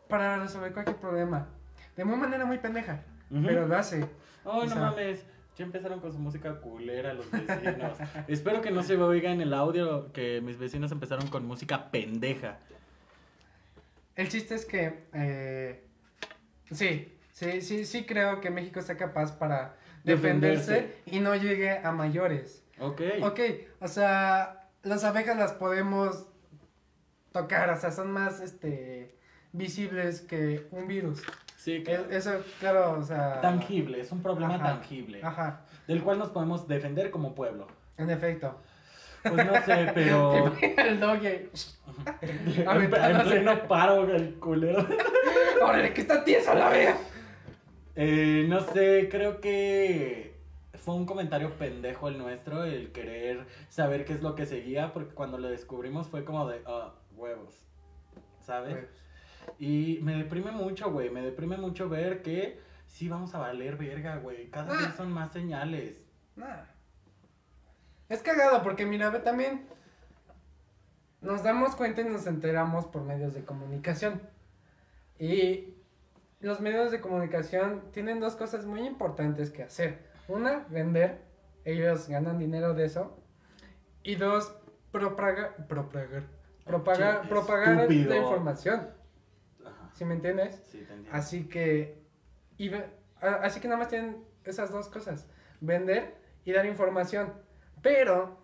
para 0.07 0.37
resolver 0.37 0.71
cualquier 0.71 0.95
problema. 0.95 1.49
De 1.97 2.05
muy 2.05 2.15
manera 2.15 2.45
muy 2.45 2.59
pendeja. 2.59 3.01
Pero 3.29 3.67
lo 3.67 3.75
hace. 3.75 3.97
Ay, 3.97 4.07
o 4.45 4.63
no 4.63 4.67
sea- 4.69 4.75
mames. 4.83 5.25
Ya 5.57 5.65
empezaron 5.65 5.99
con 5.99 6.11
su 6.13 6.19
música 6.19 6.59
culera 6.61 7.13
los 7.13 7.29
vecinos. 7.31 7.97
Espero 8.27 8.61
que 8.61 8.69
no 8.69 8.83
se 8.83 8.95
oiga 8.97 9.31
en 9.31 9.41
el 9.41 9.53
audio 9.53 10.11
que 10.13 10.39
mis 10.41 10.57
vecinos 10.57 10.91
empezaron 10.91 11.27
con 11.27 11.45
música 11.45 11.89
pendeja. 11.89 12.59
El 14.15 14.29
chiste 14.29 14.55
es 14.55 14.65
que 14.65 15.05
eh, 15.13 15.83
sí, 16.71 17.11
sí, 17.31 17.61
sí, 17.61 17.85
sí 17.85 18.05
creo 18.05 18.39
que 18.39 18.49
México 18.51 18.79
está 18.79 18.97
capaz 18.97 19.31
para 19.37 19.75
defenderse, 20.03 20.71
Defenderse. 20.73 21.01
y 21.07 21.19
no 21.19 21.35
llegue 21.35 21.71
a 21.77 21.91
mayores. 21.91 22.63
Ok. 22.79 23.01
Ok, 23.23 23.39
o 23.79 23.87
sea, 23.87 24.69
las 24.83 25.03
abejas 25.03 25.37
las 25.37 25.53
podemos 25.53 26.27
tocar, 27.31 27.69
o 27.71 27.77
sea, 27.79 27.91
son 27.91 28.11
más 28.11 28.41
este 28.41 29.15
visibles 29.53 30.21
que 30.21 30.67
un 30.71 30.87
virus. 30.87 31.23
Sí, 31.57 31.83
claro. 31.83 32.05
Eso, 32.11 32.31
claro, 32.59 32.99
o 32.99 33.03
sea. 33.03 33.41
Tangible, 33.41 33.99
es 33.99 34.11
un 34.11 34.21
problema 34.21 34.55
Ajá. 34.55 34.63
tangible. 34.75 35.19
Ajá, 35.23 35.61
Del 35.87 36.03
cual 36.03 36.19
nos 36.19 36.29
podemos 36.29 36.67
defender 36.67 37.09
como 37.11 37.33
pueblo. 37.35 37.67
en 37.97 38.09
efecto. 38.11 38.55
Pues 39.23 39.45
no 39.45 39.53
sé, 39.65 39.91
pero. 39.95 40.53
El 40.61 40.99
doggy. 40.99 41.27
en, 42.21 42.63
en 42.63 43.21
pleno 43.23 43.67
paro, 43.67 44.03
el 44.15 44.35
culero. 44.35 44.87
¡Órale, 45.63 45.93
que 45.93 46.01
está 46.01 46.23
tieso 46.23 46.53
la 46.53 46.69
vea! 46.69 46.97
Eh, 47.95 48.45
no 48.47 48.61
sé, 48.61 49.09
creo 49.09 49.41
que 49.41 50.35
fue 50.75 50.93
un 50.93 51.07
comentario 51.07 51.49
pendejo 51.57 52.07
el 52.07 52.19
nuestro, 52.19 52.63
el 52.63 52.91
querer 52.91 53.47
saber 53.67 54.05
qué 54.05 54.13
es 54.13 54.21
lo 54.21 54.35
que 54.35 54.45
seguía, 54.45 54.93
porque 54.93 55.15
cuando 55.15 55.39
lo 55.39 55.49
descubrimos 55.49 56.07
fue 56.07 56.23
como 56.23 56.47
de, 56.47 56.61
ah, 56.67 56.93
huevos, 57.15 57.65
¿sabes? 58.39 58.75
Pues, 58.75 58.87
Y 59.59 59.99
me 60.01 60.15
deprime 60.15 60.51
mucho, 60.51 60.91
güey, 60.91 61.09
me 61.09 61.21
deprime 61.21 61.57
mucho 61.57 61.89
ver 61.89 62.21
que 62.21 62.59
sí 62.85 63.07
vamos 63.09 63.33
a 63.35 63.39
valer 63.39 63.75
verga, 63.77 64.17
güey. 64.17 64.49
Cada 64.49 64.73
Ah. 64.73 64.77
vez 64.77 64.95
son 64.95 65.11
más 65.11 65.31
señales. 65.31 66.05
Nah. 66.35 66.63
Es 68.09 68.21
cagado 68.21 68.63
porque 68.63 68.85
mira, 68.85 69.09
ve 69.09 69.19
también 69.19 69.65
nos 71.21 71.43
damos 71.43 71.75
cuenta 71.75 72.01
y 72.01 72.05
nos 72.05 72.27
enteramos 72.27 72.85
por 72.85 73.03
medios 73.03 73.33
de 73.33 73.43
comunicación. 73.43 74.21
Y 75.19 75.73
los 76.39 76.61
medios 76.61 76.91
de 76.91 77.01
comunicación 77.01 77.83
tienen 77.91 78.19
dos 78.19 78.35
cosas 78.35 78.65
muy 78.65 78.85
importantes 78.85 79.49
que 79.49 79.63
hacer. 79.63 80.05
Una, 80.27 80.65
vender. 80.69 81.21
Ellos 81.65 82.07
ganan 82.07 82.37
dinero 82.37 82.73
de 82.73 82.85
eso. 82.85 83.17
Y 84.03 84.15
dos, 84.15 84.53
propagar, 84.91 85.67
propagar, 85.67 86.23
propagar, 86.65 87.23
Che, 87.23 87.27
propagar 87.27 87.91
la 87.91 88.17
información. 88.17 88.89
¿Sí 89.97 90.05
me 90.05 90.13
entiendes? 90.13 90.61
Sí, 90.71 90.77
te 90.77 90.93
entiendo. 90.93 91.09
Así 91.11 91.45
que, 91.45 91.97
y 92.59 92.71
así 93.19 93.59
que 93.59 93.67
nada 93.67 93.79
más 93.79 93.87
tienen 93.87 94.23
esas 94.43 94.71
dos 94.71 94.89
cosas, 94.89 95.27
vender 95.59 96.13
y 96.45 96.51
dar 96.51 96.67
información. 96.67 97.33
Pero, 97.81 98.37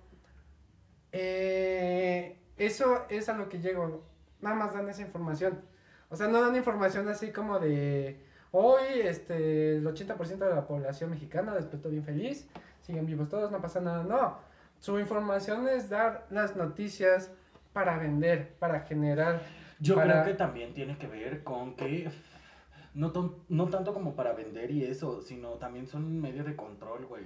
eh, 1.11 2.39
eso 2.57 3.05
es 3.09 3.29
a 3.29 3.37
lo 3.37 3.49
que 3.49 3.59
llego, 3.59 4.03
nada 4.41 4.55
más 4.55 4.73
dan 4.73 4.89
esa 4.89 5.03
información. 5.03 5.61
O 6.09 6.15
sea, 6.15 6.27
no 6.27 6.41
dan 6.41 6.55
información 6.55 7.07
así 7.07 7.31
como 7.31 7.59
de, 7.59 8.25
hoy 8.49 8.83
este, 9.03 9.77
el 9.77 9.85
80% 9.85 10.37
de 10.37 10.55
la 10.55 10.65
población 10.65 11.11
mexicana 11.11 11.53
despertó 11.53 11.89
bien 11.89 12.03
feliz, 12.03 12.49
siguen 12.81 13.05
vivos 13.05 13.29
todos, 13.29 13.51
no 13.51 13.61
pasa 13.61 13.79
nada, 13.79 14.03
no. 14.03 14.39
Su 14.79 14.99
información 14.99 15.69
es 15.69 15.87
dar 15.87 16.25
las 16.31 16.55
noticias 16.55 17.29
para 17.73 17.99
vender, 17.99 18.55
para 18.57 18.81
generar 18.81 19.43
Yo 19.83 19.95
para- 19.95 20.23
creo 20.23 20.25
que 20.33 20.37
también 20.37 20.73
tiene 20.73 20.97
que 20.97 21.07
ver 21.07 21.43
con 21.43 21.75
que 21.75 22.09
no, 22.93 23.11
no 23.49 23.67
tanto 23.69 23.93
como 23.93 24.15
para 24.15 24.33
vender 24.33 24.71
y 24.71 24.83
eso, 24.85 25.21
sino 25.21 25.51
también 25.53 25.87
son 25.87 26.05
un 26.05 26.21
medio 26.21 26.43
de 26.43 26.55
control, 26.55 27.05
güey. 27.05 27.23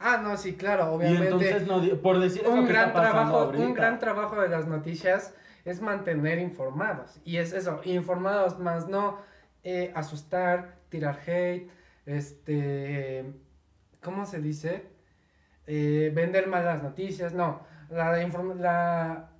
Ah, 0.00 0.20
no, 0.22 0.36
sí, 0.36 0.54
claro, 0.56 0.86
Y 0.92 0.94
obviamente. 0.96 1.24
entonces, 1.26 1.66
no, 1.66 1.80
por 2.02 2.18
decir 2.18 2.42
un 2.48 2.66
gran 2.66 2.92
trabajo, 2.92 3.38
ahorita. 3.38 3.64
un 3.64 3.74
gran 3.74 3.98
trabajo 4.00 4.40
de 4.40 4.48
las 4.48 4.66
noticias 4.66 5.34
es 5.64 5.80
mantener 5.80 6.38
informados. 6.40 7.20
Y 7.24 7.36
es 7.36 7.52
eso, 7.52 7.80
informados 7.84 8.58
más 8.58 8.88
no 8.88 9.18
eh, 9.62 9.92
asustar, 9.94 10.76
tirar 10.90 11.18
hate, 11.26 11.70
este, 12.06 13.24
¿cómo 14.02 14.26
se 14.26 14.40
dice? 14.40 14.86
Eh, 15.66 16.12
vender 16.14 16.48
malas 16.48 16.82
noticias, 16.82 17.32
no. 17.32 17.60
La, 17.88 18.20
inform- 18.26 18.56
la, 18.56 19.30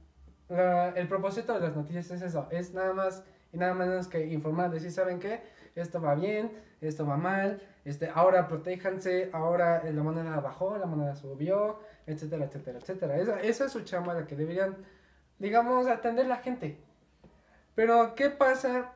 la- 0.48 0.90
el 0.90 1.08
propósito 1.08 1.54
de 1.54 1.60
las 1.60 1.76
noticias 1.76 2.10
es 2.10 2.22
eso, 2.22 2.46
es 2.50 2.72
nada 2.74 2.92
más 2.92 3.24
y 3.52 3.56
nada 3.56 3.74
menos 3.74 4.08
que 4.08 4.26
informar, 4.26 4.70
decir, 4.70 4.90
¿saben 4.90 5.18
qué? 5.20 5.42
Esto 5.74 6.00
va 6.00 6.14
bien, 6.14 6.52
esto 6.80 7.06
va 7.06 7.16
mal, 7.16 7.60
este, 7.84 8.10
ahora 8.12 8.48
protéjanse, 8.48 9.30
ahora 9.32 9.82
eh, 9.86 9.92
la 9.92 10.02
moneda 10.02 10.40
bajó, 10.40 10.76
la 10.76 10.86
moneda 10.86 11.14
subió, 11.14 11.80
etcétera, 12.06 12.44
etcétera, 12.46 12.78
etcétera. 12.78 13.16
Esa, 13.18 13.40
esa 13.40 13.64
es 13.66 13.72
su 13.72 13.82
chamba 13.82 14.14
la 14.14 14.26
que 14.26 14.36
deberían, 14.36 14.76
digamos, 15.38 15.86
atender 15.86 16.26
la 16.26 16.36
gente. 16.38 16.78
Pero, 17.74 18.14
¿qué 18.14 18.30
pasa? 18.30 18.92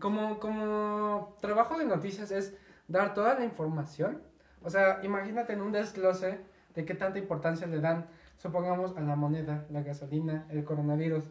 Como, 0.00 0.38
como 0.38 1.36
trabajo 1.40 1.78
de 1.78 1.86
noticias 1.86 2.30
es 2.30 2.54
dar 2.88 3.14
toda 3.14 3.34
la 3.38 3.44
información. 3.44 4.22
O 4.62 4.70
sea, 4.70 5.00
imagínate 5.02 5.52
en 5.54 5.62
un 5.62 5.72
desglose 5.72 6.40
de 6.74 6.84
qué 6.84 6.94
tanta 6.94 7.18
importancia 7.18 7.66
le 7.66 7.80
dan, 7.80 8.06
supongamos, 8.38 8.96
a 8.96 9.00
la 9.00 9.14
moneda, 9.14 9.66
la 9.70 9.82
gasolina, 9.82 10.46
el 10.50 10.64
coronavirus. 10.64 11.24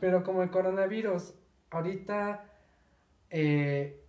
Pero 0.00 0.24
como 0.24 0.42
el 0.42 0.50
coronavirus 0.50 1.34
ahorita 1.70 2.44
eh, 3.30 4.00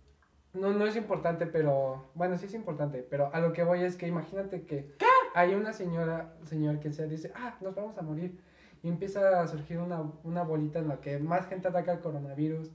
no, 0.54 0.72
no 0.72 0.86
es 0.86 0.96
importante, 0.96 1.46
pero 1.46 2.10
bueno, 2.14 2.36
sí 2.36 2.46
es 2.46 2.54
importante, 2.54 3.06
pero 3.08 3.30
a 3.32 3.40
lo 3.40 3.52
que 3.52 3.64
voy 3.64 3.82
es 3.82 3.96
que 3.96 4.06
imagínate 4.06 4.64
que 4.64 4.94
hay 5.34 5.54
una 5.54 5.72
señora, 5.72 6.34
señor 6.44 6.78
que 6.80 6.92
se 6.92 7.06
dice, 7.08 7.32
ah, 7.34 7.56
nos 7.60 7.74
vamos 7.74 7.96
a 7.98 8.02
morir. 8.02 8.38
Y 8.82 8.88
empieza 8.88 9.40
a 9.40 9.46
surgir 9.46 9.78
una, 9.78 10.02
una 10.24 10.42
bolita 10.42 10.80
en 10.80 10.88
la 10.88 11.00
que 11.00 11.18
más 11.18 11.46
gente 11.46 11.68
ataca 11.68 11.92
el 11.92 12.00
coronavirus. 12.00 12.70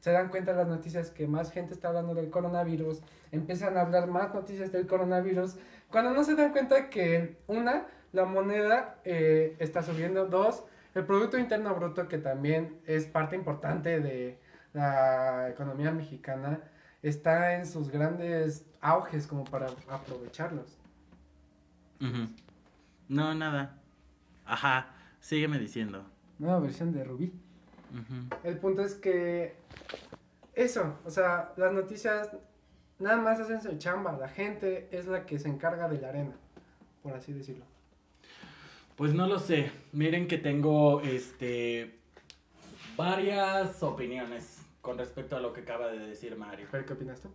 Se 0.00 0.10
dan 0.10 0.28
cuenta 0.28 0.52
las 0.52 0.66
noticias 0.66 1.10
que 1.10 1.28
más 1.28 1.52
gente 1.52 1.72
está 1.72 1.88
hablando 1.88 2.14
del 2.14 2.30
coronavirus. 2.30 3.00
Empiezan 3.30 3.76
a 3.76 3.82
hablar 3.82 4.08
más 4.08 4.34
noticias 4.34 4.72
del 4.72 4.88
coronavirus. 4.88 5.56
Cuando 5.90 6.12
no 6.12 6.24
se 6.24 6.34
dan 6.34 6.50
cuenta 6.50 6.90
que, 6.90 7.38
una, 7.46 7.86
la 8.12 8.24
moneda 8.24 9.00
eh, 9.04 9.56
está 9.58 9.82
subiendo. 9.82 10.26
Dos, 10.26 10.64
el 10.94 11.04
Producto 11.04 11.38
Interno 11.38 11.74
Bruto, 11.74 12.08
que 12.08 12.18
también 12.18 12.78
es 12.86 13.06
parte 13.06 13.34
importante 13.36 14.00
de 14.00 14.38
la 14.72 15.48
economía 15.50 15.90
mexicana, 15.92 16.60
está 17.02 17.56
en 17.56 17.66
sus 17.66 17.90
grandes 17.90 18.64
auges 18.80 19.26
como 19.26 19.44
para 19.44 19.66
aprovecharlos. 19.88 20.78
No, 23.08 23.34
nada. 23.34 23.78
Ajá, 24.44 24.94
sígueme 25.20 25.58
diciendo. 25.58 26.04
Nueva 26.38 26.60
versión 26.60 26.92
de 26.92 27.04
Rubí. 27.04 27.32
El 28.42 28.58
punto 28.58 28.82
es 28.82 28.94
que 28.94 29.54
eso, 30.54 30.98
o 31.04 31.10
sea, 31.10 31.52
las 31.56 31.72
noticias 31.72 32.30
nada 32.98 33.16
más 33.16 33.40
hacen 33.40 33.60
su 33.60 33.76
chamba, 33.78 34.12
la 34.12 34.28
gente 34.28 34.88
es 34.90 35.06
la 35.06 35.26
que 35.26 35.38
se 35.38 35.48
encarga 35.48 35.88
de 35.88 36.00
la 36.00 36.08
arena, 36.08 36.34
por 37.02 37.14
así 37.14 37.32
decirlo. 37.32 37.64
Pues 38.96 39.14
no 39.14 39.26
lo 39.26 39.38
sé. 39.38 39.70
Miren 39.92 40.28
que 40.28 40.38
tengo 40.38 41.00
este 41.00 41.98
varias 42.96 43.82
opiniones 43.82 44.60
con 44.82 44.98
respecto 44.98 45.34
a 45.34 45.40
lo 45.40 45.52
que 45.52 45.62
acaba 45.62 45.88
de 45.88 45.98
decir 45.98 46.36
Mario. 46.36 46.66
¿qué 46.70 46.92
opinas 46.92 47.20
tú? 47.20 47.28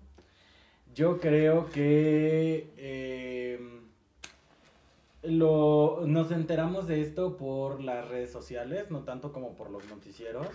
Yo 0.93 1.20
creo 1.20 1.70
que 1.70 2.74
eh, 2.78 3.60
lo, 5.24 6.04
nos 6.06 6.32
enteramos 6.32 6.88
de 6.88 7.02
esto 7.02 7.38
por 7.38 7.82
las 7.82 8.08
redes 8.08 8.32
sociales, 8.32 8.91
no 8.91 9.00
tanto 9.00 9.34
como 9.34 9.56
por 9.56 9.72
los 9.72 9.88
noticieros. 9.89 10.48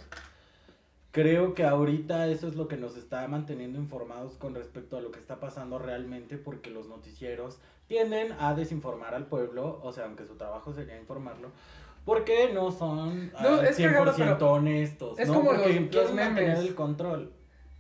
Creo 1.10 1.54
que 1.54 1.64
ahorita 1.64 2.28
eso 2.28 2.48
es 2.48 2.54
lo 2.54 2.68
que 2.68 2.76
nos 2.76 2.96
está 2.96 3.26
manteniendo 3.28 3.78
informados 3.78 4.36
con 4.36 4.54
respecto 4.54 4.96
a 4.96 5.02
lo 5.02 5.10
que 5.10 5.18
está 5.18 5.40
pasando 5.40 5.78
realmente, 5.78 6.38
porque 6.38 6.70
los 6.70 6.88
noticieros 6.88 7.58
tienden 7.92 8.32
a 8.40 8.54
desinformar 8.54 9.14
al 9.14 9.26
pueblo, 9.26 9.78
o 9.82 9.92
sea, 9.92 10.04
aunque 10.06 10.24
su 10.26 10.36
trabajo 10.36 10.72
sería 10.72 10.96
informarlo, 10.98 11.50
porque 12.06 12.50
no 12.52 12.70
son 12.72 13.30
No, 13.32 13.38
ah, 13.60 13.66
es 13.68 13.76
cagado, 13.76 14.12
100% 14.14 14.38
pero 14.38 14.52
honestos, 14.52 15.18
es 15.18 15.28
¿no? 15.28 15.34
como 15.34 15.50
porque 15.50 15.80
los- 15.80 15.94
los 15.94 16.12
memes. 16.14 16.58
el 16.58 16.74
control. 16.74 17.32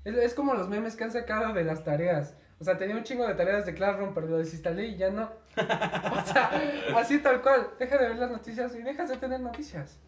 Es, 0.04 0.14
es 0.14 0.34
como 0.34 0.54
los 0.54 0.68
memes 0.68 0.96
que 0.96 1.04
han 1.04 1.12
sacado 1.12 1.54
de 1.54 1.64
las 1.64 1.82
tareas. 1.82 2.36
O 2.60 2.64
sea, 2.64 2.76
tenía 2.78 2.94
un 2.94 3.02
chingo 3.02 3.26
de 3.26 3.34
tareas 3.34 3.66
de 3.66 3.74
Classroom, 3.74 4.12
pero 4.14 4.26
lo 4.28 4.36
desinstalé 4.38 4.86
y 4.86 4.96
ya 4.96 5.10
no. 5.10 5.24
O 5.56 6.26
sea, 6.26 6.50
así 6.96 7.18
tal 7.20 7.40
cual. 7.42 7.70
Deja 7.78 7.98
de 7.98 8.08
ver 8.10 8.18
las 8.18 8.30
noticias 8.30 8.74
y 8.76 8.82
dejas 8.82 9.08
de 9.08 9.16
tener 9.16 9.40
noticias. 9.40 9.98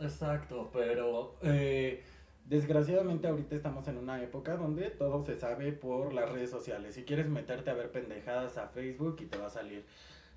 Exacto, 0.00 0.70
pero 0.72 1.36
eh, 1.42 2.04
desgraciadamente 2.44 3.28
ahorita 3.28 3.56
estamos 3.56 3.86
en 3.88 3.98
una 3.98 4.22
época 4.22 4.56
donde 4.56 4.90
todo 4.90 5.24
se 5.24 5.36
sabe 5.36 5.72
por 5.72 6.12
las 6.12 6.30
redes 6.30 6.50
sociales. 6.50 6.94
Si 6.94 7.04
quieres 7.04 7.28
meterte 7.28 7.70
a 7.70 7.74
ver 7.74 7.90
pendejadas 7.90 8.58
a 8.58 8.68
Facebook 8.68 9.16
y 9.20 9.26
te 9.26 9.38
va 9.38 9.46
a 9.46 9.50
salir 9.50 9.84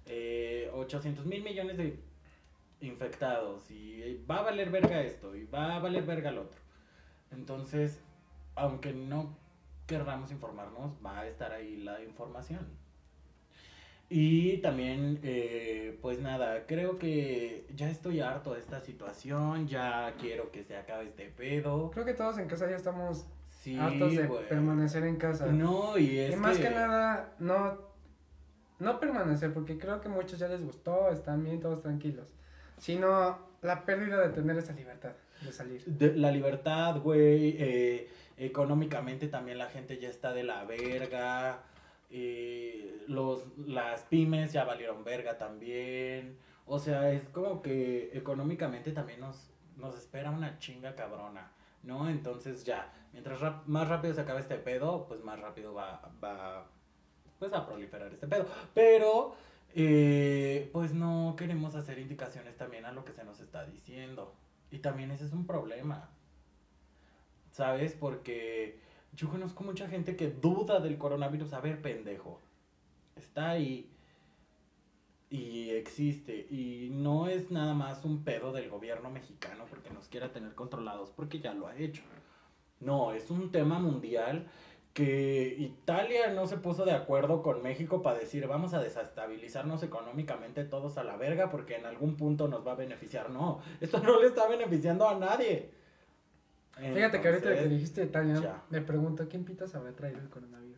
eh, 0.05 0.69
800 0.73 1.25
mil 1.25 1.43
millones 1.43 1.77
de 1.77 1.99
infectados 2.79 3.69
y 3.71 4.23
va 4.29 4.39
a 4.39 4.43
valer 4.43 4.69
verga 4.69 5.01
esto 5.01 5.35
y 5.35 5.45
va 5.45 5.75
a 5.75 5.79
valer 5.79 6.03
verga 6.03 6.29
el 6.29 6.37
otro. 6.37 6.59
Entonces, 7.31 7.99
aunque 8.55 8.93
no 8.93 9.35
querramos 9.85 10.31
informarnos, 10.31 10.93
va 11.05 11.19
a 11.19 11.27
estar 11.27 11.51
ahí 11.51 11.77
la 11.77 12.01
información. 12.03 12.67
Y 14.09 14.57
también, 14.59 15.19
eh, 15.23 15.97
pues 16.01 16.19
nada, 16.19 16.65
creo 16.65 16.97
que 16.97 17.65
ya 17.75 17.89
estoy 17.89 18.21
harto 18.21 18.53
de 18.53 18.59
esta 18.61 18.79
situación, 18.79 19.67
ya 19.67 20.13
quiero 20.19 20.49
que 20.51 20.63
se 20.63 20.77
acabe 20.77 21.05
este 21.07 21.25
pedo. 21.25 21.91
Creo 21.91 22.05
que 22.05 22.13
todos 22.13 22.37
en 22.37 22.47
casa 22.47 22.69
ya 22.69 22.77
estamos 22.77 23.25
Sí, 23.49 23.77
hartos 23.77 24.15
de 24.15 24.27
permanecer 24.47 25.03
en 25.03 25.17
casa. 25.17 25.47
No, 25.47 25.97
y 25.97 26.19
es 26.19 26.33
y 26.33 26.37
más 26.37 26.55
que... 26.57 26.63
que 26.63 26.69
nada, 26.69 27.33
no, 27.39 27.77
no 28.79 28.99
permanecer, 28.99 29.53
porque 29.53 29.77
creo 29.77 29.99
que 29.99 30.07
muchos 30.07 30.39
ya 30.39 30.47
les 30.47 30.63
gustó, 30.63 31.11
están 31.11 31.43
bien, 31.43 31.59
todos 31.59 31.81
tranquilos. 31.81 32.29
Sino 32.77 33.37
la 33.61 33.83
pérdida 33.83 34.21
de 34.21 34.29
tener 34.29 34.57
esa 34.57 34.71
libertad 34.71 35.11
de 35.41 35.51
salir. 35.51 35.83
de- 35.85 36.15
la 36.15 36.31
libertad, 36.31 37.01
güey, 37.01 37.55
eh, 37.59 38.07
económicamente 38.37 39.27
también 39.27 39.57
la 39.57 39.67
gente 39.67 39.97
ya 39.97 40.07
está 40.07 40.31
de 40.33 40.43
la 40.43 40.63
verga. 40.63 41.59
Eh, 42.09 43.03
los, 43.07 43.57
las 43.57 44.03
pymes 44.03 44.53
ya 44.53 44.63
valieron 44.63 45.03
verga 45.03 45.37
también. 45.37 46.37
O 46.65 46.79
sea, 46.79 47.11
es 47.11 47.27
como 47.29 47.61
que 47.61 48.11
económicamente 48.13 48.91
también 48.91 49.21
nos, 49.21 49.49
nos 49.77 49.97
espera 49.97 50.31
una 50.31 50.59
chinga 50.59 50.95
cabrona, 50.95 51.51
¿no? 51.83 52.09
Entonces 52.09 52.65
ya, 52.65 52.93
mientras 53.13 53.39
más 53.67 53.87
rápido 53.87 54.13
se 54.13 54.21
acabe 54.21 54.41
este 54.41 54.57
pedo, 54.57 55.07
pues 55.07 55.23
más 55.23 55.39
rápido 55.39 55.73
va, 55.73 56.11
va, 56.23 56.67
pues 57.39 57.53
a 57.53 57.65
proliferar 57.65 58.11
este 58.11 58.27
pedo. 58.27 58.47
Pero, 58.73 59.35
eh, 59.75 60.69
pues 60.73 60.93
no 60.93 61.35
queremos 61.37 61.75
hacer 61.75 61.99
indicaciones 61.99 62.57
también 62.57 62.85
a 62.85 62.91
lo 62.91 63.05
que 63.05 63.13
se 63.13 63.23
nos 63.23 63.39
está 63.39 63.65
diciendo. 63.65 64.35
Y 64.71 64.79
también 64.79 65.11
ese 65.11 65.25
es 65.25 65.33
un 65.33 65.47
problema. 65.47 66.09
¿Sabes? 67.51 67.93
Porque 67.93 68.79
yo 69.17 69.29
conozco 69.29 69.63
mucha 69.63 69.87
gente 69.89 70.15
que 70.15 70.29
duda 70.29 70.79
del 70.79 70.97
coronavirus. 70.97 71.53
A 71.53 71.59
ver, 71.59 71.81
pendejo. 71.81 72.39
Está 73.15 73.49
ahí. 73.49 73.89
Y 75.31 75.71
existe. 75.71 76.47
Y 76.51 76.89
no 76.91 77.27
es 77.27 77.49
nada 77.49 77.73
más 77.73 78.05
un 78.05 78.23
pedo 78.23 78.53
del 78.53 78.69
gobierno 78.69 79.09
mexicano 79.09 79.65
porque 79.69 79.89
nos 79.89 80.07
quiera 80.07 80.31
tener 80.31 80.53
controlados, 80.53 81.09
porque 81.09 81.39
ya 81.39 81.55
lo 81.55 81.67
ha 81.67 81.75
hecho. 81.75 82.03
No, 82.79 83.11
es 83.11 83.31
un 83.31 83.51
tema 83.51 83.79
mundial 83.79 84.47
que 84.93 85.55
Italia 85.59 86.31
no 86.33 86.45
se 86.45 86.57
puso 86.57 86.85
de 86.85 86.91
acuerdo 86.91 87.41
con 87.41 87.61
México 87.61 88.01
para 88.01 88.19
decir 88.19 88.47
vamos 88.47 88.73
a 88.73 88.79
desestabilizarnos 88.79 89.83
económicamente 89.83 90.63
todos 90.63 90.97
a 90.97 91.03
la 91.03 91.17
verga 91.17 91.51
porque 91.51 91.75
en 91.75 91.85
algún 91.85 92.17
punto 92.17 92.47
nos 92.47 92.65
va 92.65 92.73
a 92.73 92.75
beneficiar. 92.75 93.31
No, 93.31 93.61
esto 93.81 93.99
no 93.99 94.19
le 94.21 94.27
está 94.27 94.47
beneficiando 94.47 95.07
a 95.07 95.17
nadie. 95.17 95.76
Fíjate 96.79 97.21
que 97.21 97.27
ahorita 97.27 97.55
que 97.55 97.67
dijiste 97.67 98.03
Italia, 98.03 98.35
ya. 98.41 98.63
me 98.69 98.81
pregunto, 98.81 99.27
¿quién 99.29 99.43
pitas 99.43 99.73
habrá 99.75 99.91
traído 99.93 100.19
el 100.19 100.29
coronavirus? 100.29 100.77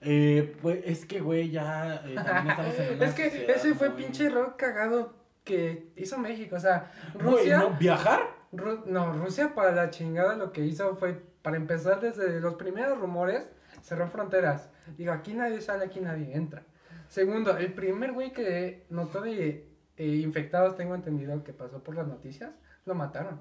Eh, 0.00 0.56
pues 0.60 0.80
es 0.84 1.06
que, 1.06 1.20
güey, 1.20 1.50
ya 1.50 2.02
eh, 2.06 2.14
también 2.14 2.48
estamos 2.50 2.78
en 2.78 2.94
una 2.96 3.04
es 3.06 3.14
que 3.14 3.24
sociedad 3.30 3.56
ese 3.56 3.74
fue 3.74 3.90
pinche 3.90 4.26
error 4.26 4.56
cagado 4.56 5.14
que 5.44 5.88
hizo 5.96 6.18
México, 6.18 6.56
o 6.56 6.60
sea, 6.60 6.90
Güey, 7.14 7.26
Rusia... 7.36 7.58
¿no? 7.58 7.70
¿Viajar? 7.78 8.20
Ru- 8.52 8.84
no, 8.86 9.12
Rusia 9.12 9.54
para 9.54 9.72
la 9.72 9.90
chingada 9.90 10.36
lo 10.36 10.52
que 10.52 10.62
hizo 10.64 10.96
fue, 10.96 11.20
para 11.42 11.56
empezar 11.56 12.00
desde 12.00 12.40
los 12.40 12.54
primeros 12.54 12.98
rumores, 12.98 13.46
cerró 13.82 14.08
fronteras. 14.08 14.70
Digo, 14.96 15.12
aquí 15.12 15.34
nadie 15.34 15.60
sale, 15.60 15.84
aquí 15.86 16.00
nadie 16.00 16.34
entra. 16.34 16.62
Segundo, 17.08 17.56
el 17.56 17.72
primer 17.72 18.12
güey 18.12 18.32
que 18.32 18.86
notó 18.90 19.20
de 19.20 19.66
eh, 19.96 20.06
infectados, 20.06 20.76
tengo 20.76 20.94
entendido 20.94 21.42
que 21.44 21.52
pasó 21.52 21.82
por 21.82 21.94
las 21.94 22.06
noticias, 22.06 22.50
lo 22.86 22.94
mataron. 22.94 23.40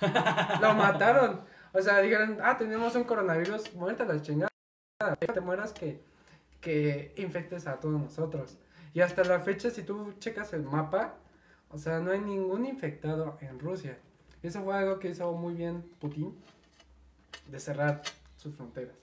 Lo 0.00 0.74
mataron. 0.74 1.42
O 1.72 1.80
sea, 1.80 2.00
dijeron, 2.00 2.38
ah, 2.42 2.56
tenemos 2.58 2.94
un 2.94 3.04
coronavirus, 3.04 3.74
muerte 3.74 4.02
a 4.02 4.06
la 4.06 4.20
chingada. 4.20 4.48
Te 5.18 5.40
mueras 5.40 5.72
que, 5.72 6.02
que 6.60 7.14
infectes 7.16 7.66
a 7.66 7.80
todos 7.80 8.00
nosotros. 8.00 8.58
Y 8.94 9.00
hasta 9.00 9.24
la 9.24 9.40
fecha, 9.40 9.70
si 9.70 9.82
tú 9.82 10.12
checas 10.18 10.52
el 10.52 10.62
mapa, 10.62 11.14
o 11.70 11.78
sea, 11.78 12.00
no 12.00 12.10
hay 12.10 12.20
ningún 12.20 12.66
infectado 12.66 13.38
en 13.40 13.58
Rusia. 13.58 13.98
Eso 14.42 14.62
fue 14.62 14.74
algo 14.76 14.98
que 14.98 15.08
hizo 15.08 15.32
muy 15.32 15.54
bien 15.54 15.82
Putin, 16.00 16.36
de 17.46 17.58
cerrar 17.58 18.02
sus 18.36 18.54
fronteras. 18.54 18.96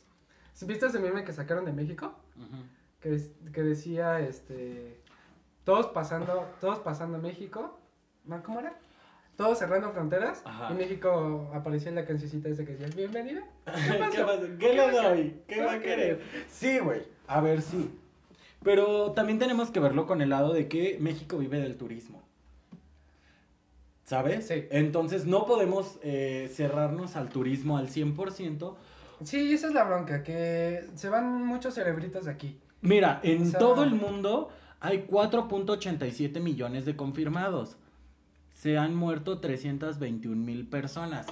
¿Viste 0.61 0.87
ese 0.87 0.99
meme 0.99 1.23
que 1.23 1.33
sacaron 1.33 1.65
de 1.65 1.71
México? 1.71 2.13
Ujú. 2.35 2.63
Que, 2.99 3.31
que 3.53 3.63
decía, 3.63 4.19
este, 4.19 4.99
todos 5.63 5.87
pasando, 5.87 6.45
todos 6.59 6.79
pasando 6.79 7.17
México. 7.17 7.79
¿Cómo 8.43 8.59
era? 8.59 8.77
Todos 9.39 9.57
cerrando 9.57 9.89
fronteras, 9.91 10.41
Ajá. 10.43 10.67
y 10.69 10.73
México 10.75 11.49
aparecía 11.53 11.87
en 11.87 11.95
la 11.95 12.03
cancioncita 12.05 12.49
esa 12.49 12.65
que 12.65 12.73
decía, 12.73 12.93
bienvenida. 12.93 13.41
¿Qué, 13.65 13.97
pasa? 14.25 14.41
¿Qué 14.59 14.73
le 14.73 14.91
doy? 14.91 15.35
¿Qué 15.47 15.61
va 15.63 15.71
a 15.75 15.79
querer? 15.79 16.21
Sí, 16.49 16.77
güey. 16.79 17.03
A 17.25 17.39
ver, 17.39 17.61
sí. 17.61 17.89
Pero 18.63 19.13
también 19.13 19.39
tenemos 19.39 19.71
que 19.71 19.79
verlo 19.79 20.05
con 20.07 20.21
el 20.21 20.31
lado 20.31 20.51
de 20.51 20.67
que 20.67 20.97
México 20.99 21.37
vive 21.37 21.57
del 21.61 21.77
turismo. 21.77 22.21
¿Sabes? 24.03 24.47
Sí. 24.47 24.65
Entonces 24.71 25.25
no 25.25 25.45
podemos 25.45 25.99
eh, 26.03 26.51
cerrarnos 26.53 27.15
al 27.15 27.29
turismo 27.29 27.77
al 27.77 27.87
100%. 27.87 28.75
Sí, 29.23 29.53
esa 29.53 29.67
es 29.67 29.73
la 29.73 29.85
bronca, 29.85 30.21
que 30.21 30.83
se 30.95 31.07
van 31.07 31.45
muchos 31.45 31.75
cerebritos 31.75 32.25
de 32.25 32.31
aquí. 32.31 32.59
Mira, 32.81 33.21
en 33.23 33.43
O 33.43 33.45
sea- 33.51 33.59
todo 33.61 33.83
el 33.85 33.91
mundo 33.95 34.49
hay 34.81 35.05
4.87 35.09 36.41
millones 36.41 36.83
de 36.83 36.97
confirmados. 36.97 37.77
Se 38.59 38.77
han 38.77 38.93
muerto 38.93 39.39
321 39.39 40.35
mil 40.35 40.67
personas. 40.67 41.27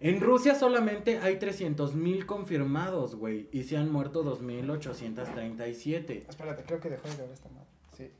En 0.00 0.22
Rusia 0.22 0.54
solamente 0.54 1.18
hay 1.18 1.38
300 1.38 1.94
mil 1.94 2.24
confirmados, 2.24 3.14
güey. 3.14 3.46
Y 3.52 3.64
se 3.64 3.76
han 3.76 3.92
muerto 3.92 4.24
2.837. 4.24 6.24
Espérate, 6.30 6.62
creo 6.64 6.80
que 6.80 6.88
dejó 6.88 7.06
de 7.08 7.14
grabar 7.16 7.34
esta 7.34 7.50
madre. 7.50 7.66
Sí. 7.94 8.10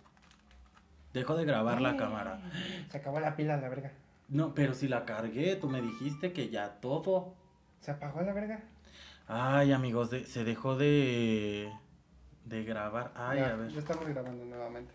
Dejo 1.15 1.35
de 1.35 1.47
grabar 1.47 1.81
la 1.81 1.97
cámara. 1.97 2.43
Se 2.91 2.99
acabó 2.99 3.21
la 3.21 3.37
pila, 3.37 3.57
la 3.57 3.71
verga. 3.71 3.93
No, 4.29 4.53
pero 4.55 4.75
si 4.75 4.87
la 4.87 5.07
cargué, 5.07 5.57
tú 5.57 5.71
me 5.71 5.81
dijiste 5.81 6.35
que 6.35 6.51
ya 6.51 6.73
todo. 6.83 7.33
¿Se 7.81 7.91
apagó 7.91 8.21
la 8.21 8.35
verga? 8.35 8.61
Ay, 9.29 9.73
amigos, 9.73 10.11
de- 10.11 10.27
se 10.27 10.45
dejó 10.45 10.77
de, 10.77 11.73
de 12.45 12.65
grabar. 12.65 13.13
Ay, 13.17 13.39
Ya, 13.39 13.55
a 13.55 13.57
ver. 13.57 13.71
Ya 13.73 13.79
estamos 13.79 14.07
grabando 14.07 14.45
nuevamente. 14.45 14.93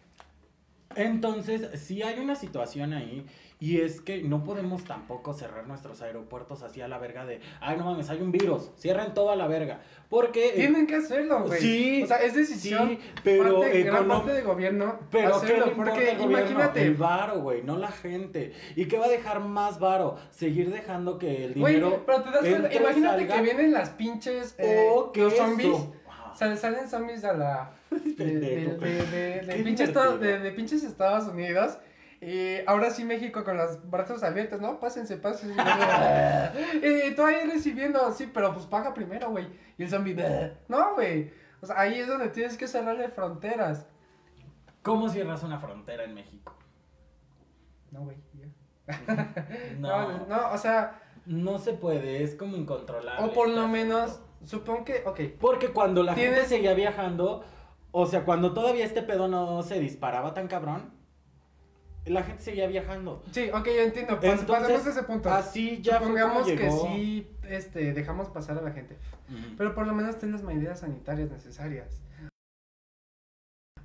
Entonces, 0.95 1.69
sí 1.81 2.03
hay 2.03 2.19
una 2.19 2.35
situación 2.35 2.93
ahí 2.93 3.25
y 3.59 3.79
es 3.79 4.01
que 4.01 4.21
no 4.21 4.43
podemos 4.43 4.83
tampoco 4.83 5.33
cerrar 5.33 5.65
nuestros 5.65 6.01
aeropuertos 6.01 6.61
así 6.61 6.81
a 6.81 6.87
la 6.87 6.97
verga 6.99 7.25
de, 7.25 7.39
ay, 7.61 7.77
no 7.77 7.85
mames, 7.85 8.09
hay 8.09 8.21
un 8.21 8.31
virus, 8.31 8.69
cierren 8.77 9.13
todo 9.13 9.31
a 9.31 9.35
la 9.35 9.47
verga. 9.47 9.81
Porque... 10.09 10.49
eh, 10.49 10.53
Tienen 10.55 10.85
que 10.87 10.95
hacerlo, 10.97 11.43
güey. 11.45 11.59
Sí, 11.59 12.03
O 12.03 12.07
sea, 12.07 12.17
es 12.17 12.35
decisión. 12.35 12.89
sí, 12.89 12.99
pero 13.23 13.59
parte, 13.61 13.83
gran 13.83 14.07
parte 14.07 14.33
del 14.33 14.43
gobierno. 14.45 14.99
Pero 15.09 15.29
¿qué 15.31 15.35
hacerlo, 15.37 15.73
porque 15.75 15.89
gobierno? 16.15 16.23
imagínate. 16.25 16.81
El 16.83 16.95
varo, 16.95 17.41
güey, 17.41 17.63
no 17.63 17.77
la 17.77 17.91
gente. 17.91 18.53
¿Y 18.75 18.85
qué 18.85 18.97
va 18.99 19.05
a 19.05 19.09
dejar 19.09 19.39
más 19.39 19.79
varo? 19.79 20.17
Seguir 20.29 20.71
dejando 20.71 21.17
que 21.17 21.45
el 21.45 21.53
Güey, 21.55 21.75
dinero 21.75 22.03
pero 22.05 22.23
te 22.23 22.31
das 22.31 22.39
cuenta, 22.41 22.73
imagínate 22.73 23.19
salga, 23.19 23.35
que 23.35 23.41
vienen 23.41 23.71
las 23.71 23.89
pinches. 23.91 24.55
eh, 24.59 24.89
o 24.93 25.11
que 25.11 25.21
los 25.21 25.33
zombies. 25.33 25.75
Salen, 26.35 26.57
salen 26.57 26.87
zombies 26.89 27.23
a 27.23 27.33
la. 27.33 27.71
De, 27.91 28.25
de, 28.39 29.41
de, 29.41 29.63
pinches 29.63 29.93
de- 29.93 30.39
de 30.39 30.51
pinches 30.51 30.83
Estados 30.83 31.27
Unidos. 31.27 31.77
Y 32.21 32.57
ahora 32.65 32.89
sí 32.89 33.03
México 33.03 33.43
con 33.43 33.57
los 33.57 33.89
brazos 33.89 34.23
abiertos, 34.23 34.59
¿no? 34.61 34.79
Pásense, 34.79 35.17
pásense. 35.17 35.53
y 37.09 37.13
tú 37.13 37.23
ahí 37.23 37.45
recibiendo, 37.49 38.11
sí, 38.13 38.29
pero 38.33 38.53
pues 38.53 38.65
paga 38.65 38.93
primero, 38.93 39.29
güey. 39.31 39.47
Y 39.77 39.83
el 39.83 39.89
zombie, 39.89 40.15
no, 40.67 40.93
güey. 40.95 41.31
O 41.61 41.65
sea, 41.67 41.79
ahí 41.79 41.99
es 41.99 42.07
donde 42.07 42.29
tienes 42.29 42.57
que 42.57 42.67
cerrarle 42.67 43.09
fronteras. 43.09 43.85
¿Cómo 44.81 45.09
cierras 45.09 45.43
una 45.43 45.59
frontera 45.59 46.03
en 46.03 46.13
México? 46.13 46.55
No, 47.91 48.01
güey. 48.05 48.17
ya. 48.33 48.47
No, 49.79 50.09
No, 50.17 50.25
no, 50.27 50.51
o 50.51 50.57
sea, 50.57 51.01
no 51.25 51.57
se 51.59 51.73
puede, 51.73 52.23
es 52.23 52.35
como 52.35 52.55
incontrolable. 52.55 53.25
o 53.25 53.33
por 53.33 53.47
este 53.49 53.59
lo 53.59 53.67
menos, 53.67 54.21
supongo 54.45 54.85
que, 54.85 55.03
ok. 55.05 55.19
Porque 55.39 55.69
cuando 55.69 56.03
la 56.03 56.13
gente 56.15 56.45
seguía 56.45 56.73
viajando, 56.73 57.43
o 57.91 58.05
sea, 58.05 58.23
cuando 58.25 58.53
todavía 58.53 58.85
este 58.85 59.01
pedo 59.01 59.27
no 59.27 59.63
se 59.63 59.79
disparaba 59.79 60.33
tan 60.33 60.47
cabrón, 60.47 60.93
la 62.05 62.21
gente 62.23 62.43
seguía 62.43 62.67
viajando. 62.67 63.23
Sí, 63.31 63.49
ok, 63.51 63.65
yo 63.65 63.81
entiendo. 63.81 64.19
Pas- 64.19 64.39
Entonces, 64.39 64.45
pasemos 64.47 64.85
a 64.85 64.89
ese 64.91 65.03
punto. 65.03 65.29
Así 65.31 65.81
ya 65.81 65.97
Supongamos 65.97 66.45
que 66.45 66.55
llegó. 66.57 66.87
sí 66.87 67.27
este, 67.49 67.93
dejamos 67.93 68.29
pasar 68.29 68.57
a 68.59 68.61
la 68.61 68.71
gente. 68.71 68.97
Pero 69.57 69.73
por 69.73 69.87
lo 69.87 69.93
menos 69.93 70.17
ten 70.19 70.31
las 70.31 70.43
medidas 70.43 70.81
sanitarias 70.81 71.31
necesarias. 71.31 72.01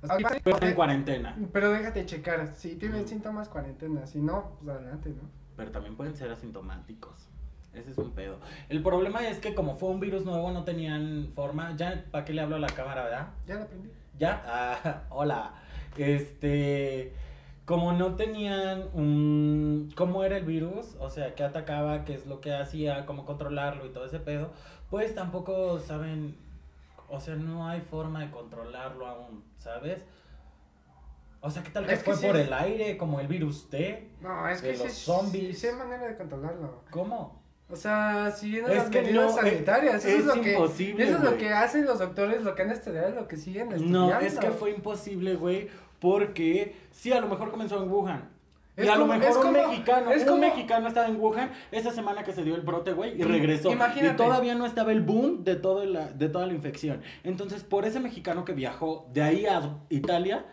O 0.03 0.07
sea, 0.07 0.17
Pero 0.43 0.57
en 0.67 0.73
cuarentena. 0.75 1.37
pero 1.53 1.71
déjate 1.71 2.05
checar. 2.05 2.53
Si 2.55 2.75
tienes 2.75 3.07
síntomas, 3.09 3.49
cuarentena. 3.49 4.05
Si 4.07 4.19
no, 4.19 4.57
pues 4.63 4.75
adelante, 4.75 5.09
¿no? 5.09 5.29
Pero 5.55 5.71
también 5.71 5.95
pueden 5.95 6.15
ser 6.15 6.31
asintomáticos. 6.31 7.27
Ese 7.73 7.91
es 7.91 7.97
un 7.97 8.11
pedo. 8.11 8.37
El 8.69 8.83
problema 8.83 9.25
es 9.27 9.39
que 9.39 9.55
como 9.55 9.75
fue 9.77 9.89
un 9.89 9.99
virus 9.99 10.25
nuevo, 10.25 10.51
no 10.51 10.63
tenían 10.63 11.31
forma. 11.33 11.75
Ya, 11.77 12.05
¿para 12.11 12.25
qué 12.25 12.33
le 12.33 12.41
hablo 12.41 12.57
a 12.57 12.59
la 12.59 12.67
cámara, 12.67 13.03
verdad? 13.03 13.27
Ya 13.47 13.55
lo 13.55 13.61
aprendí. 13.63 13.89
¿Ya? 14.19 14.43
Ah, 14.45 15.03
hola. 15.09 15.53
Este. 15.97 17.13
Como 17.65 17.93
no 17.93 18.15
tenían 18.15 18.89
un. 18.93 19.89
¿Cómo 19.95 20.23
era 20.25 20.37
el 20.37 20.45
virus? 20.45 20.95
O 20.99 21.09
sea, 21.09 21.33
qué 21.35 21.43
atacaba, 21.43 22.03
qué 22.03 22.15
es 22.15 22.25
lo 22.25 22.41
que 22.41 22.53
hacía, 22.53 23.05
cómo 23.05 23.25
controlarlo 23.25 23.85
y 23.85 23.89
todo 23.89 24.05
ese 24.05 24.19
pedo. 24.19 24.51
Pues 24.89 25.15
tampoco 25.15 25.79
saben. 25.79 26.35
O 27.07 27.19
sea, 27.19 27.35
no 27.35 27.67
hay 27.67 27.81
forma 27.81 28.21
de 28.21 28.31
controlarlo 28.31 29.05
aún, 29.07 29.43
¿sabes? 29.57 30.05
O 31.41 31.49
sea, 31.49 31.63
¿qué 31.63 31.71
tal 31.71 31.85
que 31.85 31.93
Es 31.93 31.99
que 31.99 32.11
fue 32.11 32.15
sí 32.15 32.27
por 32.27 32.37
el 32.37 32.53
aire, 32.53 32.97
como 32.97 33.19
el 33.19 33.27
virus 33.27 33.69
T? 33.69 34.11
No, 34.21 34.47
es 34.47 34.61
De 34.61 34.71
que 34.71 34.77
los 34.77 34.91
sí, 34.91 35.05
zombies. 35.05 35.59
sí 35.59 35.67
hay 35.67 35.75
manera 35.75 36.07
de 36.07 36.15
controlarlo. 36.15 36.83
¿Cómo? 36.91 37.40
O 37.71 37.75
sea, 37.75 38.31
siguiendo 38.31 38.69
Es 38.69 38.77
las 38.77 38.89
que 38.89 39.01
medidas 39.01 39.35
no, 39.35 39.41
eh, 39.41 39.51
sanitarias. 39.51 39.95
Eso 40.05 40.07
es, 40.09 40.19
es 40.19 40.25
lo 40.25 40.41
que, 40.41 40.51
imposible, 40.53 41.03
Eso 41.03 41.17
es 41.17 41.23
lo 41.23 41.37
que 41.37 41.49
hacen 41.53 41.85
los 41.85 41.99
doctores, 41.99 42.41
lo 42.43 42.53
que 42.55 42.61
han 42.63 42.71
estudiado, 42.71 43.11
lo 43.11 43.27
que 43.27 43.37
siguen 43.37 43.71
estudiando. 43.71 44.07
No, 44.09 44.19
es 44.19 44.37
que 44.37 44.51
fue 44.51 44.71
imposible, 44.71 45.35
güey, 45.35 45.69
porque 45.99 46.75
sí, 46.91 47.11
a 47.13 47.21
lo 47.21 47.27
mejor 47.27 47.51
comenzó 47.51 47.81
en 47.81 47.89
Wuhan. 47.89 48.29
Es 48.75 48.85
y 48.85 48.89
a 48.89 48.93
como- 48.93 49.07
lo 49.07 49.13
mejor 49.13 49.29
es 49.29 49.35
un 49.35 49.41
como- 49.43 49.67
mexicano, 49.67 50.11
es 50.11 50.21
un 50.23 50.27
como- 50.29 50.41
mexicano 50.41 50.87
estaba 50.87 51.07
en 51.07 51.19
Wuhan 51.19 51.51
esa 51.71 51.91
semana 51.91 52.23
que 52.23 52.33
se 52.33 52.43
dio 52.43 52.55
el 52.55 52.61
brote, 52.61 52.93
güey, 52.93 53.19
y 53.19 53.23
regresó. 53.23 53.71
imagínate. 53.71 54.13
Y 54.13 54.15
todavía 54.17 54.55
no 54.55 54.65
estaba 54.65 54.91
el 54.91 55.01
boom 55.01 55.43
de, 55.43 55.55
todo 55.55 55.85
la, 55.85 56.07
de 56.07 56.29
toda 56.29 56.47
la 56.47 56.53
infección. 56.53 57.01
Entonces, 57.23 57.63
por 57.63 57.85
ese 57.85 57.99
mexicano 57.99 58.45
que 58.45 58.53
viajó 58.53 59.07
de 59.13 59.21
ahí 59.23 59.45
a 59.45 59.77
Italia, 59.89 60.45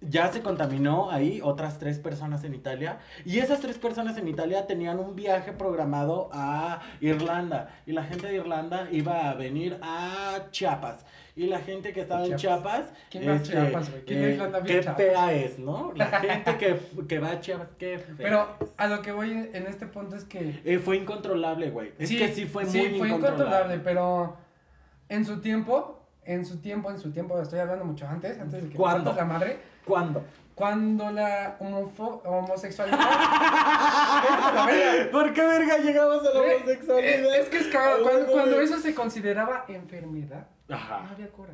ya 0.00 0.30
se 0.30 0.42
contaminó 0.42 1.10
ahí 1.10 1.40
otras 1.42 1.78
tres 1.78 1.98
personas 1.98 2.44
en 2.44 2.54
Italia. 2.54 2.98
Y 3.24 3.38
esas 3.38 3.60
tres 3.60 3.78
personas 3.78 4.16
en 4.18 4.28
Italia 4.28 4.66
tenían 4.66 4.98
un 4.98 5.16
viaje 5.16 5.52
programado 5.52 6.28
a 6.32 6.82
Irlanda. 7.00 7.70
Y 7.86 7.92
la 7.92 8.04
gente 8.04 8.26
de 8.26 8.36
Irlanda 8.36 8.88
iba 8.92 9.30
a 9.30 9.34
venir 9.34 9.78
a 9.82 10.46
Chiapas. 10.50 11.04
Y 11.34 11.46
la 11.46 11.60
gente 11.60 11.92
que 11.92 12.02
estaba 12.02 12.24
en 12.26 12.36
Chiapas. 12.36 12.86
¿Quién 13.10 13.28
va 13.28 13.32
a 13.32 13.36
este, 13.36 13.50
Chiapas, 13.50 13.90
güey? 13.90 14.04
¿Quién 14.04 14.24
eh, 14.24 14.32
Irlanda 14.32 14.62
qué 14.62 14.80
Chiapas? 14.80 14.96
fea 14.96 15.32
es, 15.34 15.58
¿no? 15.58 15.92
La 15.94 16.06
gente 16.20 16.56
que, 16.56 16.78
que 17.06 17.18
va 17.18 17.30
a 17.30 17.40
Chiapas, 17.40 17.68
qué 17.78 17.98
fea. 17.98 18.14
Pero 18.16 18.48
a 18.76 18.86
lo 18.86 19.02
que 19.02 19.12
voy 19.12 19.30
en 19.52 19.66
este 19.66 19.86
punto 19.86 20.16
es 20.16 20.24
que. 20.24 20.60
Eh, 20.64 20.78
fue 20.78 20.96
incontrolable, 20.96 21.70
güey. 21.70 21.92
Es 21.98 22.10
que 22.10 22.28
sí 22.28 22.46
fue 22.46 22.64
muy 22.64 22.72
sí, 22.72 22.78
fue 22.80 23.08
incontrolable. 23.08 23.14
incontrolable, 23.14 23.78
pero 23.78 24.36
en 25.08 25.24
su 25.24 25.40
tiempo, 25.40 25.95
en 26.26 26.44
su 26.44 26.58
tiempo, 26.60 26.90
en 26.90 26.98
su 26.98 27.12
tiempo, 27.12 27.40
estoy 27.40 27.60
hablando 27.60 27.84
mucho 27.84 28.06
antes, 28.06 28.38
antes 28.38 28.62
de 28.62 28.68
que 28.70 28.76
¿Cuándo? 28.76 29.12
la 29.14 29.24
madre, 29.24 29.58
¿Cuándo? 29.84 30.22
cuando 30.54 31.10
la 31.10 31.56
homofo- 31.60 32.22
homosexualidad... 32.24 32.98
¿Por 35.12 35.32
qué 35.32 35.46
verga 35.46 35.78
llegamos 35.78 36.20
a 36.26 36.38
la 36.38 36.46
Eh, 36.46 36.56
homosexualidad? 36.56 37.34
eh, 37.36 37.40
Es 37.40 37.48
que 37.48 37.58
es 37.58 37.66
cagado, 37.68 38.02
cuando, 38.30 38.60
eso 38.60 38.78
se 38.78 38.94
consideraba 38.94 39.64
enfermedad, 39.68 40.46
no 40.68 40.76
había 40.76 41.28
cura. 41.28 41.52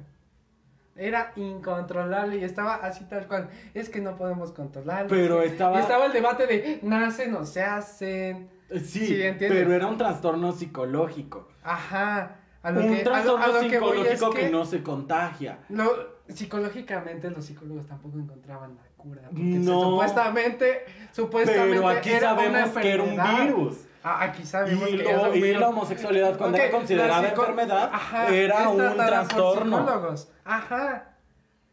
Era 0.94 1.32
incontrolable 1.36 2.36
y 2.36 2.44
estaba 2.44 2.74
así 2.74 3.04
tal 3.04 3.26
cual. 3.26 3.48
Es 3.72 3.88
que 3.88 4.00
no 4.02 4.14
podemos 4.16 4.52
controlarlo. 4.52 5.08
Pero 5.08 5.42
Y 5.42 5.46
estaba... 5.48 5.80
estaba 5.80 6.04
el 6.06 6.12
debate 6.12 6.46
de 6.46 6.80
nacen 6.82 7.34
o 7.34 7.46
se 7.46 7.62
hacen. 7.62 8.50
Sí, 8.70 9.06
Sí, 9.06 9.22
pero 9.38 9.72
era 9.72 9.86
un 9.86 9.96
trastorno 9.96 10.52
psicológico. 10.52 11.48
Ajá. 11.64 12.36
A 12.62 12.70
lo 12.70 12.80
un 12.80 12.86
que, 12.88 12.94
a 12.94 13.04
lo, 13.04 13.10
trastorno 13.10 13.44
a 13.44 13.48
lo 13.48 13.60
que 13.68 13.78
voy 13.80 13.98
es 14.00 14.04
psicológico 14.20 14.30
que... 14.30 14.40
que 14.42 14.50
no 14.50 14.64
se 14.64 14.82
contagia. 14.82 15.58
lo- 15.68 16.12
psicológicamente 16.28 17.28
los 17.30 17.44
psicólogos 17.44 17.86
tampoco 17.86 18.18
encontraban 18.18 18.76
la 18.76 18.82
cura. 18.96 19.22
Porque 19.24 19.40
se- 19.52 19.58
No. 19.58 19.80
supuestamente, 19.90 20.84
supuestamente 21.12 21.76
Pero 21.76 21.88
aquí 21.88 22.10
era 22.10 22.32
una 22.34 22.42
sabemos 22.42 22.70
que 22.78 22.90
era 22.92 23.02
un 23.02 23.46
virus. 23.46 23.76
Ah, 24.04 24.22
aquí 24.24 24.44
sabemos 24.44 24.88
Y, 24.88 24.96
que 24.98 25.02
lo- 25.12 25.34
y 25.34 25.54
la 25.54 25.68
homosexualidad 25.68 26.36
cuando 26.38 26.56
Ok, 26.56 26.62
era 26.64 26.72
considerada 26.72 27.28
enfermedad 27.28 27.90
Ajá, 27.92 28.28
era 28.28 28.68
un 28.68 28.76
tratada 28.78 28.96
por 28.96 29.06
trastorno. 29.06 29.78
psicólogos. 29.78 30.28
Ajá. 30.44 31.08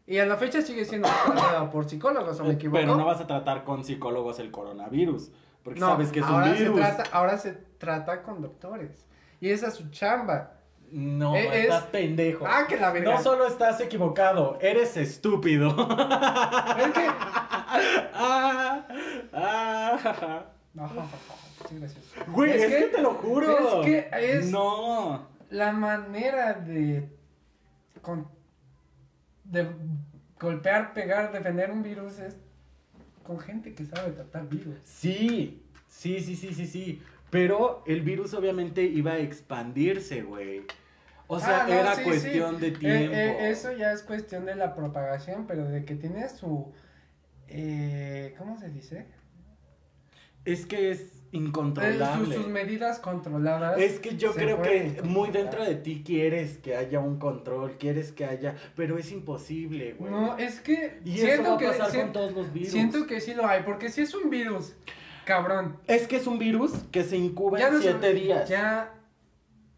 Y 0.06 0.18
a 0.18 0.26
la 0.26 0.36
fecha 0.36 0.60
sigue 0.60 0.84
siendo 0.84 1.08
tratado 1.26 1.70
por 1.70 1.88
psicólogos, 1.88 2.40
¿o 2.40 2.44
me 2.44 2.54
equivoco? 2.54 2.80
Pero 2.80 2.96
no 2.96 3.04
vas 3.04 3.20
a 3.20 3.26
tratar 3.28 3.62
con 3.64 3.84
psicólogos 3.84 4.38
el 4.40 4.50
coronavirus. 4.50 5.30
Porque 5.62 5.78
No, 5.78 5.86
sabes 5.88 6.10
que 6.10 6.20
es 6.20 6.26
un 6.26 6.42
virus. 6.42 6.76
Se 6.76 6.82
trata, 6.94 7.04
ahora 7.12 7.38
se 7.38 7.52
trata 7.78 8.22
con 8.22 8.40
doctores. 8.42 9.04
Y 9.40 9.50
esa 9.50 9.68
es 9.68 9.74
su 9.74 9.88
chamba. 9.90 10.54
No, 10.92 11.36
es- 11.36 11.52
estás 11.54 11.84
pendejo. 11.84 12.44
Ah, 12.46 12.64
que 12.68 12.76
la 12.76 12.90
verga. 12.92 13.14
No 13.16 13.22
solo 13.22 13.46
estás 13.46 13.80
equivocado, 13.80 14.58
eres 14.60 14.96
estúpido. 14.96 15.68
Es 15.70 16.92
que... 16.92 17.06
ah, 18.14 18.86
ah. 19.32 20.44
No, 20.74 20.88
sí, 21.68 21.76
gracias. 21.78 22.04
Güey, 22.28 22.50
es, 22.52 22.66
que, 22.66 22.82
te 22.88 23.02
lo 23.02 23.10
juro. 23.14 23.82
Es 23.82 23.86
que 23.86 24.08
es 24.36 24.50
No. 24.50 25.26
la 25.50 25.72
manera 25.72 26.54
de. 26.54 27.08
con- 28.02 28.28
de 29.44 29.66
golpear, 30.38 30.92
pegar, 30.94 31.32
defender 31.32 31.70
un 31.72 31.82
virus 31.82 32.18
es 32.20 32.36
con 33.24 33.38
gente 33.40 33.74
que 33.74 33.84
sabe 33.84 34.12
tratar 34.12 34.48
virus. 34.48 34.76
Sí, 34.84 35.62
sí, 35.88 36.20
sí, 36.20 36.36
sí, 36.36 36.54
sí, 36.54 36.66
sí. 36.66 37.02
Pero 37.30 37.82
el 37.86 38.00
virus 38.02 38.32
obviamente 38.34 38.82
iba 38.82 39.12
a 39.12 39.18
expandirse, 39.18 40.22
güey. 40.22 40.62
O 41.32 41.38
sea, 41.38 41.62
Ah, 41.62 41.66
no, 41.68 41.72
era 41.74 41.94
sí, 41.94 42.02
cuestión 42.02 42.56
sí. 42.56 42.60
de 42.60 42.66
Eh, 42.68 42.70
tiempo. 42.72 43.14
eh, 43.14 43.50
eso 43.50 43.70
ya 43.72 43.92
es 43.92 44.02
cuestión 44.02 44.46
de 44.46 44.56
la 44.56 44.74
propagación, 44.74 45.46
pero 45.46 45.64
de 45.64 45.84
que 45.84 45.94
tiene 45.94 46.28
su. 46.28 46.72
eh, 47.48 48.34
¿Cómo 48.38 48.58
se 48.58 48.68
dice? 48.68 49.06
Es 50.44 50.66
que 50.66 50.90
es 50.90 51.00
Eh, 51.00 51.06
sus, 51.06 51.34
incontrolable. 51.34 52.34
sus 52.34 52.48
medidas 52.48 52.98
controladas. 52.98 53.78
Es 53.78 54.00
que 54.00 54.16
yo 54.16 54.32
creo 54.34 54.60
que 54.62 55.00
muy 55.04 55.30
dentro 55.30 55.64
de 55.64 55.76
ti 55.76 56.02
quieres 56.04 56.58
que 56.58 56.74
haya 56.74 56.98
un 56.98 57.18
control, 57.20 57.76
quieres 57.78 58.10
que 58.10 58.24
haya, 58.24 58.56
pero 58.74 58.98
es 58.98 59.12
imposible, 59.12 59.92
güey. 59.92 60.10
No, 60.10 60.36
es 60.38 60.60
que. 60.60 61.00
y 61.04 61.14
eso 61.18 61.26
siento 61.26 61.50
va 61.50 61.54
a 61.54 61.58
que. 61.58 61.66
pasar 61.66 61.90
sien- 61.90 62.02
con 62.06 62.12
todos 62.12 62.32
los 62.32 62.52
virus. 62.52 62.70
siento 62.72 63.06
que 63.06 63.20
sí 63.20 63.34
lo 63.34 63.46
hay, 63.46 63.62
porque 63.62 63.88
si 63.90 64.00
es 64.02 64.12
un 64.14 64.30
virus, 64.30 64.74
cabrón. 65.24 65.76
Es 65.86 66.08
que 66.08 66.16
es 66.16 66.26
un 66.26 66.38
virus 66.40 66.72
que 66.90 67.04
se 67.04 67.16
incuba 67.16 67.58
Ya 67.58 67.68
en 67.68 67.74
no 67.74 67.80
siete 67.80 68.12
días. 68.14 68.48
Ya. 68.48 68.94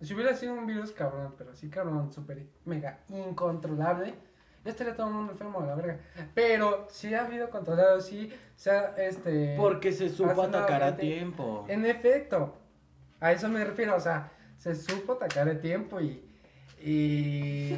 Si 0.02 0.14
hubiera 0.14 0.34
sido 0.34 0.54
un 0.54 0.66
virus 0.66 0.90
cabrón, 0.92 1.34
pero 1.38 1.54
sí 1.54 1.70
cabrón, 1.70 2.12
súper 2.12 2.46
mega 2.64 2.98
incontrolable, 3.08 4.14
ya 4.64 4.70
estaría 4.70 4.96
todo 4.96 5.08
el 5.08 5.14
mundo 5.14 5.32
enfermo 5.32 5.60
de 5.60 5.66
la 5.68 5.74
verga. 5.74 5.98
Pero 6.34 6.86
sí 6.90 7.14
ha 7.14 7.24
habido 7.24 7.50
controlado, 7.50 8.00
sí 8.00 8.32
se 8.56 8.70
ha, 8.70 8.94
este... 8.96 9.56
Porque 9.56 9.92
se 9.92 10.08
supo 10.08 10.42
atacar 10.42 10.82
a 10.82 10.96
tiempo. 10.96 11.64
En 11.68 11.86
efecto, 11.86 12.56
a 13.20 13.32
eso 13.32 13.48
me 13.48 13.64
refiero, 13.64 13.96
o 13.96 14.00
sea, 14.00 14.32
se 14.56 14.74
supo 14.74 15.12
atacar 15.14 15.48
a 15.48 15.60
tiempo 15.60 16.00
y... 16.00 16.28
Y 16.84 17.74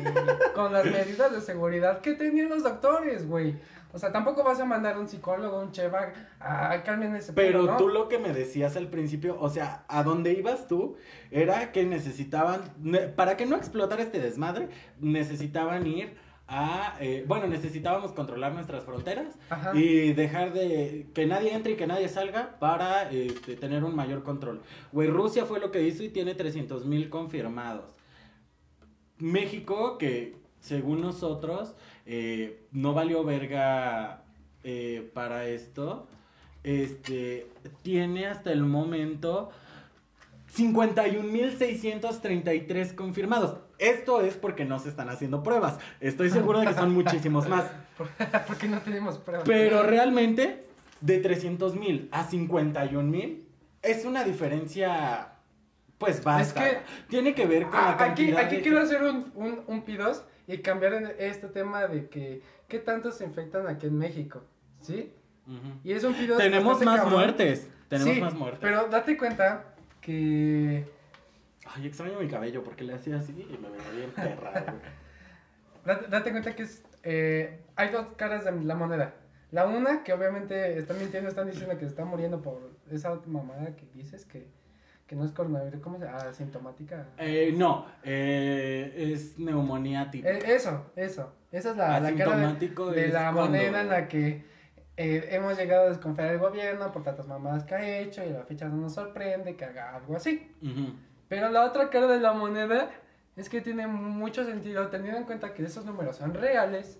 con 0.54 0.72
las 0.72 0.84
medidas 0.86 1.32
de 1.32 1.40
seguridad 1.40 2.00
que 2.00 2.14
tenían 2.14 2.48
los 2.48 2.62
doctores, 2.62 3.28
güey. 3.28 3.54
O 3.92 3.98
sea, 3.98 4.10
tampoco 4.10 4.42
vas 4.42 4.58
a 4.58 4.64
mandar 4.64 4.96
a 4.96 4.98
un 4.98 5.08
psicólogo, 5.08 5.60
un 5.60 5.70
cheva, 5.70 6.12
a 6.40 6.82
calmen 6.82 7.14
ese 7.14 7.32
Pero 7.32 7.76
tú 7.76 7.88
lo 7.88 8.08
que 8.08 8.18
me 8.18 8.32
decías 8.32 8.76
al 8.76 8.88
principio, 8.88 9.36
o 9.38 9.48
sea, 9.50 9.84
a 9.86 10.02
dónde 10.02 10.32
ibas 10.32 10.66
tú, 10.66 10.96
era 11.30 11.70
que 11.70 11.84
necesitaban, 11.84 12.62
ne- 12.82 13.06
para 13.06 13.36
que 13.36 13.46
no 13.46 13.54
explotara 13.54 14.02
este 14.02 14.18
desmadre, 14.18 14.68
necesitaban 14.98 15.86
ir 15.86 16.16
a, 16.48 16.96
eh, 17.00 17.24
bueno, 17.28 17.46
necesitábamos 17.46 18.12
controlar 18.12 18.52
nuestras 18.52 18.84
fronteras 18.84 19.38
Ajá. 19.48 19.70
y 19.74 20.12
dejar 20.12 20.52
de 20.52 21.06
que 21.14 21.26
nadie 21.26 21.54
entre 21.54 21.72
y 21.72 21.76
que 21.76 21.86
nadie 21.86 22.08
salga 22.08 22.56
para 22.58 23.08
este, 23.10 23.54
tener 23.54 23.84
un 23.84 23.94
mayor 23.94 24.24
control. 24.24 24.60
Güey, 24.92 25.08
Rusia 25.08 25.46
fue 25.46 25.60
lo 25.60 25.70
que 25.70 25.82
hizo 25.82 26.02
y 26.02 26.08
tiene 26.08 26.34
300 26.34 26.84
mil 26.84 27.08
confirmados. 27.10 27.84
México, 29.18 29.98
que 29.98 30.36
según 30.60 31.00
nosotros 31.00 31.74
eh, 32.06 32.62
no 32.72 32.94
valió 32.94 33.24
verga 33.24 34.22
eh, 34.62 35.10
para 35.14 35.46
esto, 35.46 36.06
este, 36.62 37.48
tiene 37.82 38.26
hasta 38.26 38.52
el 38.52 38.62
momento 38.62 39.50
51.633 40.56 42.94
confirmados. 42.94 43.56
Esto 43.78 44.20
es 44.20 44.36
porque 44.36 44.64
no 44.64 44.78
se 44.78 44.88
están 44.88 45.10
haciendo 45.10 45.42
pruebas. 45.42 45.78
Estoy 46.00 46.30
seguro 46.30 46.60
de 46.60 46.68
que 46.68 46.74
son 46.74 46.94
muchísimos 46.94 47.48
más. 47.48 47.64
Porque 48.46 48.68
no 48.72 48.78
tenemos 48.80 49.18
pruebas. 49.18 49.44
Pero 49.46 49.82
realmente, 49.82 50.64
de 51.00 51.18
300 51.18 51.74
mil 51.74 52.08
a 52.12 52.22
51 52.24 53.08
mil, 53.08 53.48
es 53.82 54.04
una 54.04 54.22
diferencia, 54.24 55.33
pues 56.06 56.24
basta. 56.24 56.68
Es 56.68 56.74
que- 56.74 56.80
Tiene 57.08 57.34
que 57.34 57.46
ver 57.46 57.64
con 57.64 57.72
la 57.72 57.88
Ah, 57.90 57.92
aquí 57.92 57.98
cantidad 58.04 58.40
aquí 58.40 58.56
de- 58.56 58.62
quiero 58.62 58.80
hacer 58.80 59.02
un, 59.02 59.32
un, 59.34 59.64
un 59.66 59.82
pidos 59.82 60.24
y 60.46 60.58
cambiar 60.58 60.94
este 61.18 61.48
tema 61.48 61.86
de 61.86 62.08
que 62.08 62.42
qué 62.68 62.78
tanto 62.78 63.10
se 63.12 63.24
infectan 63.24 63.66
aquí 63.66 63.86
en 63.86 63.96
México, 63.98 64.42
¿sí? 64.80 65.12
Y 65.82 65.92
es 65.92 66.04
un 66.04 66.14
pidos 66.14 66.38
Tenemos 66.38 66.80
más 66.82 66.96
cabrón. 67.00 67.14
muertes. 67.20 67.68
Tenemos 67.88 68.14
Sí, 68.14 68.20
más 68.20 68.34
muertes. 68.34 68.60
Pero 68.62 68.88
date 68.88 69.16
cuenta 69.16 69.64
que 70.00 70.84
Ay, 71.66 71.86
extraño 71.86 72.18
mi 72.20 72.28
cabello 72.28 72.62
porque 72.62 72.84
le 72.84 72.94
hacía 72.94 73.16
así 73.18 73.32
y 73.32 73.56
me 73.58 73.68
veía 73.70 73.90
bien 73.90 74.10
perra, 74.10 74.74
date 76.10 76.30
cuenta 76.30 76.54
que 76.54 76.62
es, 76.64 76.82
eh, 77.02 77.60
hay 77.76 77.90
dos 77.90 78.06
caras 78.16 78.44
de 78.44 78.52
la 78.64 78.74
moneda. 78.74 79.14
La 79.50 79.66
una, 79.66 80.02
que 80.02 80.12
obviamente 80.12 80.78
están 80.78 80.98
mintiendo, 80.98 81.28
están 81.30 81.48
diciendo 81.48 81.74
que 81.74 81.84
se 81.84 81.90
está 81.90 82.04
muriendo 82.04 82.42
por 82.42 82.70
esa 82.90 83.18
mamada 83.26 83.74
que 83.76 83.86
dices 83.94 84.24
que, 84.24 84.48
que 85.06 85.16
no 85.16 85.24
es 85.24 85.32
coronavirus, 85.32 85.80
¿cómo 85.82 85.98
se 85.98 86.06
llama? 86.06 86.18
Asintomática. 86.18 87.06
Eh, 87.18 87.52
no, 87.56 87.86
eh, 88.02 88.92
es 89.12 89.38
neumonía 89.38 90.10
tipo. 90.10 90.26
Eh, 90.28 90.38
eso, 90.46 90.90
eso. 90.96 91.32
Esa 91.52 91.70
es 91.72 91.76
la, 91.76 92.00
la 92.00 92.14
cara 92.14 92.36
de, 92.36 93.08
la 93.08 93.32
cuando- 93.32 93.42
moneda 93.42 93.82
en 93.82 93.88
la 93.88 94.08
que 94.08 94.44
eh, 94.96 95.28
hemos 95.30 95.56
llegado 95.58 95.86
a 95.86 95.88
desconfiar 95.90 96.30
del 96.30 96.38
gobierno 96.38 96.90
por 96.92 97.02
tantas 97.02 97.26
mamadas 97.26 97.64
que 97.64 97.74
ha 97.74 97.98
hecho 98.00 98.24
y 98.24 98.30
la 98.30 98.44
fecha 98.44 98.66
no 98.68 98.76
nos 98.76 98.94
sorprende 98.94 99.56
que 99.56 99.64
haga 99.64 99.94
algo 99.96 100.16
así. 100.16 100.50
Pero 101.28 101.48
la 101.50 101.64
otra 101.64 101.90
cara 101.90 102.06
de 102.06 102.20
la 102.20 102.32
moneda 102.32 102.90
es 103.36 103.48
que 103.48 103.60
tiene 103.60 103.86
mucho 103.86 104.44
sentido, 104.44 104.88
teniendo 104.88 105.18
en 105.18 105.24
cuenta 105.24 105.52
que 105.54 105.64
esos 105.64 105.84
números 105.84 106.16
son 106.16 106.32
reales, 106.34 106.98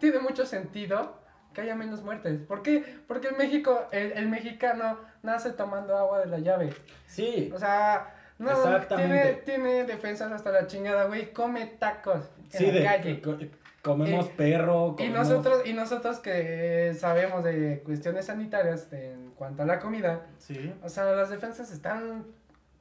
tiene 0.00 0.18
mucho 0.18 0.44
sentido 0.46 1.22
que 1.54 1.62
haya 1.62 1.74
menos 1.74 2.02
muertes. 2.02 2.40
¿Por 2.46 2.62
qué? 2.62 2.84
Porque 3.08 3.28
en 3.28 3.38
México, 3.38 3.86
el, 3.92 4.12
el 4.12 4.28
mexicano 4.28 4.98
nace 5.22 5.50
tomando 5.52 5.96
agua 5.96 6.18
de 6.20 6.26
la 6.26 6.38
llave. 6.40 6.70
Sí, 7.06 7.50
O 7.54 7.58
sea, 7.58 8.14
no, 8.38 8.50
tiene, 8.88 9.34
tiene 9.46 9.84
defensas 9.84 10.30
hasta 10.32 10.50
la 10.50 10.66
chingada, 10.66 11.04
güey, 11.04 11.32
come 11.32 11.66
tacos 11.78 12.28
en 12.52 12.58
sí, 12.58 12.66
la 12.66 12.72
de 12.72 12.84
calle. 12.84 13.22
co- 13.22 13.38
comemos 13.82 14.26
Eh, 14.26 14.32
perro. 14.36 14.96
Y 14.98 15.04
comemos- 15.04 15.28
nosotros, 15.28 15.62
y 15.66 15.72
nosotros 15.72 16.18
que 16.18 16.94
sabemos 16.98 17.44
de 17.44 17.80
cuestiones 17.84 18.26
sanitarias 18.26 18.92
en 18.92 19.30
cuanto 19.36 19.62
a 19.62 19.66
la 19.66 19.78
comida, 19.78 20.26
Sí. 20.38 20.74
o 20.82 20.88
sea, 20.88 21.04
las 21.12 21.30
defensas 21.30 21.70
están 21.70 22.24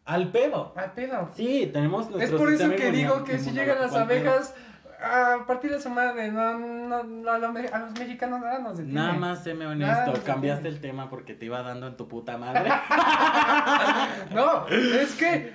Al 0.05 0.31
pedo. 0.31 0.73
al 0.75 0.93
pedo. 0.93 1.29
Sí, 1.35 1.69
tenemos 1.71 2.07
Es 2.19 2.31
por 2.31 2.51
eso 2.51 2.69
que 2.75 2.91
digo 2.91 3.23
que 3.23 3.37
si 3.39 3.51
llegan 3.51 3.79
las 3.79 3.93
abejas 3.93 4.55
a 5.03 5.45
partir 5.45 5.71
de 5.71 5.81
su 5.81 5.89
madre, 5.89 6.31
no, 6.31 6.57
no, 6.57 7.03
no, 7.03 7.31
a, 7.31 7.37
los, 7.37 7.55
a 7.71 7.79
los 7.79 7.91
mexicanos 7.99 8.39
nada 8.41 8.59
nos 8.59 8.77
detiene. 8.77 8.99
Nada 8.99 9.13
más 9.13 9.43
séme 9.43 9.65
honesto, 9.67 10.13
cambiaste 10.25 10.67
el 10.69 10.79
tema 10.79 11.09
porque 11.09 11.33
te 11.33 11.45
iba 11.45 11.61
dando 11.61 11.87
en 11.87 11.97
tu 11.97 12.07
puta 12.07 12.37
madre. 12.37 12.69
No, 14.33 14.65
es 14.67 15.13
que 15.15 15.53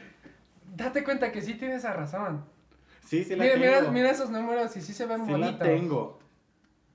date 0.77 1.03
cuenta 1.03 1.33
que 1.33 1.41
sí 1.43 1.55
tienes 1.55 1.79
esa 1.79 1.93
razón. 1.95 2.45
Sí, 3.05 3.25
sí 3.25 3.35
la 3.37 3.45
Mira, 3.45 3.55
tengo. 3.55 3.67
mira, 3.81 3.91
mira 3.91 4.11
esos 4.11 4.29
números 4.31 4.77
y 4.77 4.83
sí 4.83 4.93
se 4.93 5.07
ven 5.07 5.25
Sí 5.25 5.31
bonitos. 5.33 5.59
la 5.59 5.65
tengo. 5.65 6.19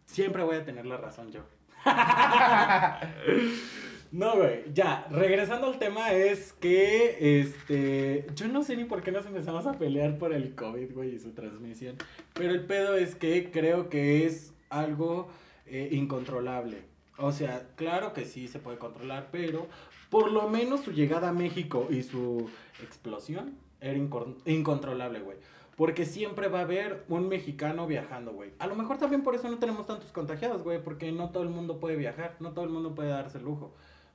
Siempre 0.05 0.43
voy 0.43 0.57
a 0.57 0.63
tener 0.65 0.85
la 0.85 0.97
razón 0.97 1.31
yo. 1.31 1.41
No, 4.13 4.35
güey, 4.35 4.71
ya, 4.75 5.07
regresando 5.09 5.65
al 5.65 5.79
tema 5.79 6.11
es 6.11 6.53
que, 6.53 7.39
este, 7.41 8.27
yo 8.35 8.47
no 8.47 8.61
sé 8.63 8.77
ni 8.77 8.85
por 8.85 9.01
qué 9.01 9.11
nos 9.11 9.25
empezamos 9.25 9.65
a 9.65 9.71
pelear 9.73 10.19
por 10.19 10.33
el 10.33 10.53
COVID, 10.53 10.93
güey, 10.93 11.15
y 11.15 11.19
su 11.19 11.31
transmisión, 11.31 11.95
pero 12.35 12.51
el 12.51 12.63
pedo 12.63 12.95
es 12.95 13.15
que 13.15 13.49
creo 13.49 13.89
que 13.89 14.27
es 14.27 14.53
algo 14.69 15.29
eh, 15.65 15.89
incontrolable. 15.93 16.83
O 17.17 17.31
sea, 17.31 17.67
claro 17.75 18.13
que 18.13 18.25
sí 18.25 18.47
se 18.47 18.59
puede 18.59 18.77
controlar, 18.77 19.29
pero 19.31 19.65
por 20.11 20.31
lo 20.31 20.47
menos 20.47 20.81
su 20.81 20.91
llegada 20.91 21.29
a 21.29 21.33
México 21.33 21.87
y 21.89 22.03
su 22.03 22.47
explosión 22.83 23.57
era 23.81 23.97
incon- 23.97 24.37
incontrolable, 24.45 25.21
güey. 25.21 25.37
Porque 25.75 26.05
siempre 26.05 26.49
va 26.49 26.59
a 26.59 26.63
haber 26.63 27.03
un 27.09 27.27
mexicano 27.29 27.87
viajando, 27.87 28.31
güey. 28.31 28.51
A 28.59 28.67
lo 28.67 28.75
mejor 28.75 28.99
también 28.99 29.23
por 29.23 29.33
eso 29.33 29.49
no 29.49 29.57
tenemos 29.57 29.87
tantos 29.87 30.11
contagiados, 30.11 30.61
güey. 30.61 30.79
Porque 30.83 31.11
no 31.11 31.31
todo 31.31 31.41
el 31.41 31.49
mundo 31.49 31.79
puede 31.79 31.95
viajar. 31.95 32.35
No 32.39 32.51
todo 32.51 32.63
el 32.65 32.69
mundo 32.69 32.93
puede 32.93 33.09
darse 33.09 33.39
el 33.39 33.45
lujo, 33.45 33.73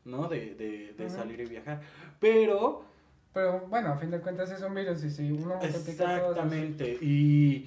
¿no? 0.08 0.28
De, 0.28 0.54
de, 0.54 0.94
de 0.96 1.10
salir 1.10 1.40
y 1.40 1.46
viajar. 1.46 1.80
Pero, 2.18 2.84
Pero 3.32 3.60
bueno, 3.68 3.90
a 3.90 3.96
fin 3.98 4.10
de 4.10 4.20
cuentas 4.20 4.50
es 4.50 4.62
un 4.62 4.74
virus 4.74 5.04
y 5.04 5.10
si 5.10 5.30
uno 5.30 5.58
todos 5.60 5.88
exactamente. 5.88 6.98
Y 7.00 7.66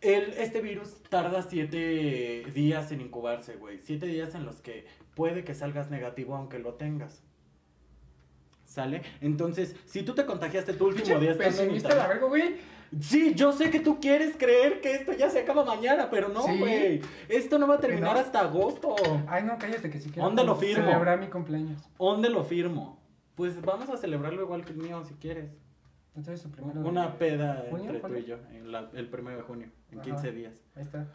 el, 0.00 0.34
este 0.34 0.60
virus 0.60 1.02
tarda 1.08 1.42
siete 1.42 2.44
días 2.54 2.92
en 2.92 3.00
incubarse, 3.00 3.56
güey. 3.56 3.78
Siete 3.82 4.06
días 4.06 4.34
en 4.34 4.44
los 4.44 4.60
que 4.60 4.86
puede 5.14 5.44
que 5.44 5.54
salgas 5.54 5.90
negativo 5.90 6.34
aunque 6.34 6.58
lo 6.58 6.74
tengas. 6.74 7.22
¿Sale? 8.66 9.02
Entonces, 9.20 9.76
si 9.86 10.02
tú 10.02 10.14
te 10.14 10.26
contagiaste 10.26 10.74
tu 10.74 10.88
último 10.88 11.18
día 11.18 11.38
pesimista 11.38 11.94
la 11.94 12.08
verga, 12.08 12.26
güey. 12.26 12.56
Sí, 13.00 13.34
yo 13.34 13.52
sé 13.52 13.70
que 13.70 13.80
tú 13.80 13.98
quieres 14.00 14.36
creer 14.36 14.80
que 14.80 14.94
esto 14.94 15.12
ya 15.12 15.28
se 15.30 15.40
acaba 15.40 15.64
mañana, 15.64 16.08
pero 16.10 16.28
no, 16.28 16.42
Sí. 16.42 16.58
güey. 16.58 17.00
Esto 17.28 17.58
no 17.58 17.66
va 17.66 17.76
a 17.76 17.80
terminar 17.80 18.14
no? 18.14 18.20
hasta 18.20 18.40
agosto. 18.40 18.94
Ay, 19.28 19.42
no, 19.44 19.58
cállate 19.58 19.90
que 19.90 20.00
si 20.00 20.10
quiero 20.10 20.26
¿Dónde 20.28 20.44
lo 20.44 20.54
firmo? 20.56 20.84
celebrar 20.84 21.18
mi 21.20 21.26
cumpleaños. 21.28 21.82
¿Dónde 21.98 22.28
lo 22.30 22.44
firmo? 22.44 23.00
Pues 23.34 23.60
vamos 23.60 23.88
a 23.90 23.96
celebrarlo 23.96 24.42
igual 24.42 24.64
que 24.64 24.72
el 24.72 24.78
mío, 24.78 25.04
si 25.04 25.14
quieres. 25.14 25.50
Entonces 26.14 26.40
su 26.40 26.50
primero. 26.50 26.80
de- 26.80 26.88
Una 26.88 27.18
peda 27.18 27.66
¿Junio? 27.70 27.90
entre 27.92 28.08
tú 28.08 28.14
y 28.16 28.24
yo, 28.24 28.36
en 28.52 28.72
la- 28.72 28.88
el 28.94 29.08
primero 29.08 29.36
de 29.36 29.42
junio, 29.42 29.68
en 29.90 29.98
Ajá. 29.98 30.04
15 30.04 30.32
días. 30.32 30.54
Ahí 30.74 30.82
está. 30.82 31.06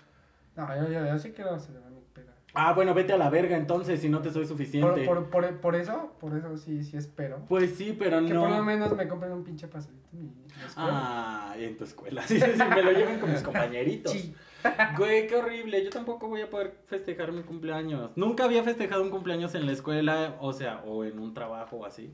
No, 0.55 0.67
yo, 0.75 0.91
yo, 0.91 1.05
yo 1.07 1.17
sí 1.17 1.31
quiero 1.31 1.57
celebrar 1.59 1.91
mi 1.91 2.01
peda. 2.13 2.30
Ah, 2.53 2.73
bueno, 2.73 2.93
vete 2.93 3.13
a 3.13 3.17
la 3.17 3.29
verga 3.29 3.55
entonces, 3.55 4.01
si 4.01 4.09
no 4.09 4.21
te 4.21 4.29
soy 4.31 4.45
suficiente. 4.45 5.05
por, 5.05 5.29
por, 5.29 5.55
por 5.61 5.75
eso, 5.75 6.13
por 6.19 6.35
eso 6.37 6.57
sí, 6.57 6.83
sí 6.83 6.97
espero. 6.97 7.45
Pues 7.47 7.75
sí, 7.75 7.95
pero 7.97 8.19
Que 8.25 8.33
por 8.33 8.49
lo 8.49 8.57
no. 8.57 8.63
menos 8.63 8.95
me 8.95 9.07
compren 9.07 9.31
un 9.31 9.43
pinche 9.43 9.67
pastelito 9.67 10.09
en 10.13 10.25
mi 10.25 10.43
escuela. 10.65 10.73
Ah, 10.75 11.55
en 11.57 11.77
tu 11.77 11.83
escuela. 11.85 12.21
Sí, 12.27 12.39
sí, 12.39 12.51
sí, 12.53 12.63
me 12.75 12.83
lo 12.83 12.91
lleven 12.91 13.19
con 13.19 13.31
mis 13.31 13.41
compañeritos. 13.41 14.11
Sí. 14.11 14.35
Güey, 14.97 15.25
qué 15.25 15.37
horrible. 15.37 15.83
Yo 15.83 15.89
tampoco 15.89 16.27
voy 16.27 16.41
a 16.41 16.49
poder 16.49 16.75
festejar 16.85 17.31
mi 17.31 17.41
cumpleaños. 17.41 18.11
Nunca 18.15 18.43
había 18.43 18.61
festejado 18.61 19.01
un 19.01 19.09
cumpleaños 19.09 19.55
en 19.55 19.65
la 19.65 19.71
escuela, 19.71 20.35
o 20.39 20.53
sea, 20.53 20.81
o 20.85 21.03
en 21.03 21.17
un 21.17 21.33
trabajo 21.33 21.77
o 21.77 21.85
así. 21.85 22.13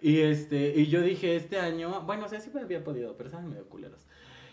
Y 0.00 0.20
este, 0.20 0.72
y 0.76 0.86
yo 0.86 1.00
dije, 1.02 1.34
este 1.34 1.58
año, 1.58 2.02
bueno, 2.02 2.26
o 2.26 2.28
sea, 2.28 2.38
sí 2.38 2.50
me 2.54 2.60
había 2.60 2.84
podido, 2.84 3.16
pero 3.16 3.28
estaban 3.28 3.48
medio 3.48 3.64
culeros. 3.68 4.06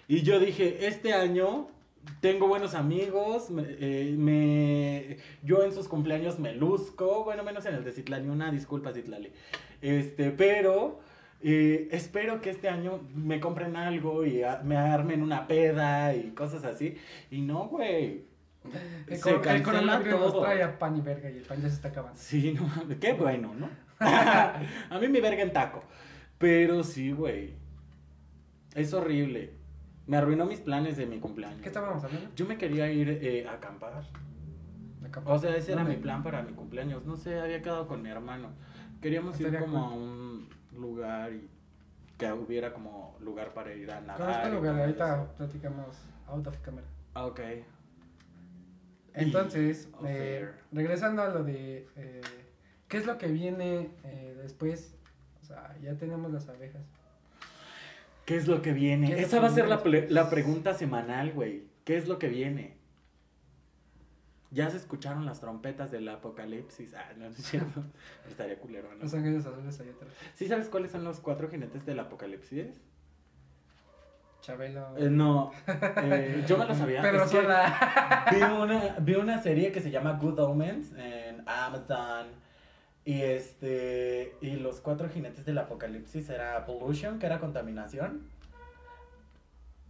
Y 0.08 0.24
yo 0.24 0.40
dije, 0.40 0.88
este 0.88 1.14
año 1.14 1.68
tengo 2.22 2.48
buenos 2.48 2.74
amigos, 2.76 3.50
me, 3.50 3.64
eh, 3.68 4.16
me- 4.18 5.18
yo 5.44 5.64
en 5.64 5.72
sus 5.74 5.88
cumpleaños 5.88 6.40
me 6.40 6.54
luzco, 6.54 7.24
bueno, 7.24 7.44
menos 7.44 7.66
en 7.66 7.76
el 7.76 7.84
de 7.84 7.92
Citlali, 7.92 8.28
una 8.30 8.52
disculpa 8.52 8.94
Citlali. 8.94 9.32
Este, 9.82 10.32
pero 10.32 11.00
eh, 11.42 11.88
espero 11.92 12.42
que 12.42 12.50
este 12.50 12.68
año 12.70 13.00
me 13.14 13.40
compren 13.40 13.76
algo 13.76 14.26
y 14.26 14.42
a- 14.44 14.62
me 14.64 14.76
armen 14.78 15.22
una 15.22 15.48
peda 15.48 16.16
y 16.16 16.32
cosas 16.32 16.64
así. 16.64 16.96
Y 17.30 17.42
no, 17.42 17.68
güey. 17.68 18.26
El, 19.08 19.18
Se 19.18 19.30
el 19.32 19.64
coronavirus 19.64 20.20
nos 20.20 20.32
todo. 20.34 20.42
trae 20.42 20.62
a 20.62 20.78
pan 20.78 20.98
y 20.98 21.02
verga 21.02 21.30
y 21.30 21.38
el 21.38 21.44
pan 21.44 21.62
ya 21.62 21.70
se 21.70 21.76
está 21.76 21.88
acabando. 21.90 22.20
Sí, 22.20 22.54
no 22.54 23.00
qué 23.00 23.14
bueno, 23.14 23.54
¿no? 23.54 23.70
a 24.00 25.00
mí 25.00 25.08
mi 25.08 25.22
verga 25.22 25.42
en 25.44 25.54
taco. 25.54 25.84
Pero 26.38 26.84
sí, 26.84 27.12
güey. 27.12 27.54
Es 28.76 28.94
horrible. 28.94 29.54
Me 30.08 30.18
arruinó 30.18 30.46
mis 30.46 30.60
planes 30.62 30.98
de 30.98 31.06
mi 31.06 31.20
cumpleaños. 31.20 31.62
¿Qué 31.62 31.68
estábamos 31.68 32.04
hablando? 32.04 32.30
Yo 32.36 32.46
me 32.46 32.58
quería 32.58 32.90
ir 32.92 33.10
eh, 33.10 33.48
a 33.48 33.54
acampar. 33.54 34.04
O 35.26 35.38
sea, 35.38 35.56
ese 35.56 35.74
era 35.74 35.84
mi 35.84 35.98
plan 35.98 36.24
para 36.24 36.42
mi 36.42 36.54
cumpleaños. 36.54 37.06
No 37.06 37.16
sé, 37.16 37.40
había 37.40 37.62
quedado 37.62 37.88
con 37.88 38.02
mi 38.02 38.10
hermano. 38.10 38.50
Queríamos 39.02 39.40
ir 39.40 39.58
como 39.60 39.78
a 39.78 39.94
un 39.94 40.50
lugar 40.74 41.34
y 41.34 41.50
que 42.18 42.32
hubiera 42.32 42.74
como 42.74 43.16
lugar 43.20 43.54
para 43.54 43.74
ir 43.74 43.92
a 43.92 44.02
nadar. 44.02 44.48
El 44.48 44.54
y 44.54 44.56
lugar, 44.56 44.80
ahorita 44.80 45.34
platicamos 45.38 45.98
out 46.28 46.48
of 46.48 46.58
camera. 46.60 46.88
Ah, 47.14 47.26
Ok. 47.26 47.42
Entonces, 49.14 49.90
off 49.94 50.06
eh, 50.06 50.48
regresando 50.72 51.24
a 51.24 51.30
lo 51.30 51.44
de 51.44 51.88
eh, 51.96 52.22
qué 52.88 52.98
es 52.98 53.08
lo 53.08 53.18
que 53.18 53.28
viene 53.28 53.90
eh, 54.04 54.38
después. 54.40 54.96
O 55.42 55.46
sea, 55.46 55.76
ya 55.82 55.96
tenemos 55.96 56.32
las 56.32 56.48
abejas. 56.50 56.84
¿Qué 58.28 58.36
es 58.36 58.46
lo 58.46 58.62
que 58.62 58.74
viene? 58.74 59.08
¿Qué 59.08 59.14
es 59.14 59.22
lo 59.22 59.28
Esa 59.28 59.40
va 59.40 59.48
a 59.48 59.52
ser 59.52 59.70
la, 59.70 59.82
la 60.10 60.30
pregunta 60.30 60.74
semanal, 60.74 61.32
güey. 61.32 61.64
¿Qué 61.86 61.96
es 61.96 62.10
lo 62.10 62.20
que 62.20 62.28
viene? 62.28 62.76
Ya 64.52 64.70
se 64.70 64.76
escucharon 64.76 65.26
las 65.26 65.40
trompetas 65.40 65.92
del 65.92 66.10
apocalipsis. 66.10 66.94
Ah, 66.94 67.14
no, 67.16 67.30
no 67.30 67.36
es 67.38 67.38
cierto. 67.38 67.86
Estaría 68.30 68.60
culero, 68.60 68.90
¿no? 68.94 69.04
Los 69.04 69.14
ángeles 69.14 69.46
azules 69.46 69.80
allá 69.80 69.92
atrás. 69.92 70.12
¿Sí 70.36 70.46
sabes 70.46 70.68
cuáles 70.68 70.92
son 70.92 71.06
los 71.06 71.22
cuatro 71.22 71.50
jinetes 71.50 71.86
del 71.86 72.02
apocalipsis? 72.02 72.82
Chabelo. 74.42 74.98
Eh, 74.98 75.10
no, 75.10 75.52
eh, 76.04 76.44
yo 76.46 76.58
me 76.58 76.66
lo 76.66 76.76
sabía. 76.76 77.02
Pedro 77.02 77.24
Es 77.24 77.32
que 77.32 77.40
vi, 77.40 78.44
una, 78.44 78.98
vi 79.00 79.16
una 79.16 79.42
serie 79.42 79.72
que 79.72 79.80
se 79.80 79.90
llama 79.90 80.20
Good 80.22 80.40
Omens 80.40 80.92
en 80.98 81.48
Amazon. 81.48 82.28
Y 83.08 83.22
este. 83.22 84.36
Y 84.42 84.58
los 84.58 84.82
cuatro 84.82 85.08
jinetes 85.08 85.46
del 85.46 85.58
apocalipsis 85.60 86.30
era 86.30 86.66
pollution, 86.66 87.20
que 87.20 87.26
era 87.26 87.40
contaminación. 87.40 88.24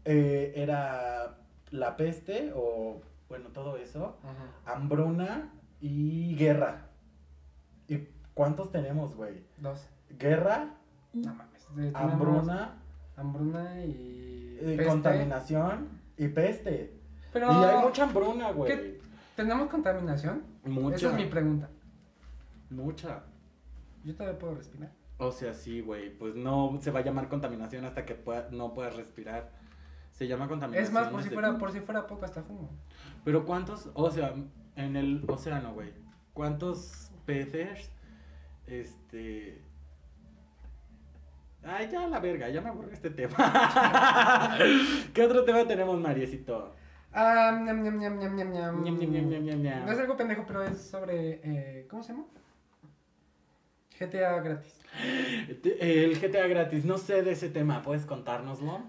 eh, 0.06 0.54
era 0.56 1.36
la 1.72 1.98
peste, 1.98 2.52
o 2.56 3.02
bueno, 3.28 3.50
todo 3.50 3.76
eso. 3.78 4.18
Ajá. 4.24 4.76
Hambruna 4.78 5.52
y 5.82 6.36
guerra. 6.36 6.86
¿Y 7.88 8.08
cuántos 8.36 8.72
tenemos, 8.72 9.16
güey? 9.16 9.44
Dos. 9.58 9.88
Guerra, 10.20 10.76
No 11.14 11.34
mames. 11.34 11.66
Tenemos 11.76 11.96
hambruna, 12.00 12.76
Hambruna 13.16 13.84
y. 13.84 14.60
eh, 14.62 14.86
contaminación 14.88 15.90
y 16.18 16.28
peste. 16.28 16.94
Pero. 17.34 17.52
Y 17.52 17.64
hay 17.66 17.84
mucha 17.84 18.04
hambruna, 18.04 18.52
güey. 18.52 19.00
¿Tenemos 19.36 19.70
contaminación? 19.70 20.44
Mucha. 20.64 20.96
Esa 20.98 21.10
es 21.10 21.16
mi 21.16 21.26
pregunta. 21.26 21.68
Mucha. 22.70 23.24
Yo 24.04 24.16
todavía 24.16 24.40
puedo 24.40 24.56
respirar. 24.56 24.92
O 25.18 25.32
sea, 25.32 25.54
sí, 25.54 25.82
güey. 25.82 26.16
Pues 26.18 26.36
no 26.36 26.78
se 26.82 26.92
va 26.92 27.00
a 27.00 27.04
llamar 27.04 27.28
contaminación 27.30 27.86
hasta 27.86 28.06
que 28.06 28.16
pueda- 28.16 28.50
no 28.52 28.74
puedas 28.74 28.96
respirar. 28.96 29.52
Se 30.12 30.28
llama 30.28 30.48
contaminación. 30.48 30.86
Es 30.86 30.92
más, 30.94 31.10
por 31.10 31.24
si 31.24 31.30
fuera, 31.30 31.58
por 31.58 31.72
si 31.72 31.80
fuera 31.80 32.08
poco 32.08 32.26
hasta 32.26 32.44
fumo. 32.44 32.70
Pero 33.24 33.46
¿cuántos, 33.46 33.90
o 33.94 34.10
sea, 34.12 34.34
en 34.76 34.96
el 34.96 35.24
océano, 35.28 35.74
güey? 35.74 35.94
¿Cuántos 36.34 37.12
peces, 37.26 37.92
este... 38.68 39.62
Ay, 41.64 41.90
ya 41.92 42.08
la 42.08 42.20
verga, 42.20 42.48
ya 42.50 42.62
me 42.62 42.70
aburre 42.70 42.94
este 42.94 43.10
tema. 43.10 43.36
¿Qué 45.14 45.24
otro 45.24 45.44
tema 45.44 45.68
tenemos, 45.68 46.00
Mariecito? 46.00 46.74
Ah, 47.12 47.52
ñam, 47.66 47.84
ñam, 47.84 47.98
ñam, 48.00 48.20
ñam, 48.20 48.36
ñam, 48.36 48.52
ñam. 48.52 48.84
Ñam, 48.84 49.00
ñam, 49.00 49.12
ñam, 49.12 49.30
ñam, 49.30 49.44
ñam, 49.44 49.62
ñam. 49.62 49.86
No 49.86 49.92
es 49.92 50.00
algo 50.00 50.16
pendejo, 50.16 50.46
pero 50.48 50.64
es 50.64 50.80
sobre. 50.80 51.42
Eh, 51.44 51.88
¿Cómo 51.90 52.04
se 52.04 52.14
llama? 52.14 52.26
GTA 54.00 54.40
gratis. 54.42 54.74
El 55.80 56.20
GTA 56.20 56.48
gratis, 56.48 56.86
no 56.86 56.98
sé 56.98 57.22
de 57.24 57.32
ese 57.32 57.50
tema, 57.50 57.82
¿puedes 57.82 58.06
contárnoslo? 58.06 58.82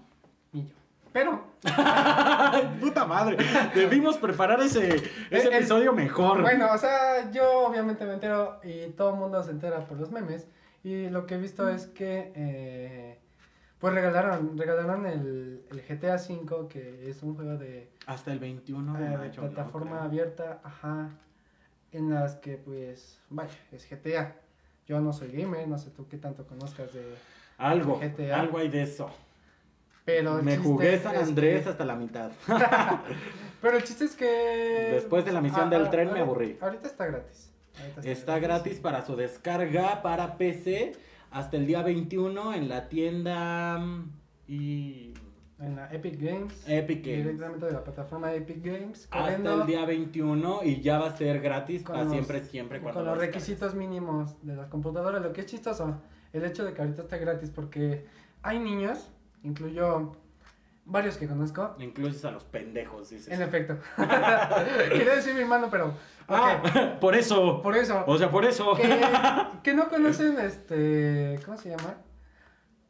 Y 0.53 0.63
yo. 0.63 0.73
Pero, 1.11 1.43
Puta 2.79 3.05
madre, 3.05 3.37
debimos 3.73 4.17
preparar 4.17 4.59
ese, 4.61 4.95
ese 4.95 5.05
Es- 5.31 5.45
es- 5.45 5.51
episodio 5.53 5.91
mejor. 5.93 6.41
bueno, 6.41 6.67
o 6.71 6.77
sea, 6.77 7.31
yo 7.31 7.65
obviamente 7.67 8.05
me 8.05 8.13
entero 8.13 8.59
y 8.63 8.89
todo 8.91 9.11
el 9.11 9.15
mundo 9.15 9.41
se 9.43 9.51
entera 9.51 9.79
por 9.87 9.99
los 9.99 10.11
memes. 10.11 10.47
Y 10.83 11.09
lo 11.09 11.25
que 11.25 11.35
he 11.35 11.37
visto 11.37 11.67
es 11.69 11.87
que. 11.87 12.31
eh, 12.35 13.19
pues 13.79 13.93
regalaron, 13.93 14.57
regalaron 14.57 15.05
el, 15.05 15.63
el 15.71 15.81
GTA 15.81 16.15
V, 16.15 16.67
que 16.67 17.09
es 17.09 17.23
un 17.23 17.35
juego 17.35 17.57
de 17.57 17.89
Hasta 18.07 18.31
el 18.33 18.39
21 18.39 18.93
de 18.99 19.13
eh, 19.27 19.31
plataforma 19.35 20.03
abierta, 20.03 20.59
ajá, 20.65 21.09
en 21.93 22.13
las 22.13 22.35
que 22.35 22.57
pues, 22.57 23.19
vaya, 23.29 23.57
es 23.71 23.89
GTA. 23.89 24.35
Yo 24.89 24.99
no 24.99 25.13
soy 25.13 25.31
gamer, 25.31 25.67
no 25.67 25.77
sé 25.77 25.91
tú 25.91 26.07
qué 26.09 26.17
tanto 26.17 26.47
conozcas 26.47 26.91
de... 26.93 27.15
Algo, 27.59 27.99
GTA. 27.99 28.39
algo 28.39 28.57
hay 28.57 28.69
de 28.69 28.81
eso. 28.81 29.11
Pero 30.03 30.41
Me 30.41 30.57
jugué 30.57 30.97
San 30.97 31.15
Andrés 31.15 31.63
que- 31.63 31.69
hasta 31.69 31.85
la 31.85 31.95
mitad. 31.95 32.31
Pero 33.61 33.77
el 33.77 33.83
chiste 33.83 34.05
es 34.05 34.15
que. 34.15 34.89
Después 34.93 35.25
de 35.25 35.31
la 35.31 35.41
misión 35.41 35.69
del 35.69 35.89
tren 35.91 36.11
me 36.11 36.21
aburrí. 36.21 36.57
Ahorita 36.59 36.87
está 36.87 37.05
gratis. 37.05 37.51
Ahorita 37.79 38.09
Está 38.09 38.39
gratis 38.39 38.79
para 38.79 39.05
su 39.05 39.15
descarga 39.15 40.01
para 40.01 40.37
PC 40.37 40.93
hasta 41.29 41.57
el 41.57 41.67
día 41.67 41.83
21 41.83 42.55
en 42.55 42.67
la 42.69 42.89
tienda 42.89 43.77
mm, 43.77 44.11
y 44.47 45.13
En 45.61 45.75
la 45.75 45.93
Epic 45.93 46.19
Games. 46.21 46.63
Epic 46.67 47.05
Games. 47.05 47.23
Directamente 47.25 47.65
de 47.65 47.71
la 47.73 47.83
plataforma 47.83 48.33
Epic 48.33 48.63
Games. 48.63 49.07
Hasta 49.11 49.53
el 49.53 49.65
día 49.65 49.85
21 49.85 50.61
y 50.63 50.79
ya 50.81 50.99
va 50.99 51.07
a 51.07 51.17
ser 51.17 51.41
gratis 51.41 51.83
para 51.83 52.03
los- 52.03 52.13
siempre, 52.13 52.43
siempre 52.45 52.79
cuando 52.79 52.99
con 52.99 53.05
lo 53.05 53.15
los 53.15 53.19
requisitos 53.21 53.75
mínimos 53.75 54.35
de 54.41 54.55
las 54.55 54.67
computadoras. 54.67 55.21
Lo 55.21 55.33
que 55.33 55.41
es 55.41 55.47
chistoso, 55.47 55.99
el 56.33 56.45
hecho 56.45 56.63
de 56.63 56.73
que 56.73 56.81
ahorita 56.81 57.01
está 57.01 57.17
gratis 57.17 57.49
porque 57.49 58.05
hay 58.41 58.59
niños, 58.59 59.09
incluyo 59.43 60.13
varios 60.85 61.17
que 61.17 61.27
conozco. 61.27 61.75
Incluyes 61.77 62.23
a 62.23 62.31
los 62.31 62.45
pendejos, 62.45 63.09
dices. 63.09 63.27
En 63.33 63.41
efecto. 63.41 63.77
Quería 64.89 65.15
decir 65.15 65.33
mi 65.33 65.41
hermano, 65.41 65.67
pero. 65.69 65.93
Ah, 66.29 66.97
por 67.01 67.15
eso. 67.15 67.61
por 67.61 67.75
eso. 67.75 68.03
O 68.07 68.17
sea, 68.17 68.31
por 68.31 68.45
eso. 68.45 68.75
que, 68.75 68.87
que 69.63 69.73
no 69.73 69.89
conocen 69.89 70.39
este. 70.39 71.37
¿Cómo 71.45 71.57
se 71.57 71.69
llama? 71.69 71.95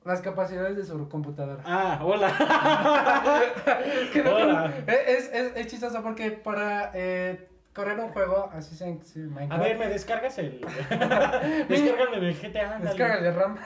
Las 0.05 0.21
capacidades 0.21 0.77
de 0.77 0.85
su 0.85 1.09
computadora. 1.09 1.61
Ah, 1.65 1.99
hola. 2.01 2.31
Que 4.13 4.23
no 4.23 4.35
Hola. 4.35 4.71
con- 4.73 4.89
es, 4.93 5.29
es, 5.33 5.51
es 5.55 5.67
chistoso 5.67 6.01
porque 6.01 6.31
para 6.31 6.91
eh, 6.93 7.47
correr 7.73 7.99
un 7.99 8.09
juego, 8.09 8.49
así 8.53 8.75
se 8.75 8.97
sí, 9.03 9.19
Minecraft, 9.19 9.51
A 9.51 9.57
ver, 9.65 9.77
¿me 9.77 9.87
descargas 9.89 10.37
el. 10.39 10.61
Descárgame 11.69 12.17
el 12.29 12.35
GTA. 12.35 12.79
Descárgale 12.79 13.31
RAM. 13.31 13.57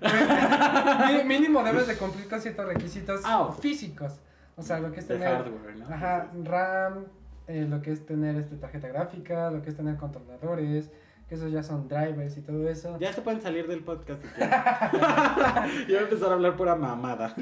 Mínimo 1.26 1.62
debes 1.62 1.86
de 1.86 1.96
cumplir 1.96 2.28
con 2.28 2.40
ciertos 2.40 2.66
requisitos 2.66 3.20
Ah. 3.24 3.48
físicos. 3.60 4.20
O 4.56 4.62
sea, 4.62 4.80
lo 4.80 4.90
que 4.92 5.00
es 5.00 5.08
De 5.08 5.14
tener. 5.18 5.32
hardware, 5.36 5.76
¿no? 5.76 5.86
Ajá, 5.94 6.26
RAM, 6.42 7.04
eh, 7.46 7.64
lo 7.68 7.80
que 7.80 7.92
es 7.92 8.04
tener 8.04 8.34
este 8.36 8.56
tarjeta 8.56 8.88
gráfica, 8.88 9.50
lo 9.52 9.62
que 9.62 9.70
es 9.70 9.76
tener 9.76 9.96
controladores, 9.96 10.90
que 11.28 11.34
esos 11.34 11.52
ya 11.52 11.62
son 11.62 11.88
drivers 11.88 12.36
y 12.38 12.40
todo 12.40 12.68
eso. 12.68 12.96
Ya 12.98 13.12
se 13.12 13.20
pueden 13.20 13.40
salir 13.40 13.66
del 13.66 13.84
podcast 13.84 14.22
si 14.22 14.28
ya 14.40 15.84
voy 15.86 15.94
a 15.96 16.00
empezar 16.00 16.30
a 16.30 16.34
hablar 16.34 16.56
pura 16.56 16.74
mamada. 16.74 17.34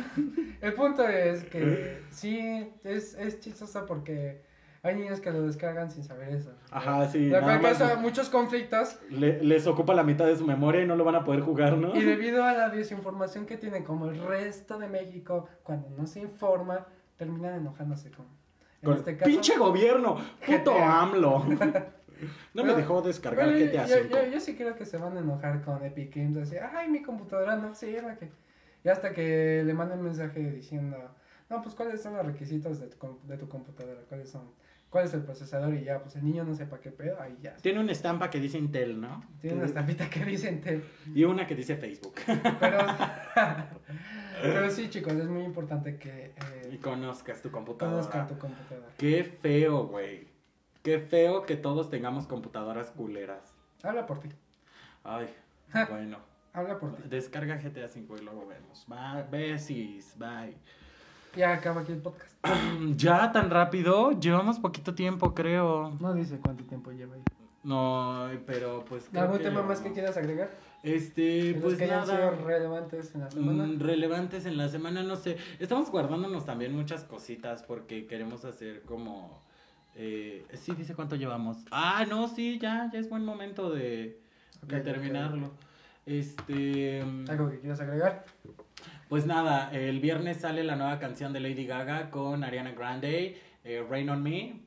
El 0.61 0.75
punto 0.75 1.07
es 1.07 1.45
que 1.45 2.03
sí, 2.11 2.69
es, 2.85 3.15
es 3.15 3.39
chistoso 3.41 3.87
porque 3.87 4.43
hay 4.83 4.95
niños 4.97 5.21
que 5.21 5.31
lo 5.31 5.43
descargan 5.43 5.91
sin 5.91 6.03
saber 6.05 6.31
eso. 6.35 6.53
Ajá, 6.71 7.09
sí. 7.09 7.29
Lo 7.29 7.41
cual 7.41 7.61
causa 7.61 7.97
muchos 7.97 8.29
conflictos 8.29 8.99
le- 9.11 9.43
les 9.43 9.67
ocupa 9.67 9.95
la 9.95 10.03
mitad 10.03 10.27
de 10.27 10.37
su 10.37 10.45
memoria 10.47 10.83
y 10.83 10.87
no 10.87 10.97
lo 10.97 11.05
van 11.05 11.15
a 11.17 11.25
poder 11.25 11.41
jugar, 11.43 11.77
¿no? 11.77 11.95
y 11.95 12.01
debido 12.05 12.45
a 12.45 12.53
la 12.55 12.69
desinformación 12.71 13.47
que 13.47 13.57
tienen 13.57 13.85
como 13.85 14.07
el 14.09 14.19
resto 14.21 14.79
de 14.79 14.89
México, 14.89 15.47
cuando 15.63 15.89
no 15.91 16.07
se 16.07 16.21
informa, 16.21 16.87
terminan 17.17 17.55
enojándose 17.61 18.11
con... 18.11 18.27
En 18.83 18.89
Con- 18.91 18.97
este 18.99 19.17
caso... 19.17 19.31
¡Pinche 19.31 19.57
gobierno! 19.57 20.17
¡Puto 20.45 20.75
GTA. 20.75 21.01
AMLO! 21.03 21.47
No 22.55 22.65
me 22.65 22.75
dejó 22.75 23.03
descargar 23.03 23.47
Bueno, 23.51 23.67
GTA 23.73 23.87
yo, 23.87 23.97
V. 23.97 24.09
yo, 24.11 24.33
yo 24.33 24.41
sí 24.41 24.55
creo 24.57 24.77
que 24.77 24.85
se 24.85 24.97
van 24.99 25.17
a 25.17 25.21
enojar 25.21 25.63
con 25.63 25.85
Epic 25.85 26.15
Games, 26.15 26.37
así, 26.39 26.57
ay, 26.57 26.89
mi 26.89 27.03
computadora 27.03 27.57
no 27.57 27.75
sirve, 27.75 28.17
que... 28.19 28.31
Y 28.85 28.89
hasta 28.89 29.13
que 29.13 29.63
le 29.65 29.75
manden 29.75 30.01
mensaje 30.03 30.39
diciendo, 30.51 30.97
no, 31.51 31.63
pues, 31.63 31.75
¿cuáles 31.75 32.03
son 32.03 32.17
los 32.17 32.25
requisitos 32.27 32.79
de 32.81 32.87
tu, 32.89 33.19
de 33.25 33.37
tu 33.37 33.49
computadora? 33.49 34.01
¿Cuáles 34.09 34.31
son? 34.31 34.51
¿Cuál 34.91 35.07
es 35.07 35.15
el 35.15 35.23
procesador? 35.23 35.75
Y 35.75 35.83
ya, 35.83 36.01
pues, 36.01 36.15
el 36.15 36.25
niño 36.25 36.45
no 36.45 36.55
sepa 36.55 36.79
qué 36.81 36.93
pedo, 36.93 37.21
ahí 37.21 37.37
ya. 37.43 37.57
Tiene 37.57 37.81
una 37.81 37.91
estampa 37.93 38.31
que 38.31 38.39
dice 38.39 38.59
Intel, 38.59 39.01
¿no? 39.01 39.25
Tiene 39.41 39.57
una 39.57 39.67
estampita 39.67 40.09
que 40.09 40.25
dice 40.25 40.49
Intel. 40.49 40.85
Y 41.13 41.25
una 41.25 41.47
que 41.47 41.57
dice 41.57 41.77
Facebook. 41.77 42.15
Pero, 42.61 42.79
pero 44.43 44.71
sí, 44.71 44.89
chicos, 44.89 45.15
es 45.15 45.27
muy 45.29 45.43
importante 45.43 45.97
que 45.97 46.33
Y 46.71 46.77
eh, 46.77 46.79
conozcas 46.81 47.43
tu 47.43 47.51
computadora. 47.51 47.97
conozcan 47.99 48.29
tu 48.29 48.39
computadora. 48.39 48.87
Qué 48.97 49.25
feo, 49.25 49.87
güey. 49.89 50.29
Qué 50.87 51.01
feo 51.01 51.43
que 51.43 51.57
todos 51.57 51.91
tengamos 51.91 52.29
computadoras 52.29 52.93
culeras. 52.93 53.57
Habla 53.83 54.07
por 54.07 54.21
ti. 54.21 54.29
Ay, 55.03 55.27
bueno. 55.89 56.19
Habla 56.53 56.79
por 56.79 56.95
ti. 56.95 57.03
Descarga 57.09 57.57
GTA 57.57 57.87
V 57.87 58.21
y 58.21 58.25
luego 58.25 58.47
vemos. 58.47 58.87
Bye, 58.87 59.25
besis, 59.29 60.15
bye. 60.17 60.57
Ya 61.35 61.55
acaba 61.55 61.81
aquí 61.81 61.91
el 61.91 61.99
podcast. 61.99 62.33
Ya 62.95 63.33
tan 63.33 63.51
rápido, 63.51 64.13
llevamos 64.13 64.61
poquito 64.61 64.95
tiempo, 64.95 65.35
creo. 65.35 65.91
No 65.99 66.15
dice 66.15 66.39
cuánto 66.39 66.63
tiempo 66.63 66.93
lleva 66.93 67.17
ahí. 67.17 67.23
No, 67.65 68.31
pero 68.47 68.85
pues. 68.85 69.13
¿Algún 69.13 69.41
tema 69.41 69.63
más 69.63 69.81
que 69.81 69.91
quieras 69.91 70.17
agregar? 70.17 70.53
Este, 70.85 71.59
pues 71.61 71.79
que 71.79 71.83
hayan 71.83 72.07
nada. 72.07 72.17
sido 72.17 72.47
relevantes 72.47 73.13
en 73.13 73.23
la 73.23 73.31
semana. 73.33 73.67
Mm, 73.67 73.81
relevantes 73.81 74.47
en 74.47 74.57
la 74.57 74.69
semana, 74.69 75.03
no 75.03 75.17
sé. 75.17 75.37
Estamos 75.59 75.91
guardándonos 75.91 76.45
también 76.45 76.77
muchas 76.77 77.03
cositas 77.03 77.65
porque 77.65 78.07
queremos 78.07 78.45
hacer 78.45 78.83
como. 78.83 79.45
Eh, 79.97 80.45
sí, 80.55 80.73
dice 80.77 80.95
cuánto 80.95 81.17
llevamos. 81.17 81.59
Ah, 81.71 82.05
no, 82.09 82.29
sí, 82.29 82.59
ya, 82.61 82.91
ya 82.93 82.99
es 82.99 83.09
buen 83.09 83.25
momento 83.25 83.71
de, 83.71 84.21
de 84.63 84.77
Ok, 84.79 84.85
terminarlo. 84.85 85.47
ok. 85.47 85.53
Este. 86.07 87.01
¿Algo 87.29 87.51
que 87.51 87.59
quieras 87.61 87.81
agregar? 87.81 88.25
Pues 89.09 89.27
nada, 89.27 89.71
el 89.73 90.01
viernes 90.01 90.39
sale 90.39 90.65
la 90.65 90.77
nueva 90.77 90.99
canción 90.99 91.33
de 91.33 91.41
Lady 91.41 91.65
Gaga 91.67 92.11
con 92.11 92.45
Ariana 92.45 92.73
Grande, 92.73 93.41
eh, 93.65 93.85
Rain 93.89 94.09
on 94.11 94.23
Me. 94.23 94.61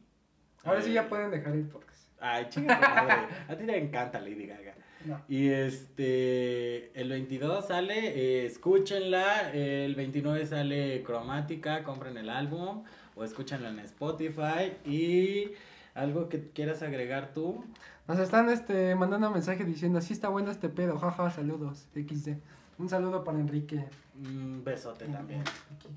Ahora 0.63 0.81
sí 0.81 0.89
Eh, 0.91 0.93
ya 0.93 1.07
pueden 1.07 1.29
dejar 1.31 1.53
el 1.53 1.65
podcast. 1.67 2.07
Ay, 2.19 2.47
chinga 2.49 2.75
tu 2.79 2.81
madre. 2.89 3.27
A 3.47 3.55
ti 3.55 3.65
te 3.65 3.77
encanta 3.77 4.19
Lady 4.19 4.45
Gaga. 4.47 4.75
No. 5.09 5.21
Y 5.27 5.49
este, 5.49 6.91
el 6.99 7.09
22 7.09 7.65
sale, 7.67 8.09
eh, 8.09 8.45
escúchenla. 8.45 9.51
El 9.51 9.95
29 9.95 10.45
sale 10.45 11.01
Cromática, 11.03 11.83
compren 11.83 12.15
el 12.17 12.29
álbum 12.29 12.83
o 13.15 13.23
escúchenla 13.23 13.69
en 13.69 13.79
Spotify. 13.79 14.73
Y 14.85 15.53
algo 15.95 16.29
que 16.29 16.49
quieras 16.51 16.83
agregar 16.83 17.33
tú. 17.33 17.65
Nos 18.07 18.19
están 18.19 18.49
este, 18.49 18.95
mandando 18.95 19.31
mensaje 19.31 19.65
diciendo, 19.65 19.99
sí 20.01 20.13
está 20.13 20.29
bueno 20.29 20.51
este 20.51 20.69
pedo, 20.69 20.97
jaja, 20.97 21.29
saludos, 21.31 21.87
XD. 21.93 22.37
Un 22.77 22.89
saludo 22.89 23.23
para 23.23 23.39
Enrique. 23.39 23.85
Un 24.15 24.63
besote 24.63 25.05
también, 25.05 25.43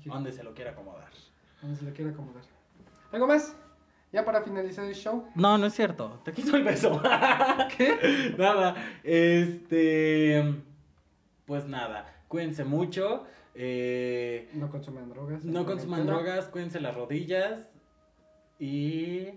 donde 0.05 0.31
se 0.31 0.43
lo 0.43 0.53
quiera 0.53 0.71
acomodar. 0.71 1.09
Donde 1.61 1.77
se 1.77 1.85
lo 1.85 1.93
quiera 1.93 2.11
acomodar. 2.11 2.43
¿Algo 3.11 3.27
más? 3.27 3.55
Ya 4.13 4.23
para 4.23 4.41
finalizar 4.43 4.85
el 4.85 4.93
show. 4.95 5.27
No, 5.35 5.57
no 5.57 5.65
es 5.65 5.73
cierto, 5.73 6.21
te 6.23 6.31
quito 6.33 6.55
el 6.55 6.63
beso. 6.63 7.01
¿Qué? 7.77 8.35
nada, 8.37 8.75
este, 9.03 10.61
pues 11.45 11.65
nada, 11.65 12.05
cuídense 12.27 12.63
mucho. 12.63 13.25
eh, 13.55 14.49
No 14.53 14.69
consuman 14.69 15.09
drogas. 15.09 15.43
No 15.43 15.65
consuman 15.65 16.05
drogas, 16.05 16.45
cuídense 16.45 16.79
las 16.79 16.95
rodillas. 16.95 17.67
Y 18.59 19.29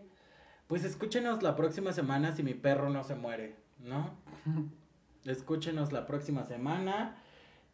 pues 0.66 0.84
escúchenos 0.84 1.42
la 1.42 1.56
próxima 1.56 1.92
semana 1.92 2.32
si 2.32 2.42
mi 2.42 2.54
perro 2.54 2.90
no 2.90 3.02
se 3.02 3.14
muere, 3.14 3.56
¿no? 3.80 4.10
Escúchenos 5.24 5.90
la 5.92 6.06
próxima 6.06 6.44
semana. 6.44 7.16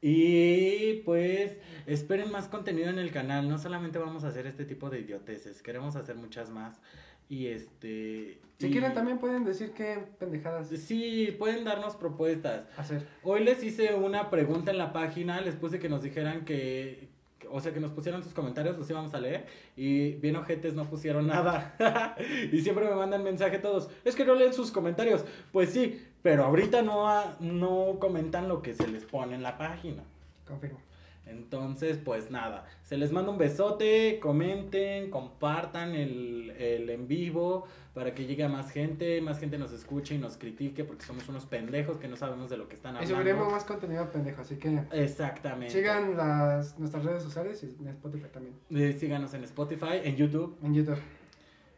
Y 0.02 0.94
pues 1.04 1.56
esperen 1.86 2.30
más 2.32 2.48
contenido 2.48 2.90
en 2.90 2.98
el 2.98 3.12
canal. 3.12 3.48
No 3.48 3.56
solamente 3.56 3.98
vamos 3.98 4.24
a 4.24 4.28
hacer 4.28 4.46
este 4.48 4.64
tipo 4.64 4.90
de 4.90 4.98
idioteces, 5.00 5.62
queremos 5.62 5.94
hacer 5.96 6.16
muchas 6.16 6.50
más. 6.50 6.80
Y 7.28 7.46
este. 7.46 8.38
Si 8.58 8.66
y- 8.66 8.70
quieren 8.72 8.92
también 8.94 9.18
pueden 9.18 9.44
decir 9.44 9.70
qué 9.72 9.98
pendejadas 10.18 10.68
Sí, 10.68 11.34
pueden 11.38 11.64
darnos 11.64 11.94
propuestas. 11.96 12.64
hacer. 12.76 13.06
Hoy 13.22 13.44
les 13.44 13.62
hice 13.62 13.94
una 13.94 14.28
pregunta 14.28 14.72
en 14.72 14.78
la 14.78 14.92
página, 14.92 15.40
les 15.40 15.54
puse 15.54 15.78
que 15.78 15.88
nos 15.88 16.02
dijeran 16.02 16.44
que, 16.44 17.08
que- 17.38 17.46
o 17.48 17.60
sea, 17.60 17.72
que 17.72 17.80
nos 17.80 17.92
pusieran 17.92 18.22
sus 18.24 18.34
comentarios, 18.34 18.76
los 18.76 18.90
íbamos 18.90 19.14
a 19.14 19.20
leer, 19.20 19.46
y 19.76 20.12
bien 20.14 20.34
ojetes 20.36 20.74
no 20.74 20.90
pusieron 20.90 21.28
nada. 21.28 21.74
y 22.52 22.60
siempre 22.60 22.84
me 22.86 22.94
mandan 22.96 23.22
mensaje 23.22 23.58
todos, 23.58 23.88
es 24.04 24.14
que 24.16 24.24
no 24.24 24.34
leen 24.34 24.52
sus 24.52 24.70
comentarios. 24.72 25.24
Pues 25.52 25.70
sí, 25.70 26.02
pero 26.22 26.44
ahorita 26.44 26.82
no, 26.82 27.08
ha- 27.08 27.36
no 27.40 27.96
comentan 28.00 28.48
lo 28.48 28.62
que 28.62 28.74
se 28.74 28.86
les 28.88 29.04
pone 29.04 29.34
en 29.34 29.42
la 29.42 29.58
página. 29.58 30.02
Confirmo. 30.46 30.78
Entonces, 31.24 31.98
pues 32.04 32.30
nada, 32.32 32.66
se 32.82 32.96
les 32.96 33.12
manda 33.12 33.30
un 33.30 33.38
besote, 33.38 34.18
comenten, 34.20 35.08
compartan 35.08 35.94
el, 35.94 36.50
el 36.58 36.90
en 36.90 37.06
vivo 37.06 37.64
para 37.94 38.12
que 38.12 38.26
llegue 38.26 38.42
a 38.42 38.48
más 38.48 38.70
gente, 38.72 39.20
más 39.20 39.38
gente 39.38 39.56
nos 39.56 39.72
escuche 39.72 40.16
y 40.16 40.18
nos 40.18 40.36
critique 40.36 40.82
porque 40.84 41.04
somos 41.04 41.28
unos 41.28 41.46
pendejos 41.46 41.98
que 41.98 42.08
no 42.08 42.16
sabemos 42.16 42.50
de 42.50 42.56
lo 42.56 42.68
que 42.68 42.74
están 42.74 42.94
Y 42.94 42.98
hablando. 42.98 43.16
subiremos 43.16 43.52
más 43.52 43.64
contenido 43.64 44.10
pendejo, 44.10 44.42
así 44.42 44.56
que 44.56 44.82
Exactamente. 44.90 45.72
sigan 45.72 46.16
las, 46.16 46.76
nuestras 46.78 47.04
redes 47.04 47.22
sociales 47.22 47.62
y 47.62 47.66
en 47.82 47.88
Spotify 47.88 48.26
también. 48.32 48.56
Eh, 48.70 48.92
síganos 48.98 49.32
en 49.34 49.44
Spotify, 49.44 50.00
en 50.02 50.16
YouTube 50.16 50.58
En 50.62 50.74
YouTube. 50.74 50.98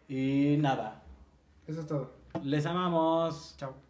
y 0.08 0.56
nada, 0.58 1.02
Eso 1.66 1.80
es 1.80 1.86
todo. 1.86 2.12
les 2.42 2.64
amamos. 2.64 3.56
Chao. 3.58 3.83